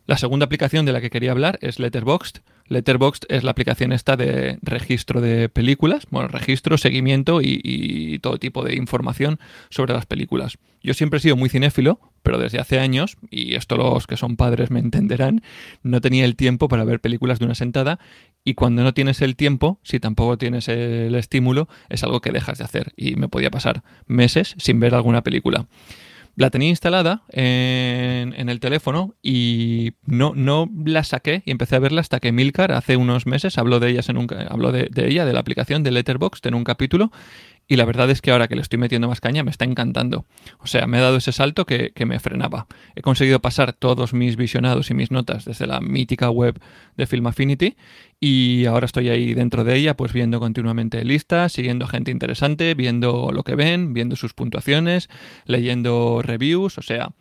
[0.05, 2.39] La segunda aplicación de la que quería hablar es Letterboxd.
[2.70, 8.64] Letterboxd es la aplicación esta de registro de películas, bueno, registro, seguimiento y, todo tipo
[8.64, 9.40] de información
[9.70, 10.58] sobre las películas.
[10.82, 14.36] Yo siempre he sido muy cinéfilo, pero desde hace años, y esto los que son
[14.36, 15.41] padres me entenderán,
[15.84, 18.00] no tenía el tiempo para ver películas de una sentada
[18.44, 22.58] y cuando no tienes el tiempo, si tampoco tienes el estímulo, es algo que dejas
[22.58, 25.68] de hacer y me podía pasar meses sin ver alguna película
[26.40, 31.99] la tenía instalada en, el teléfono y no, no la saqué y empecé a verla
[31.99, 35.26] hasta que Milcar hace unos meses habló de, ellas en un, habló de, de ella,
[35.26, 37.11] de la aplicación de Letterboxd en un capítulo
[37.70, 40.26] y la verdad es que ahora que le estoy metiendo más caña me está encantando.
[40.58, 42.66] O sea, me ha dado ese salto que, me frenaba.
[42.96, 46.60] He conseguido pasar todos mis visionados y mis notas desde la mítica web
[46.98, 47.78] de Film Affinity
[48.20, 53.30] y ahora estoy ahí dentro de ella, pues viendo continuamente listas, siguiendo gente interesante, viendo
[53.32, 55.08] lo que ven, viendo sus puntuaciones,
[55.46, 57.12] leyendo reviews, o sea,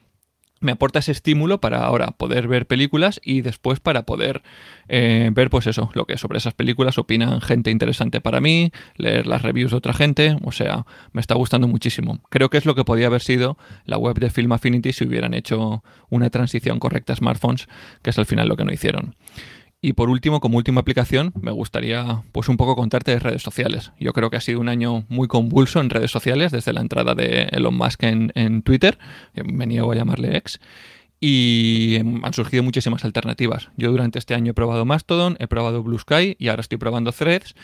[0.61, 4.43] me aporta ese estímulo para ahora poder ver películas y después para poder
[4.89, 9.27] eh, ver pues eso, lo que sobre esas películas opinan gente interesante para mí, leer
[9.27, 12.21] las reviews de otra gente, o sea, me está gustando muchísimo.
[12.31, 15.35] Creo que es lo que podía haber sido la web de Film Affinity si hubieran
[15.35, 17.69] hecho una transición correcta a smartphones,
[18.03, 19.15] que es al final lo que no hicieron.
[19.81, 23.93] Y por último, como última aplicación, me gustaría pues un poco contarte de redes sociales.
[24.01, 27.15] Yo creo que ha sido un año muy convulso en redes sociales desde la entrada
[27.15, 28.99] de Elon Musk en, Twitter,
[29.35, 30.59] me niego a llamarle ex,
[31.21, 33.69] y han surgido muchísimas alternativas.
[33.77, 37.13] Yo durante este año he probado Mastodon, he probado Blue Sky y ahora estoy probando
[37.13, 37.55] Threads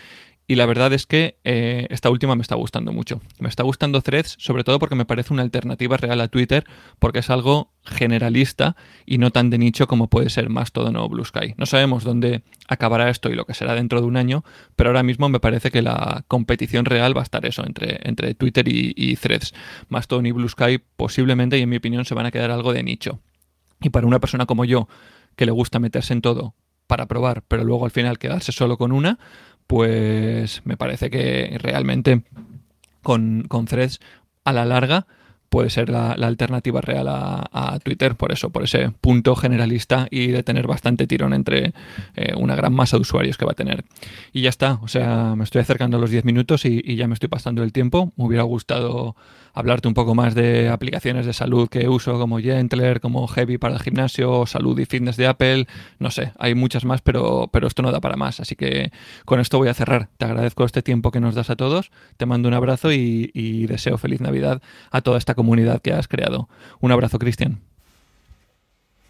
[0.47, 3.23] y la verdad es que eh, esta última me está gustando mucho.
[3.39, 6.65] Me está gustando Threads, sobre todo porque me parece una alternativa real a Twitter,
[6.99, 8.77] porque es algo generalista
[9.07, 11.55] y no tan de nicho como puede ser Mastodon o Blue Sky.
[11.57, 14.45] No sabemos dónde acabará esto y lo que será dentro de un año,
[14.77, 18.35] pero ahora mismo me parece que la competición real va a estar eso, entre, entre
[18.35, 19.55] Twitter y, y Threads.
[19.89, 22.83] Mastodon y Blue Sky posiblemente, y en mi opinión, se van a quedar algo de
[22.83, 23.21] nicho.
[23.81, 24.89] Y para una persona como yo,
[25.37, 26.55] que le gusta meterse en todo
[26.87, 29.19] para probar, pero luego al final quedarse solo con una,
[29.67, 32.23] pues me parece que realmente
[33.03, 34.01] con, con Threads
[34.45, 35.07] a la larga
[35.49, 40.43] puede ser la, alternativa real a, Twitter, por eso, por ese punto generalista y de
[40.43, 41.73] tener bastante tirón entre
[42.17, 43.85] eh, una gran masa de usuarios que va a tener.
[44.33, 47.15] Y ya está, o sea, me estoy acercando a los 10 minutos y, ya me
[47.15, 48.13] estoy pasando el tiempo.
[48.17, 49.17] Me hubiera gustado
[49.53, 53.75] hablarte un poco más de aplicaciones de salud que uso como Gentler, como Heavy para
[53.75, 55.67] el gimnasio, salud y fitness de Apple,
[56.01, 58.41] no sé, hay muchas más, pero, pero esto no da para más.
[58.41, 58.91] Así que
[59.25, 60.09] con esto voy a cerrar.
[60.19, 63.67] Te agradezco este tiempo que nos das a todos, te mando un abrazo y, y
[63.67, 64.61] deseo feliz Navidad
[64.91, 66.49] a toda esta comunidad que has creado.
[66.81, 67.61] Un abrazo, Cristian.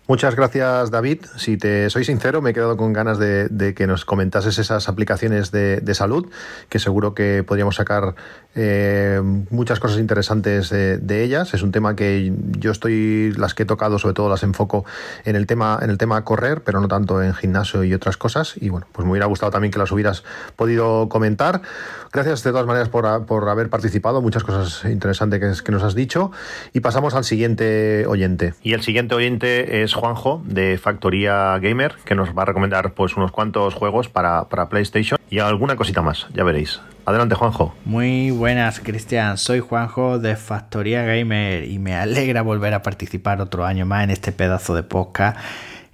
[0.06, 1.24] Muchas gracias, David.
[1.38, 5.50] Si te soy sincero, me he quedado con ganas de, que nos comentases esas aplicaciones
[5.50, 6.28] de, salud,
[6.68, 8.14] que seguro que podríamos sacar
[8.54, 11.54] eh, muchas cosas interesantes de, ellas.
[11.54, 14.84] Es un tema que yo estoy, las que he tocado, sobre todo las enfoco
[15.24, 18.56] en el tema, en el tema correr, pero no tanto en gimnasio y otras cosas.
[18.60, 20.22] Y bueno, pues me hubiera gustado también que las hubieras
[20.54, 21.62] podido comentar.
[22.14, 26.30] Gracias de todas maneras por, haber participado, muchas cosas interesantes que, que nos has dicho.
[26.72, 28.54] Y pasamos al siguiente oyente.
[28.62, 33.16] Y el siguiente oyente es Juanjo de Factoría Gamer, que nos va a recomendar pues
[33.16, 36.80] unos cuantos juegos para, PlayStation y alguna cosita más, ya veréis.
[37.04, 37.74] Adelante, Juanjo.
[37.84, 39.36] Muy buenas, Cristian.
[39.36, 44.10] Soy Juanjo de Factoría Gamer y me alegra volver a participar otro año más en
[44.10, 45.36] este pedazo de podcast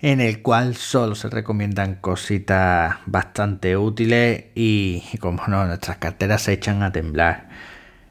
[0.03, 6.55] en el cual solo se recomiendan cositas bastante útiles y, como no, nuestras carteras se
[6.55, 7.49] echan a temblar.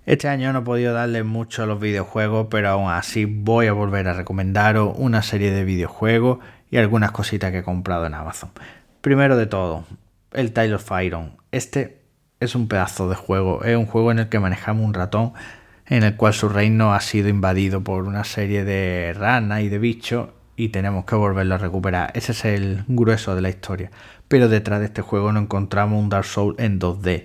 [0.05, 3.73] Este año no he podido darle mucho a los videojuegos, pero aún así voy a
[3.73, 6.39] volver a recomendaros una serie de videojuegos
[6.71, 8.51] y algunas cositas que he comprado en Amazon.
[9.01, 9.85] Primero de todo,
[10.33, 11.37] el Tile of Iron.
[11.51, 12.01] Este
[12.39, 15.33] es un pedazo de juego, es un juego en el que manejamos un ratón
[15.87, 19.79] en el cual su reino ha sido invadido por una serie de ranas y de
[19.79, 20.29] bichos
[20.59, 22.11] y tenemos que volverlo a recuperar.
[22.15, 23.91] Ese es el grueso de la historia.
[24.27, 27.23] Pero detrás de este juego no encontramos un Dark Souls en 2D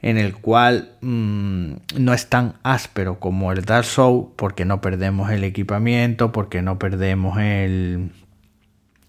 [0.00, 5.32] en el cual mm, no es tan áspero como el Dark Souls porque no perdemos
[5.32, 8.12] el equipamiento, porque no perdemos el,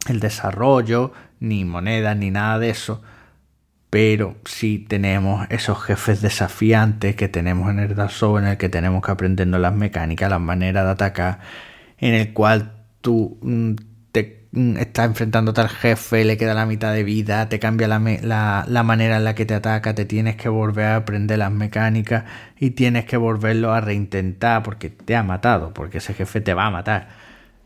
[0.07, 3.03] el desarrollo, ni monedas, ni nada de eso.
[3.91, 8.69] Pero sí tenemos esos jefes desafiantes que tenemos en el Dark Souls, en el que
[8.69, 11.39] tenemos que aprendernos las mecánicas, las maneras de atacar,
[11.99, 12.76] en el cual
[13.07, 13.75] tú mm,
[14.57, 18.83] Mm, está enfrentándote al jefe, le queda la mitad de vida, te cambia la, la,
[18.83, 22.23] manera en la que te ataca, te tienes que volver a aprender las mecánicas
[22.57, 26.67] y tienes que volverlo a reintentar porque te ha matado, porque ese jefe te va
[26.67, 27.09] a matar.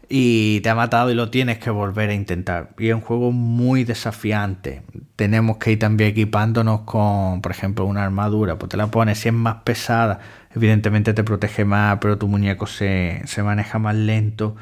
[0.09, 2.71] Y te ha matado y lo tienes que volver a intentar.
[2.77, 4.81] Y es un juego muy desafiante.
[5.15, 8.57] Tenemos que ir también equipándonos con, por ejemplo, una armadura.
[8.57, 10.19] Pues te la pones, si es más pesada,
[10.53, 14.57] evidentemente te protege más, pero tu muñeco se, se maneja más lento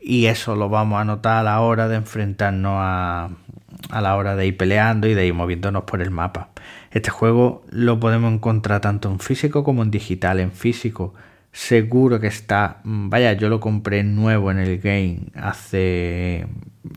[0.00, 3.30] y eso lo vamos a notar a la hora de enfrentarnos a,
[3.90, 6.50] a la hora de ir peleando y de ir moviéndonos por el mapa.
[6.90, 10.40] Este juego lo podemos encontrar tanto en físico como en digital.
[10.40, 11.14] En físico
[11.54, 16.46] seguro que está, mm, vaya, yo lo compré nuevo en el game hace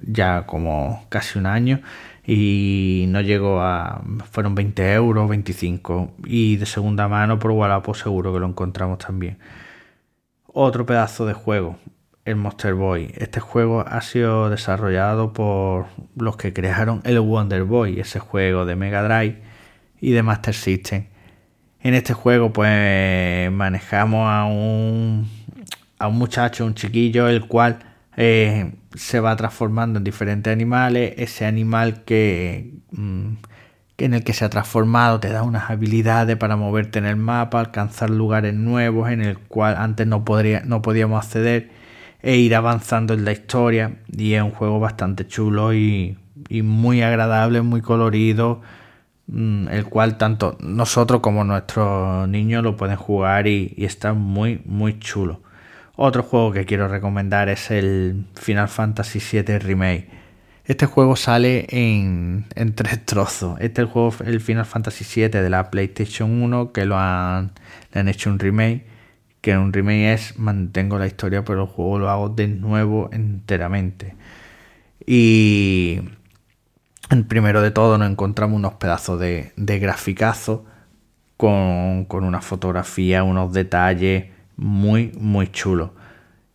[0.02, 1.82] ya como casi un año
[2.26, 4.02] y no llegó a,
[4.32, 9.38] fueron 20 euros, 25 y de segunda mano por Wallapop seguro que lo encontramos también.
[10.48, 11.78] Otro pedazo de juego,
[12.28, 13.14] el Monster Boy.
[13.16, 15.88] Este juego ha sido desarrollado por
[16.18, 19.42] los que crearon el Wonder Boy, ese juego de Mega Drive
[20.02, 21.06] y de Master System.
[21.82, 25.30] En este juego pues manejamos a un,
[26.00, 27.80] a un muchacho, un chiquillo, el cual
[28.18, 31.14] eh, se va transformando en diferentes animales.
[31.18, 33.36] Ese animal que, mm,
[33.96, 37.16] que en el que se ha transformado te da unas habilidades para moverte en el
[37.16, 41.77] mapa, alcanzar lugares nuevos en el cual antes no, podría, no podíamos acceder
[42.28, 44.00] e ir avanzando en la historia.
[44.12, 46.18] Y es un juego bastante chulo y,
[46.62, 48.62] muy agradable, muy colorido,
[49.28, 55.00] mm, el cual tanto nosotros como nuestros niños lo pueden jugar y, está muy, muy
[55.00, 55.42] chulo.
[55.96, 60.10] Otro juego que quiero recomendar es el Final Fantasy VII Remake.
[60.66, 63.58] Este juego sale en, en, tres trozos.
[63.62, 67.52] Este es el juego, el Final Fantasy VII de la PlayStation 1, que lo han,
[67.94, 68.97] le han hecho un remake
[69.48, 74.14] que un remake es mantengo la historia, pero el juego lo hago de nuevo enteramente.
[75.06, 76.02] Y
[77.30, 80.66] primero de todo nos encontramos unos pedazos de, de graficazo
[81.38, 84.26] con, con una fotografía, unos detalles
[84.58, 85.92] muy, muy chulos.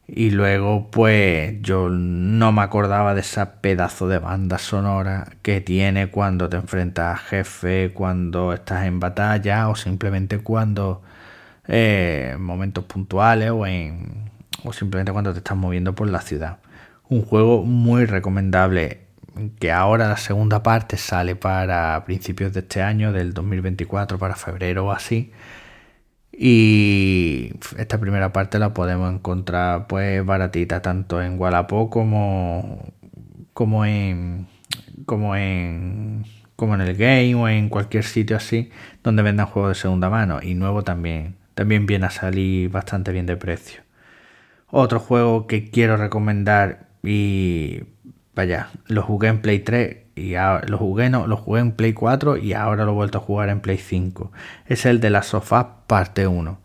[0.07, 6.11] Y luego, pues yo no me acordaba de esa pedazo de banda sonora que tiene
[6.11, 11.01] cuando te enfrentas a jefe, cuando estás en batalla o simplemente cuando
[11.75, 14.31] eh, momentos puntuales o, en,
[14.63, 16.59] o simplemente cuando te estás moviendo por la ciudad.
[17.09, 19.07] Un juego muy recomendable
[19.59, 24.87] que ahora la segunda parte sale para principios de este año, del 2024, para febrero
[24.89, 25.33] o así.
[26.31, 32.93] Y esta primera parte la podemos encontrar pues baratita tanto en Wallapop como,
[33.55, 34.47] como en
[35.07, 36.27] como en
[36.57, 38.71] como en el game o en cualquier sitio así
[39.03, 43.27] donde vendan juegos de segunda mano y nuevo también también viene a salir bastante bien
[43.27, 43.83] de precio.
[44.69, 47.83] Otro juego que quiero recomendar y
[48.35, 50.35] vaya, lo jugué en Play 3 y
[50.67, 53.49] lo jugué no, lo jugué en Play 4 y ahora lo he vuelto a jugar
[53.49, 54.33] en Play 5.
[54.67, 56.59] Es el de la sofá parte 1.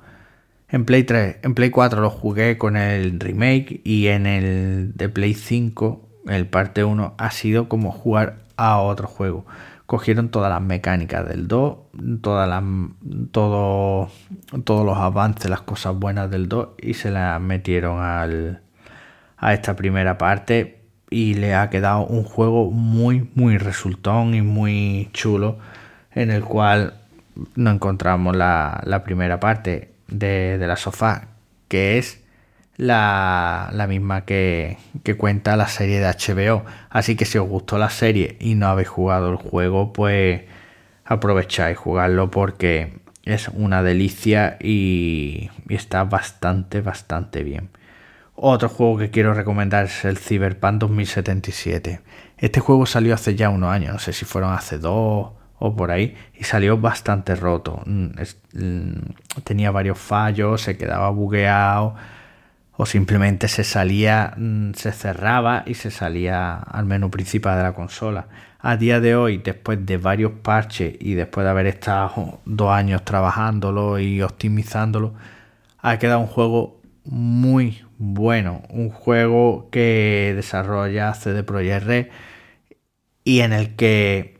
[0.69, 5.09] En Play 3, en Play 4 lo jugué con el remake y en el de
[5.09, 9.45] Play 5, el parte 1 ha sido como jugar a otro juego.
[9.87, 11.77] Cogieron todas las mecánicas del 2,
[12.21, 12.63] todas las,
[13.31, 14.09] todo,
[14.63, 18.61] todos los avances, las cosas buenas del 2 y se las metieron al,
[19.37, 25.09] a esta primera parte y le ha quedado un juego muy, muy resultón y muy
[25.13, 25.57] chulo
[26.11, 26.95] en el cual
[27.55, 31.27] no encontramos la, primera parte de, la sofá,
[31.67, 32.23] que es
[32.77, 36.63] la, misma que, que, cuenta la serie de HBO.
[36.89, 40.43] Así que si os gustó la serie y no habéis jugado el juego, pues
[41.05, 47.69] aprovecháis jugarlo porque es una delicia y está bastante, bastante bien.
[48.35, 52.01] Otro juego que quiero recomendar es el Cyberpunk 2077.
[52.37, 55.89] Este juego salió hace ya unos años, no sé si fueron hace dos o por
[55.89, 57.81] ahí, y salió bastante roto.
[57.87, 58.09] Mm,
[58.53, 61.95] mm, tenía varios fallos, se quedaba bugueado,
[62.77, 67.73] o simplemente se salía, mm, se cerraba y se salía al menú principal de la
[67.73, 68.27] consola.
[68.59, 73.03] A día de hoy, después de varios parches y después de haber estado dos años
[73.03, 75.15] trabajándolo y optimizándolo,
[75.79, 82.07] ha quedado un juego muy, bueno, un juego que desarrolla CD Projekt Red
[83.23, 84.39] y en el que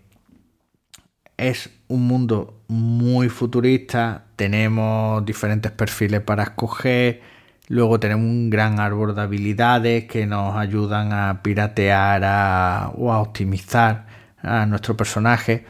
[1.38, 7.22] es un mundo muy futurista, tenemos diferentes perfiles para escoger,
[7.68, 12.24] luego tenemos un gran árbol de habilidades que nos ayudan a piratear
[12.96, 14.08] o a optimizar
[14.42, 15.66] a nuestro personaje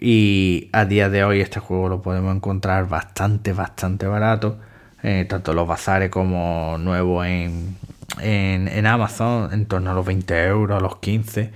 [0.00, 4.58] y a día de hoy este juego lo podemos encontrar bastante, bastante barato
[5.02, 7.76] eh, tanto los bazares como nuevos en,
[8.20, 11.52] en, Amazon, en torno a los 20 euros, a los 15.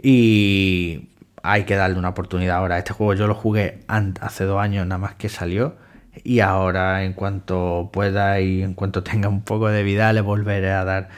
[0.00, 1.08] Y
[1.42, 2.78] hay que darle una oportunidad ahora.
[2.78, 5.76] Este juego yo lo jugué hace dos años nada más que salió.
[6.24, 10.72] Y ahora en cuanto pueda y en cuanto tenga un poco de vida le volveré
[10.72, 11.08] a dar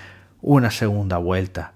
[0.42, 1.72] una segunda vuelta.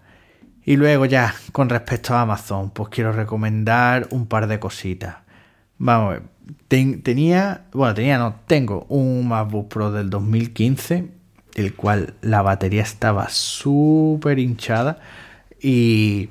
[0.64, 5.16] Y luego ya, con respecto a Amazon, pues quiero recomendar un par de cositas.
[5.76, 11.10] Vamos a ver, tenía, bueno, tenía, no, tengo un MacBook Pro del 2015,
[11.55, 15.01] el cual la batería estaba súper hinchada
[15.60, 16.30] y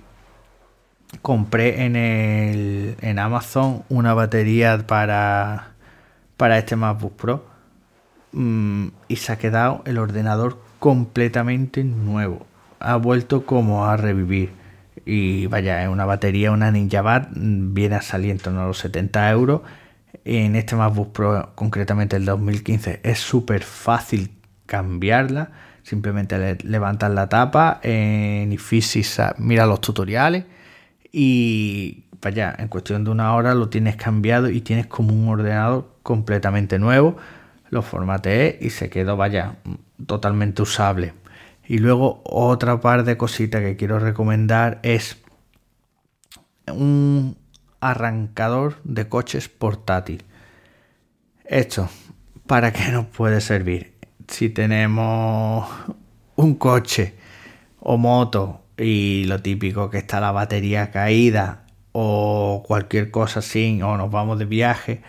[1.22, 5.73] compré en, el, en Amazon una batería para,
[6.44, 7.46] para este MacBook Pro
[8.34, 12.46] mm, y se ha quedado el ordenador completamente nuevo.
[12.82, 14.52] Ha vuelto como a revivir.
[15.06, 18.68] Y vaya, es una batería, una Ninja Bat, mm, viene a salir en torno a
[18.68, 19.62] los 70 euros
[20.26, 24.32] en este MacBook Pro, concretamente el 2015, es súper fácil
[24.66, 25.50] cambiarla.
[25.84, 30.44] Simplemente le, la tapa en iFixit, mira los tutoriales
[31.10, 35.90] y vaya, en cuestión de una hora lo tienes cambiado y tienes como un ordenador
[36.02, 37.18] completamente nuevo.
[37.70, 39.58] Lo formateé y se quedó, vaya,
[40.06, 41.14] totalmente usable.
[41.68, 45.18] Y luego otra par de cositas que quiero recomendar es
[46.68, 47.38] un
[47.80, 50.24] arrancador de coches portátil.
[51.46, 51.90] Esto,
[52.48, 53.94] ¿para qué nos puede servir?
[54.28, 55.70] Si tenemos
[56.36, 57.16] un coche
[57.80, 61.63] o moto y lo típico que está la batería caída
[61.94, 65.02] o cualquier cosa así o nos vamos de viaje,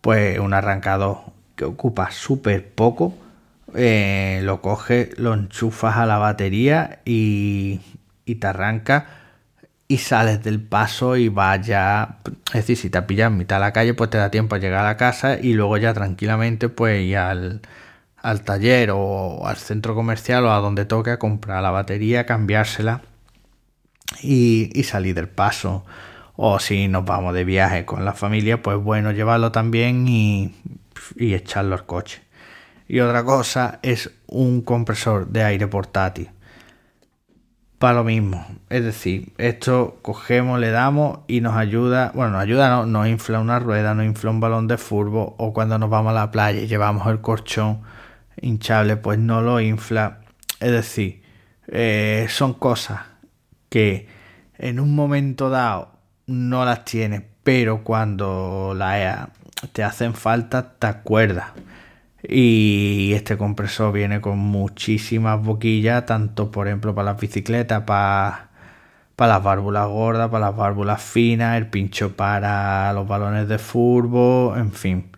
[0.00, 1.18] pues un arrancador
[1.56, 3.14] que ocupa súper poco,
[3.74, 7.80] eh, lo coges, lo enchufas a la batería y,
[8.26, 9.06] y te arranca
[9.88, 12.18] y sales del paso y vas ya,
[12.48, 14.58] es decir, si te pillas en mitad de la calle, pues te da tiempo a
[14.58, 17.60] llegar a la casa y luego ya tranquilamente pues ir al,
[18.44, 23.02] taller o al centro comercial o a donde toque a comprar la batería, cambiársela
[24.22, 25.84] y salir del paso.
[26.36, 30.54] O si nos vamos de viaje con la familia, pues bueno, llevarlo también y,
[31.16, 32.22] y echarlo al coche.
[32.88, 36.30] Y otra cosa es un compresor de aire portátil
[37.84, 38.46] para lo mismo.
[38.70, 43.40] Es decir, esto cogemos, le damos y nos ayuda, bueno, nos ayuda, no, nos infla
[43.40, 46.60] una rueda, nos infla un balón de furbo o cuando nos vamos a la playa
[46.60, 47.82] y llevamos el corchón
[48.40, 50.20] hinchable, pues no lo infla.
[50.60, 51.22] Es decir,
[51.68, 53.00] eh, son cosas
[53.68, 54.08] que
[54.56, 55.93] en un momento dado
[56.26, 59.28] no las tienes, pero cuando las
[59.72, 61.52] te hacen falta te acuerdas.
[62.26, 68.48] Y este compresor viene con muchísimas boquillas, tanto por ejemplo para las bicicletas, para,
[69.16, 74.54] para las válvulas gordas, para las válvulas finas, el pincho para los balones de furbo,
[74.56, 75.10] en fin,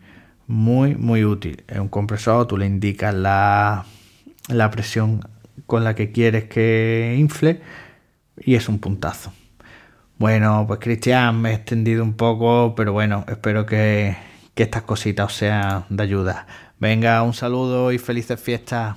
[0.49, 1.65] muy muy útil.
[1.69, 3.85] Es un compresor, tú le indicas la,
[4.49, 5.21] la presión
[5.67, 7.61] con la que quieres que infle
[8.39, 9.33] y es un puntazo.
[10.19, 14.17] Bueno, pues Cristian, me he extendido un poco, pero bueno, espero que,
[14.55, 16.47] que estas cositas os sean de ayuda.
[16.79, 18.97] Venga, un saludo y felices fiestas.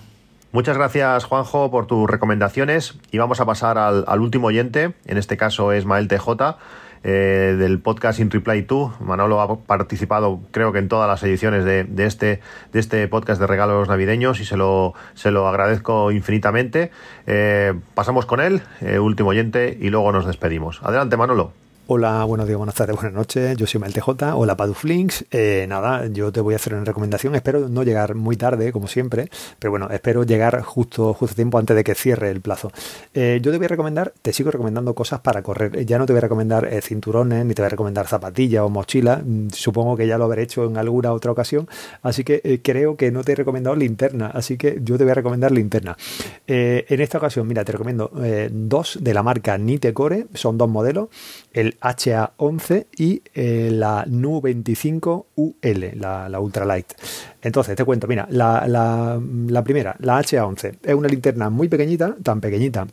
[0.53, 2.95] Muchas gracias, Juanjo, por tus recomendaciones.
[3.11, 6.55] Y vamos a pasar al, al último oyente, en este caso es Mael TJ.
[7.03, 9.01] Eh, del podcast In Reply 2.
[9.01, 12.41] Manolo ha participado, creo que en todas las ediciones de, de, este,
[12.73, 16.91] de este podcast de regalos navideños y se lo, se lo agradezco infinitamente.
[17.25, 20.81] Eh, pasamos con él, eh, último oyente, y luego nos despedimos.
[20.83, 21.53] Adelante, Manolo.
[21.91, 23.57] Hola, buenos días, buenas tardes, buenas noches.
[23.57, 24.35] Yo soy Mel TJ.
[24.35, 25.25] Hola, Paduflinks.
[25.31, 27.33] Eh, nada, yo te voy a hacer una recomendación.
[27.33, 31.75] Espero no llegar muy tarde, como siempre, pero bueno, espero llegar justo, justo tiempo antes
[31.75, 32.71] de que cierre el plazo.
[33.15, 35.83] Eh, yo te voy a recomendar, te sigo recomendando cosas para correr.
[35.87, 38.69] Ya no te voy a recomendar eh, cinturones, ni te voy a recomendar zapatillas o
[38.69, 39.23] mochilas.
[39.25, 41.67] Mm, supongo que ya lo habré hecho en alguna otra ocasión.
[42.03, 44.27] Así que eh, creo que no te he recomendado linterna.
[44.27, 45.97] Así que yo te voy a recomendar linterna.
[46.45, 50.27] Eh, en esta ocasión, mira, te recomiendo eh, dos de la marca Nitecore.
[50.35, 51.09] Son dos modelos.
[51.51, 56.93] El HA11 y eh, la NU25UL, la, la Ultralight.
[57.41, 62.15] Entonces, te cuento, mira, la, la, la primera, la HA11, es una linterna muy pequeñita,
[62.23, 62.87] tan pequeñita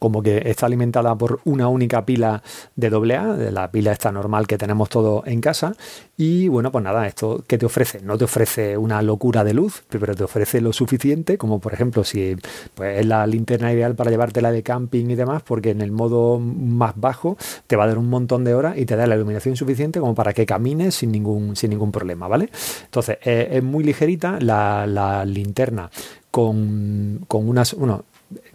[0.00, 2.42] como que está alimentada por una única pila
[2.74, 5.74] de AA, de la pila esta normal que tenemos todos en casa.
[6.16, 9.84] Y bueno, pues nada, esto que te ofrece, no te ofrece una locura de luz,
[9.88, 12.36] pero te ofrece lo suficiente, como por ejemplo si
[12.74, 16.40] pues, es la linterna ideal para llevártela de camping y demás, porque en el modo
[16.40, 17.36] más bajo
[17.66, 20.14] te va a dar un montón de horas y te da la iluminación suficiente como
[20.14, 22.50] para que camines sin ningún, sin ningún problema, ¿vale?
[22.84, 25.90] Entonces, eh, es muy ligerita la, linterna
[26.30, 27.74] con, con unas,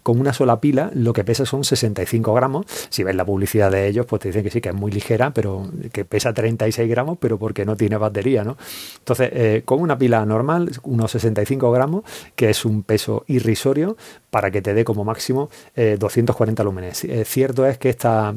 [0.02, 2.66] con una sola pila lo que pesa son 65 gramos.
[2.88, 5.32] Si ves la publicidad de ellos, pues te dicen que sí, que es muy ligera,
[5.32, 8.56] pero que pesa 36 gramos, pero porque no tiene batería, ¿no?
[8.98, 12.04] Entonces, eh, con una pila normal, unos 65 gramos,
[12.34, 13.96] que es un peso irrisorio
[14.30, 17.04] para que te dé como máximo eh, 240 lúmenes.
[17.04, 18.34] Eh, cierto es que esta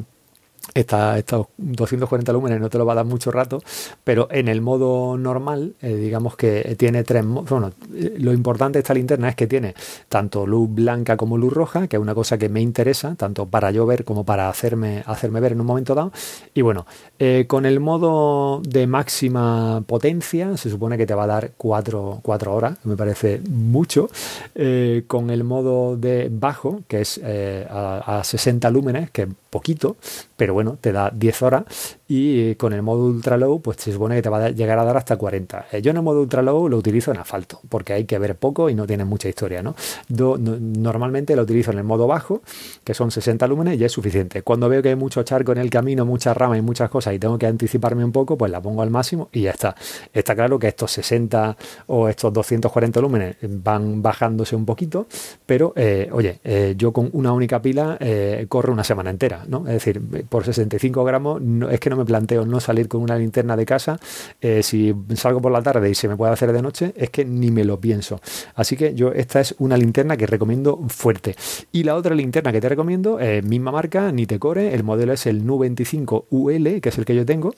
[0.74, 3.62] esta, estos 240 lúmenes no te lo va a dar mucho rato,
[4.04, 7.26] pero en el modo normal, eh, digamos que tiene tres.
[7.26, 7.72] Bueno,
[8.18, 9.76] lo importante de esta linterna es que tiene
[10.08, 13.72] tanto luz blanca como luz roja, que es una cosa que me interesa, tanto para
[13.72, 16.12] yo ver como para hacerme, hacerme ver en un momento dado.
[16.54, 16.86] Y bueno,
[17.18, 22.22] eh, con el modo de máxima potencia, se supone que te va a dar 4,
[22.24, 24.10] horas, me parece mucho.
[24.56, 29.98] Eh, con el modo de bajo, que es eh, a, a 60 lúmenes, que poquito,
[30.38, 34.15] pero bueno, te da 10 horas y con el modo ultra low pues se supone
[34.15, 35.68] que te va a llegar a dar hasta 40.
[35.80, 38.68] Yo en el modo ultra low lo utilizo en asfalto porque hay que ver poco
[38.68, 39.76] y no tiene mucha historia, ¿no?
[40.10, 42.41] Normalmente lo utilizo en el modo bajo,
[42.84, 44.41] que son 60 lúmenes y es suficiente.
[44.41, 47.19] Cuando veo que hay mucho charco en el camino, muchas ramas y muchas cosas y
[47.19, 49.76] tengo que anticiparme un poco, pues la pongo al máximo y ya está.
[50.11, 55.06] Está claro que estos 60 o estos 240 lúmenes van bajándose un poquito,
[55.45, 59.68] pero eh, oye, eh, yo con una única pila eh, corro una semana entera, ¿no?
[59.68, 63.18] Es decir, por 65 gramos no, es que no me planteo no salir con una
[63.18, 64.00] linterna de casa.
[64.42, 67.26] Eh, si salgo por la tarde y se me puede hacer de noche, es que
[67.26, 68.20] ni me lo pienso.
[68.56, 71.36] Así que yo esta es una linterna que recomiendo fuerte.
[71.72, 75.44] Y la otra linterna que te recomiendo, eh, misma marca, Nitecore, el modelo es el
[75.46, 77.54] NU25UL, que es el que yo tengo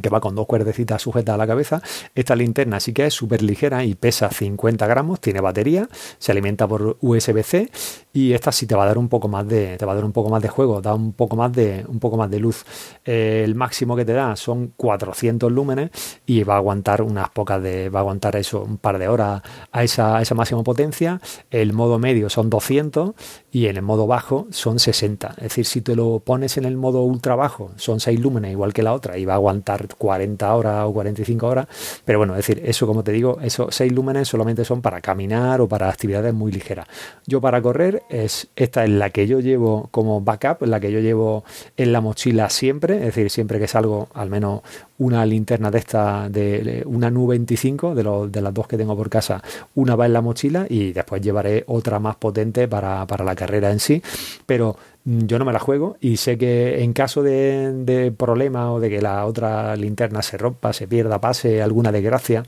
[0.00, 1.82] que va con dos cuerdecitas sujetas a la cabeza.
[2.14, 5.88] Esta linterna sí que es súper ligera y pesa 50 gramos, tiene batería,
[6.18, 7.70] se alimenta por USB-C
[8.12, 10.04] y esta sí te va a dar un poco más de te va a dar
[10.04, 12.64] un poco más de juego, da un poco más de un poco más de luz.
[13.04, 15.90] Eh, el máximo que te da son 400 lúmenes
[16.26, 19.42] y va a aguantar unas pocas de va a aguantar eso un par de horas
[19.72, 21.20] a esa, a esa máxima potencia.
[21.50, 23.12] El modo medio son 200
[23.50, 25.34] y en el modo bajo son 60.
[25.36, 28.72] Es decir, si te lo pones en el modo ultra bajo son 6 lúmenes igual
[28.72, 31.66] que la otra y va a aguantar 40 horas o 45 horas,
[32.04, 35.60] pero bueno, es decir, eso como te digo, esos 6 lúmenes solamente son para caminar
[35.60, 36.86] o para actividades muy ligeras.
[37.26, 41.00] Yo para correr, es, esta es la que yo llevo como backup, la que yo
[41.00, 41.44] llevo
[41.76, 44.62] en la mochila siempre, es decir, siempre que salgo, al menos
[44.98, 48.96] una linterna de esta, de una NU 25, de, los, de las dos que tengo
[48.96, 49.42] por casa,
[49.74, 53.70] una va en la mochila y después llevaré otra más potente para, para la carrera
[53.70, 54.02] en sí,
[54.46, 58.90] pero yo no me la juego y sé que en caso de, problema o de
[58.90, 62.42] que la otra linterna se rompa, se pierda, pase alguna desgracia,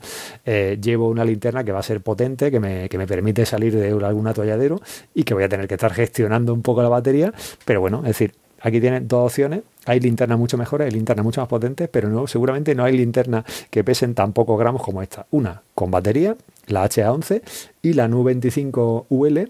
[0.45, 3.75] eh, llevo una linterna que va a ser potente, que me, que me permite salir
[3.75, 4.79] de algún atolladero
[5.13, 7.33] y que voy a tener que estar gestionando un poco la batería,
[7.65, 9.61] pero bueno, es decir, aquí tienen dos opciones.
[9.85, 13.45] Hay linternas mucho mejores, hay linternas mucho más potentes, pero no, seguramente no hay linternas
[13.69, 15.25] que pesen tan pocos gramos como esta.
[15.31, 16.37] Una con batería
[16.67, 17.41] la HA11
[17.81, 19.49] y la Nu 25 UL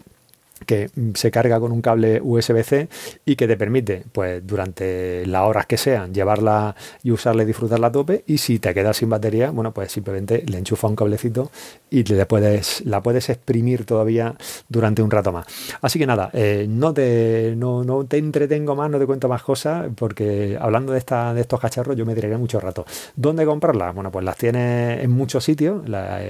[0.72, 2.88] que se carga con un cable USB-C
[3.26, 7.88] y que te permite, pues durante las horas que sean, llevarla y usarla y disfrutarla
[7.88, 8.24] a tope.
[8.26, 11.52] Y si te quedas sin batería, bueno, pues simplemente le enchufa un cablecito
[11.90, 14.34] y le puedes, la puedes exprimir todavía
[14.70, 15.46] durante un rato más.
[15.82, 19.44] Así que nada, eh, no, te, no, no, te entretengo más, no te cuento más
[19.44, 22.86] cosas, porque hablando de, esta, de estos cacharros yo me diré mucho rato.
[23.18, 23.94] ¿Dónde comprarlas?
[23.94, 25.82] Bueno, pues las tienes en muchos sitios,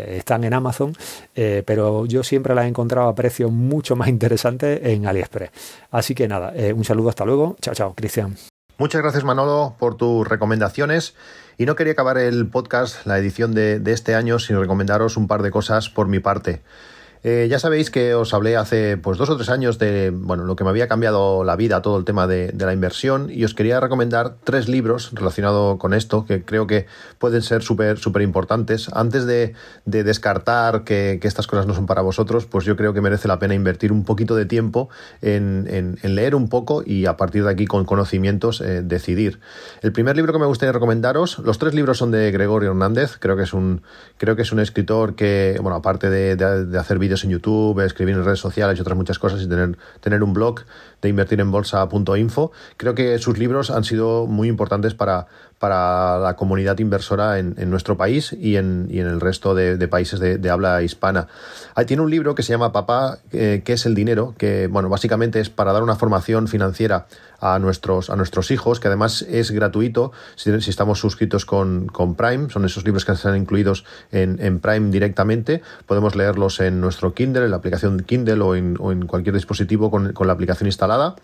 [0.07, 0.93] están en Amazon,
[1.35, 5.51] eh, pero yo siempre las he encontrado a precios mucho más en AliExpress.
[5.91, 7.55] Así que nada, eh, un saludo, hasta luego.
[7.61, 8.35] Chao, chao, Cristian.
[8.77, 11.13] Muchas gracias Manolo por tus recomendaciones
[11.57, 15.43] y no quería acabar el podcast, la edición de este año, sin recomendaros un par
[15.43, 16.61] de cosas por mi parte.
[17.23, 20.55] Eh, ya sabéis que os hablé hace pues dos o tres años de bueno lo
[20.55, 23.79] que me había cambiado la vida, todo el tema de, la inversión, y os quería
[23.79, 26.87] recomendar tres libros relacionados con esto que creo que
[27.19, 28.89] pueden ser súper súper importantes.
[28.93, 29.53] Antes de,
[29.85, 33.53] descartar que, estas cosas no son para vosotros, pues yo creo que merece la pena
[33.53, 34.89] invertir un poquito de tiempo
[35.21, 39.39] en, leer un poco y a partir de aquí con conocimientos eh, decidir.
[39.81, 43.37] El primer libro que me gustaría recomendaros, los tres libros son de Gregorio Hernández, creo
[43.37, 43.83] que es un
[44.17, 48.15] creo que es un escritor que bueno aparte de, de hacer vídeos en YouTube, escribir
[48.15, 50.61] en redes sociales y otras muchas cosas y tener, tener un blog
[51.01, 52.51] de invertir en bolsa.info.
[52.77, 55.27] Creo que sus libros han sido muy importantes para,
[55.61, 60.49] para la comunidad inversora en, nuestro país y en, en el resto de, países de,
[60.49, 61.27] habla hispana.
[61.75, 64.33] Ahí tiene un libro que se llama Papá, eh, ¿qué es el dinero?
[64.39, 67.05] Que, bueno, básicamente es para dar una formación financiera
[67.39, 72.49] a nuestros, a nuestros hijos, que además es gratuito si, estamos suscritos con, con, Prime.
[72.49, 75.61] Son esos libros que están incluidos en, Prime directamente.
[75.85, 79.91] Podemos leerlos en nuestro Kindle, en la aplicación Kindle o en, o en cualquier dispositivo
[79.91, 81.15] con, con la aplicación instalada.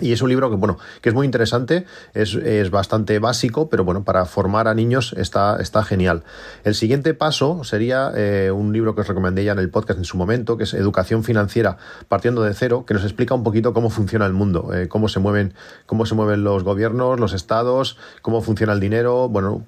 [0.00, 2.34] Y es un libro que, bueno, que es muy interesante, es,
[2.70, 6.24] bastante básico, pero bueno, para formar a niños está, está genial.
[6.64, 10.04] El siguiente paso sería eh, un libro que os recomendé ya en el podcast en
[10.04, 11.76] su momento, que es Educación Financiera
[12.08, 15.20] partiendo de cero, que nos explica un poquito cómo funciona el mundo, eh, cómo se
[15.20, 15.54] mueven,
[15.86, 19.64] cómo se mueven los gobiernos, los estados, cómo funciona el dinero, bueno,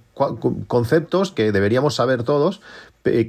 [0.66, 2.60] conceptos que deberíamos saber todos,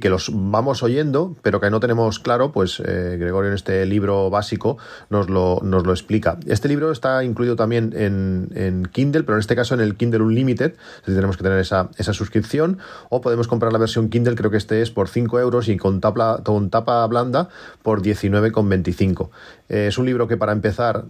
[0.00, 4.30] que los vamos oyendo, pero que no tenemos claro, pues eh, Gregorio en este libro
[4.30, 4.78] básico
[5.10, 6.38] nos lo, nos lo explica.
[6.46, 10.74] Este libro está incluido también en, Kindle, pero en este caso en el Kindle Unlimited,
[11.04, 12.78] si tenemos que tener esa, esa, suscripción,
[13.10, 16.00] o podemos comprar la versión Kindle, creo que este es por 5 euros y con
[16.00, 17.48] tapa, con tapa blanda
[17.82, 19.30] por 19,25.
[19.68, 21.04] Eh, es un libro que para empezar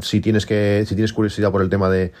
[0.00, 2.12] si tienes que si tienes curiosidad por el tema de,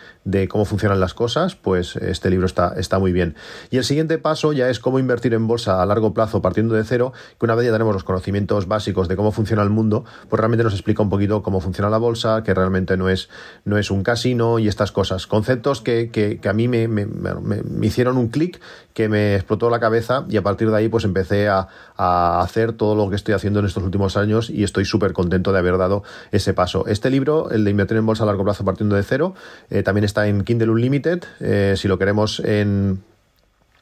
[0.48, 3.36] cómo funcionan las cosas, pues este libro está, está muy bien.
[3.70, 6.84] Y el siguiente paso ya es cómo invertir en bolsa a largo plazo partiendo de
[6.84, 10.40] cero, que una vez ya tenemos los conocimientos básicos de cómo funciona el mundo, pues
[10.40, 13.28] realmente nos explica un poquito cómo funciona la bolsa, que realmente no es,
[13.64, 15.26] no es un casino y estas cosas.
[15.26, 18.60] Conceptos que, que, a mí me, me, me hicieron un clic
[18.94, 22.96] que me explotó la cabeza y a partir de ahí pues empecé a, hacer todo
[22.96, 26.02] lo que estoy haciendo en estos últimos años y estoy súper contento de haber dado
[26.32, 26.84] ese paso.
[26.88, 29.34] Este libro, el de invertir en bolsa a largo plazo partiendo de cero,
[29.70, 33.02] eh, también está en Kindle Unlimited, eh, si lo queremos en,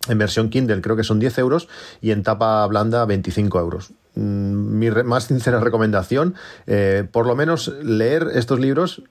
[0.09, 1.69] en versión Kindle creo que son 10 euros
[2.01, 3.93] y en tapa blanda 25 euros.
[4.15, 6.35] Mm, mi más sincera recomendación,
[6.67, 9.03] eh, por lo menos leer estos libros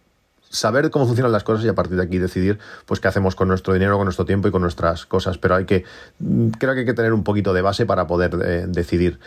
[0.50, 3.48] saber cómo funcionan las cosas y a partir de aquí decidir pues qué hacemos con
[3.48, 5.38] nuestro dinero, con nuestro tiempo y con nuestras cosas.
[5.38, 5.86] Pero hay que,
[6.20, 9.20] mm, creo que hay que tener un poquito de base para poder eh, decidir.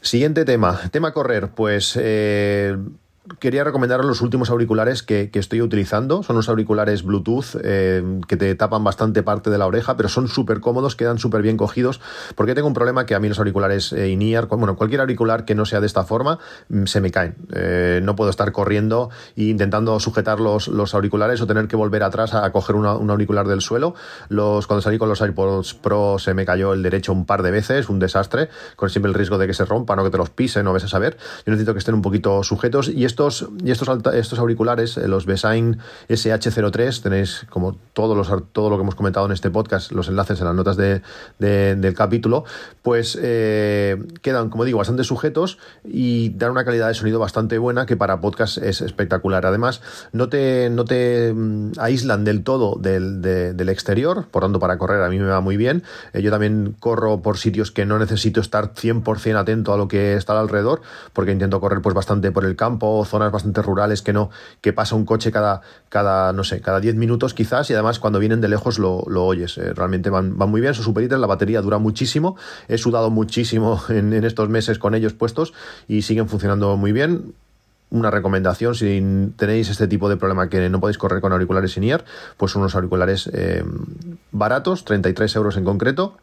[0.00, 1.48] Siguiente tema, tema correr.
[1.48, 2.76] Pues eh,
[3.38, 6.22] quería recomendaros los últimos auriculares que, estoy utilizando.
[6.22, 10.28] Son unos auriculares Bluetooth eh, que te tapan bastante parte de la oreja, pero son
[10.28, 12.00] súper cómodos, quedan súper bien cogidos.
[12.34, 15.54] Porque tengo un problema que a mí los auriculares eh, in-ear, bueno, cualquier auricular que
[15.54, 16.38] no sea de esta forma,
[16.68, 17.36] mm, se me caen.
[17.52, 22.02] Eh, no puedo estar corriendo e intentando sujetar los, los, auriculares o tener que volver
[22.02, 23.94] atrás a, coger un auricular del suelo.
[24.28, 27.50] Los, cuando salí con los AirPods Pro se me cayó el derecho un par de
[27.50, 30.30] veces, un desastre, con siempre el riesgo de que se rompan o que te los
[30.30, 31.16] pisen, no ves a saber.
[31.46, 35.24] Yo necesito que estén un poquito sujetos y estos, y estos, estos auriculares, eh, los
[35.24, 35.78] Besign
[36.08, 40.40] SH03, tenéis como todos los, todo lo que hemos comentado en este podcast, los enlaces
[40.40, 41.00] en las notas de,
[41.38, 42.44] del capítulo,
[42.82, 47.86] pues eh, quedan, como digo, bastante sujetos y dan una calidad de sonido bastante buena
[47.86, 49.46] que para podcast es espectacular.
[49.46, 49.80] Además,
[50.12, 55.02] no te, no te mm, aíslan del todo del, del exterior, por tanto, para correr
[55.02, 55.84] a mí me va muy bien.
[56.12, 60.14] Eh, yo también corro por sitios que no necesito estar 100% atento a lo que
[60.14, 60.82] está alrededor,
[61.12, 64.94] porque intento correr pues bastante por el campo, zonas bastante rurales que no, que pasa
[64.94, 68.48] un coche cada, cada no sé, cada 10 minutos quizás, y además cuando vienen de
[68.48, 69.58] lejos lo, oyes.
[69.58, 72.36] Eh, realmente van, van, muy bien, son superitas, la batería dura muchísimo,
[72.68, 75.54] he sudado muchísimo en, estos meses con ellos puestos
[75.88, 77.34] y siguen funcionando muy bien
[77.90, 81.84] una recomendación si tenéis este tipo de problema que no podéis correr con auriculares sin
[81.84, 82.04] ear,
[82.36, 83.62] pues unos auriculares eh,
[84.32, 86.16] baratos, 33 euros en concreto,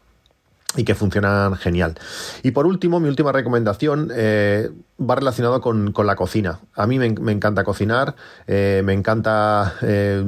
[0.76, 1.94] y que funcionan genial.
[2.42, 4.70] Y por último, mi última recomendación eh,
[5.08, 6.60] va relacionado con, la cocina.
[6.74, 8.14] A mí me, encanta cocinar,
[8.46, 10.24] eh, me encanta eh,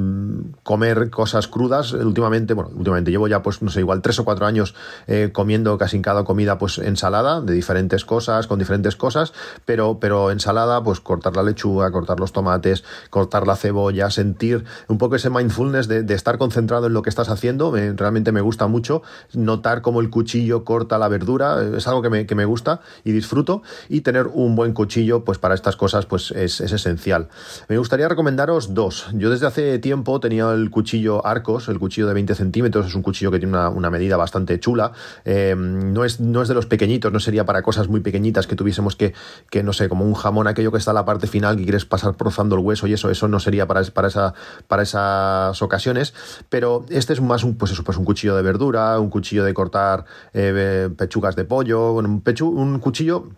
[0.63, 1.93] comer cosas crudas.
[1.93, 4.75] Últimamente, bueno, últimamente llevo ya, pues, no sé, igual tres o cuatro años
[5.33, 9.33] comiendo casi en cada comida, pues, ensalada de diferentes cosas, con diferentes cosas,
[9.65, 14.97] pero, pero ensalada, pues, cortar la lechuga, cortar los tomates, cortar la cebolla, sentir un
[14.97, 17.73] poco ese mindfulness de, estar concentrado en lo que estás haciendo.
[17.73, 19.01] realmente me gusta mucho
[19.33, 23.11] notar cómo el cuchillo corta la verdura, es algo que me, que me gusta y
[23.11, 27.27] disfruto y tener un buen cuchillo pues para estas cosas pues es, esencial.
[27.67, 29.07] Me gustaría recomendaros dos.
[29.13, 33.01] Yo desde hace tiempo tenía el cuchillo Arcos, el cuchillo de 20 centímetros, es un
[33.01, 34.91] cuchillo que tiene una, medida bastante chula,
[35.23, 38.55] eh, no, es, no es de los pequeñitos, no sería para cosas muy pequeñitas que
[38.55, 39.13] tuviésemos que,
[39.49, 41.85] que, no sé, como un jamón aquello que está a la parte final que quieres
[41.85, 44.33] pasar rozando el hueso y eso, eso no sería para, para, esa,
[44.67, 46.13] para esas ocasiones,
[46.49, 49.53] pero este es más un, pues eso, pues un cuchillo de verdura, un cuchillo de
[49.53, 53.29] cortar eh, pechugas de pollo, un, un cuchillo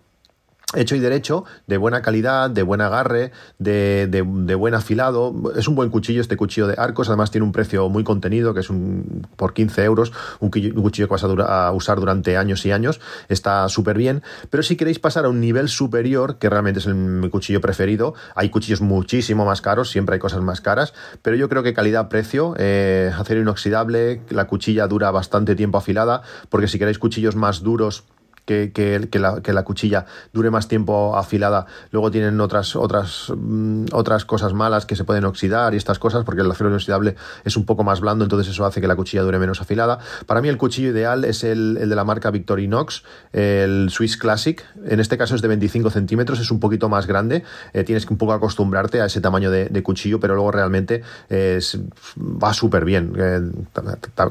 [0.75, 4.21] hecho y derecho, de buena calidad, de buen agarre, de,
[4.57, 5.33] buen afilado.
[5.55, 8.59] Es un buen cuchillo este cuchillo de arcos, además tiene un precio muy contenido, que
[8.59, 10.11] es un, por 15 euros,
[10.41, 12.99] un, cuchillo que vas a, usar durante años y años,
[13.29, 14.23] está súper bien.
[14.49, 18.49] Pero si queréis pasar a un nivel superior, que realmente es mi cuchillo preferido, hay
[18.49, 23.13] cuchillos muchísimo más caros, siempre hay cosas más caras, pero yo creo que calidad-precio, eh,
[23.17, 28.03] acero inoxidable, la cuchilla dura bastante tiempo afilada, porque si queréis cuchillos más duros,
[28.47, 31.65] que, que, la, que, la, cuchilla dure más tiempo afilada.
[31.91, 36.23] Luego tienen otras, otras, mm, otras cosas malas que se pueden oxidar y estas cosas,
[36.23, 39.21] porque el acero inoxidable es un poco más blando, entonces eso hace que la cuchilla
[39.21, 39.99] dure menos afilada.
[40.25, 43.03] Para mí el cuchillo ideal es el, el de la marca Victorinox,
[43.33, 44.63] el Swiss Classic.
[44.85, 47.43] En este caso es de 25 centímetros, es un poquito más grande.
[47.73, 51.79] Eh, tienes que un poco acostumbrarte a ese tamaño de, cuchillo, pero luego realmente es,
[52.17, 53.13] va súper bien.
[53.17, 53.41] Eh,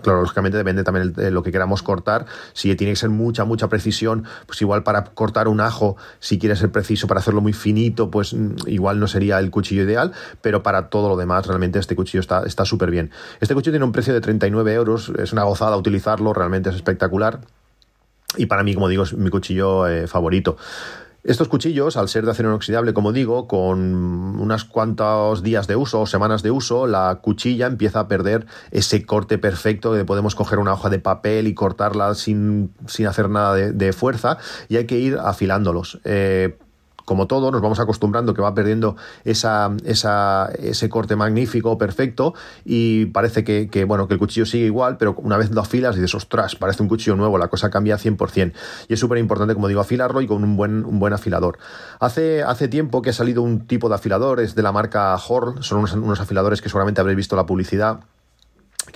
[0.04, 2.26] lógicamente depende también de lo que queramos cortar.
[2.54, 4.05] Si tiene que ser mucha, mucha precisión,
[4.46, 8.34] pues igual para cortar un ajo, si quieres ser preciso para hacerlo muy finito, pues
[8.34, 10.12] mm, igual no sería el cuchillo ideal,
[10.42, 13.10] pero para todo lo demás realmente este cuchillo está súper bien.
[13.40, 17.40] Este cuchillo tiene un precio de 39 euros, es una gozada utilizarlo, realmente es espectacular.
[18.36, 20.56] Y para mí, como digo, es mi cuchillo eh, favorito.
[21.26, 26.02] Estos cuchillos, al ser de acero inoxidable, como digo, con unos cuantos días de uso
[26.02, 30.60] o semanas de uso, la cuchilla empieza a perder ese corte perfecto que podemos coger
[30.60, 32.70] una hoja de papel y cortarla sin,
[33.08, 34.38] hacer nada de, fuerza
[34.68, 35.98] y hay que ir afilándolos.
[36.04, 36.58] Eh,
[37.06, 42.34] como todo, nos vamos acostumbrando que va perdiendo esa, ese corte magnífico, perfecto,
[42.64, 46.14] y parece que, bueno, que el cuchillo sigue igual, pero una vez lo afilas dices,
[46.14, 48.52] ostras, parece un cuchillo nuevo, la cosa cambia 100%.
[48.88, 51.58] Y es súper importante, como digo, afilarlo y con un buen, un buen afilador.
[52.00, 55.78] Hace, hace tiempo que ha salido un tipo de afiladores de la marca Horl, son
[55.78, 58.00] unos, unos afiladores que seguramente habréis visto la publicidad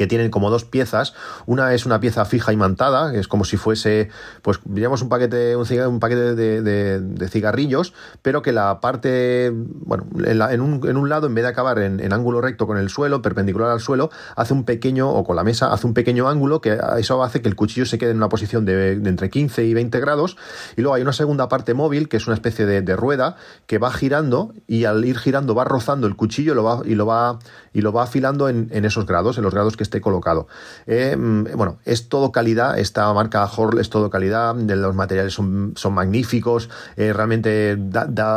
[0.00, 1.12] que tienen como dos piezas.
[1.44, 4.08] Una es una pieza fija imantada, que es como si fuese,
[4.40, 11.08] pues diríamos un paquete, un, paquete de, cigarrillos, pero que la parte, bueno, en, un,
[11.10, 14.54] lado, en vez de acabar en, ángulo recto con el suelo, perpendicular al suelo, hace
[14.54, 17.54] un pequeño, o con la mesa, hace un pequeño ángulo que eso hace que el
[17.54, 20.38] cuchillo se quede en una posición de, entre 15 y 20 grados.
[20.78, 23.36] Y luego hay una segunda parte móvil, que es una especie de, rueda,
[23.66, 27.04] que va girando y al ir girando va rozando el cuchillo lo va, y, lo
[27.04, 27.38] va,
[27.72, 30.46] y lo va afilando en, en esos grados, en los grados que esté colocado.
[30.86, 35.72] Eh, mm, bueno, es todo calidad, esta marca Horl es todo calidad, los materiales son,
[35.76, 37.78] son magníficos, eh, realmente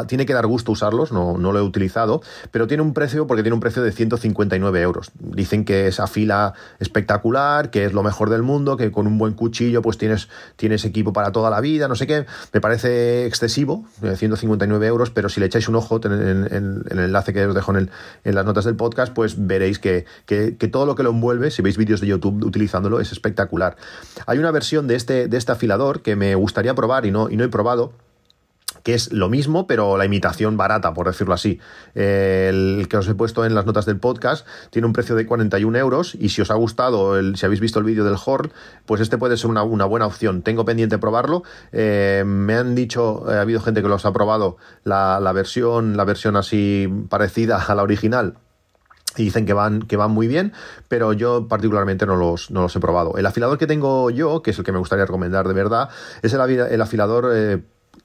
[0.08, 3.44] tiene que dar gusto usarlos, no, no lo he utilizado, pero tiene un precio, porque
[3.44, 5.12] tiene un precio de 159 euros.
[5.20, 9.34] Dicen que es fila espectacular, que es lo mejor del mundo, que con un buen
[9.34, 12.26] cuchillo pues tienes, tienes equipo para toda la vida, no sé qué.
[12.52, 16.14] Me parece excesivo, 159 eh, euros, pero si le echáis un ojo en,
[16.90, 17.90] el enlace que os dejo en,
[18.24, 20.06] las notas del podcast, pues veréis que,
[20.72, 23.76] todo lo que lo envuelve si veis vídeos de YouTube utilizándolo, es espectacular.
[24.26, 27.94] Hay una versión de este, este afilador que me gustaría probar y no, he probado,
[28.84, 31.60] que es lo mismo, pero la imitación barata, por decirlo así.
[31.95, 35.78] El que os he puesto en las notas del podcast tiene un precio de 41
[35.78, 38.52] euros y si os ha gustado, si habéis visto el vídeo del Horn,
[38.86, 40.41] pues este puede ser una, buena opción.
[40.41, 41.44] Tengo pendiente probarlo.
[41.72, 46.04] Eh, me han dicho, eh, ha habido gente que los ha probado la, versión, la
[46.04, 48.36] versión así parecida a la original
[49.18, 50.53] y dicen que van, que van muy bien,
[50.88, 53.18] pero yo particularmente no los, no los he probado.
[53.18, 55.90] El afilador que tengo yo, que es el que me gustaría recomendar de verdad,
[56.22, 57.64] es el, el afilador eh,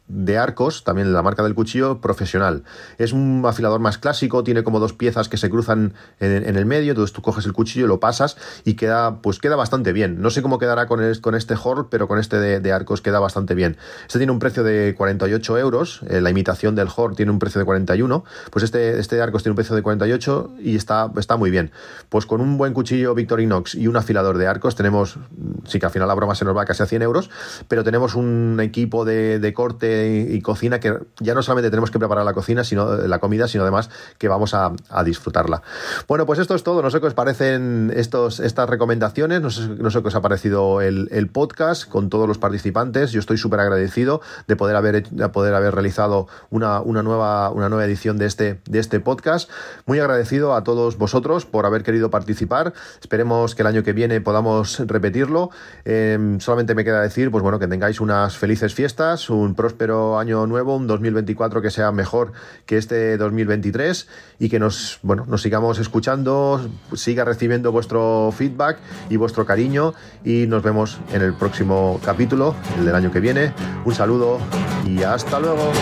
[0.08, 2.64] de arcos, también de la marca del cuchillo, profesional.
[2.96, 6.92] Es un afilador más clásico, tiene como dos piezas que se cruzan en, el medio,
[6.92, 10.20] entonces tú coges el cuchillo, lo pasas y queda, pues queda bastante bien.
[10.20, 13.54] No sé cómo quedará con, con este Hor, pero con este de, arcos queda bastante
[13.54, 13.76] bien.
[14.06, 17.58] Este tiene un precio de 48 euros, eh, la imitación del Hor tiene un precio
[17.58, 21.36] de 41, pues este, este de arcos tiene un precio de 48 y está, está
[21.36, 21.70] muy bien.
[22.08, 25.18] Pues con un buen cuchillo Victorinox y un afilador de arcos tenemos,
[25.66, 27.30] sí que al final la broma se nos va casi a 100 euros,
[27.68, 31.98] pero tenemos un equipo de, de corte y, cocina que ya no solamente tenemos que
[31.98, 34.72] preparar la cocina, sino la comida, sino además que vamos a,
[35.04, 35.62] disfrutarla.
[36.06, 36.82] Bueno, pues esto es todo.
[36.82, 40.22] No sé qué os parecen estos, estas recomendaciones, no sé, no sé qué os ha
[40.22, 43.12] parecido el, podcast con todos los participantes.
[43.12, 47.68] Yo estoy súper agradecido de poder haber, de poder haber realizado una, una, nueva, una
[47.68, 49.50] nueva edición de este, de este podcast.
[49.86, 52.72] Muy agradecido a todos vosotros por haber querido participar.
[53.00, 55.50] Esperemos que el año que viene podamos repetirlo.
[55.84, 60.46] Em, solamente me queda decir, pues bueno, que tengáis unas felices fiestas, un próspero año
[60.46, 62.32] nuevo, un 2024 que sea mejor
[62.66, 64.08] que este 2023
[64.38, 66.60] y que nos, bueno, nos sigamos escuchando,
[66.94, 68.78] siga recibiendo vuestro feedback
[69.08, 69.94] y vuestro cariño
[70.24, 73.52] y nos vemos en el próximo capítulo, el del año que viene.
[73.84, 74.38] Un saludo
[74.86, 75.72] y hasta luego.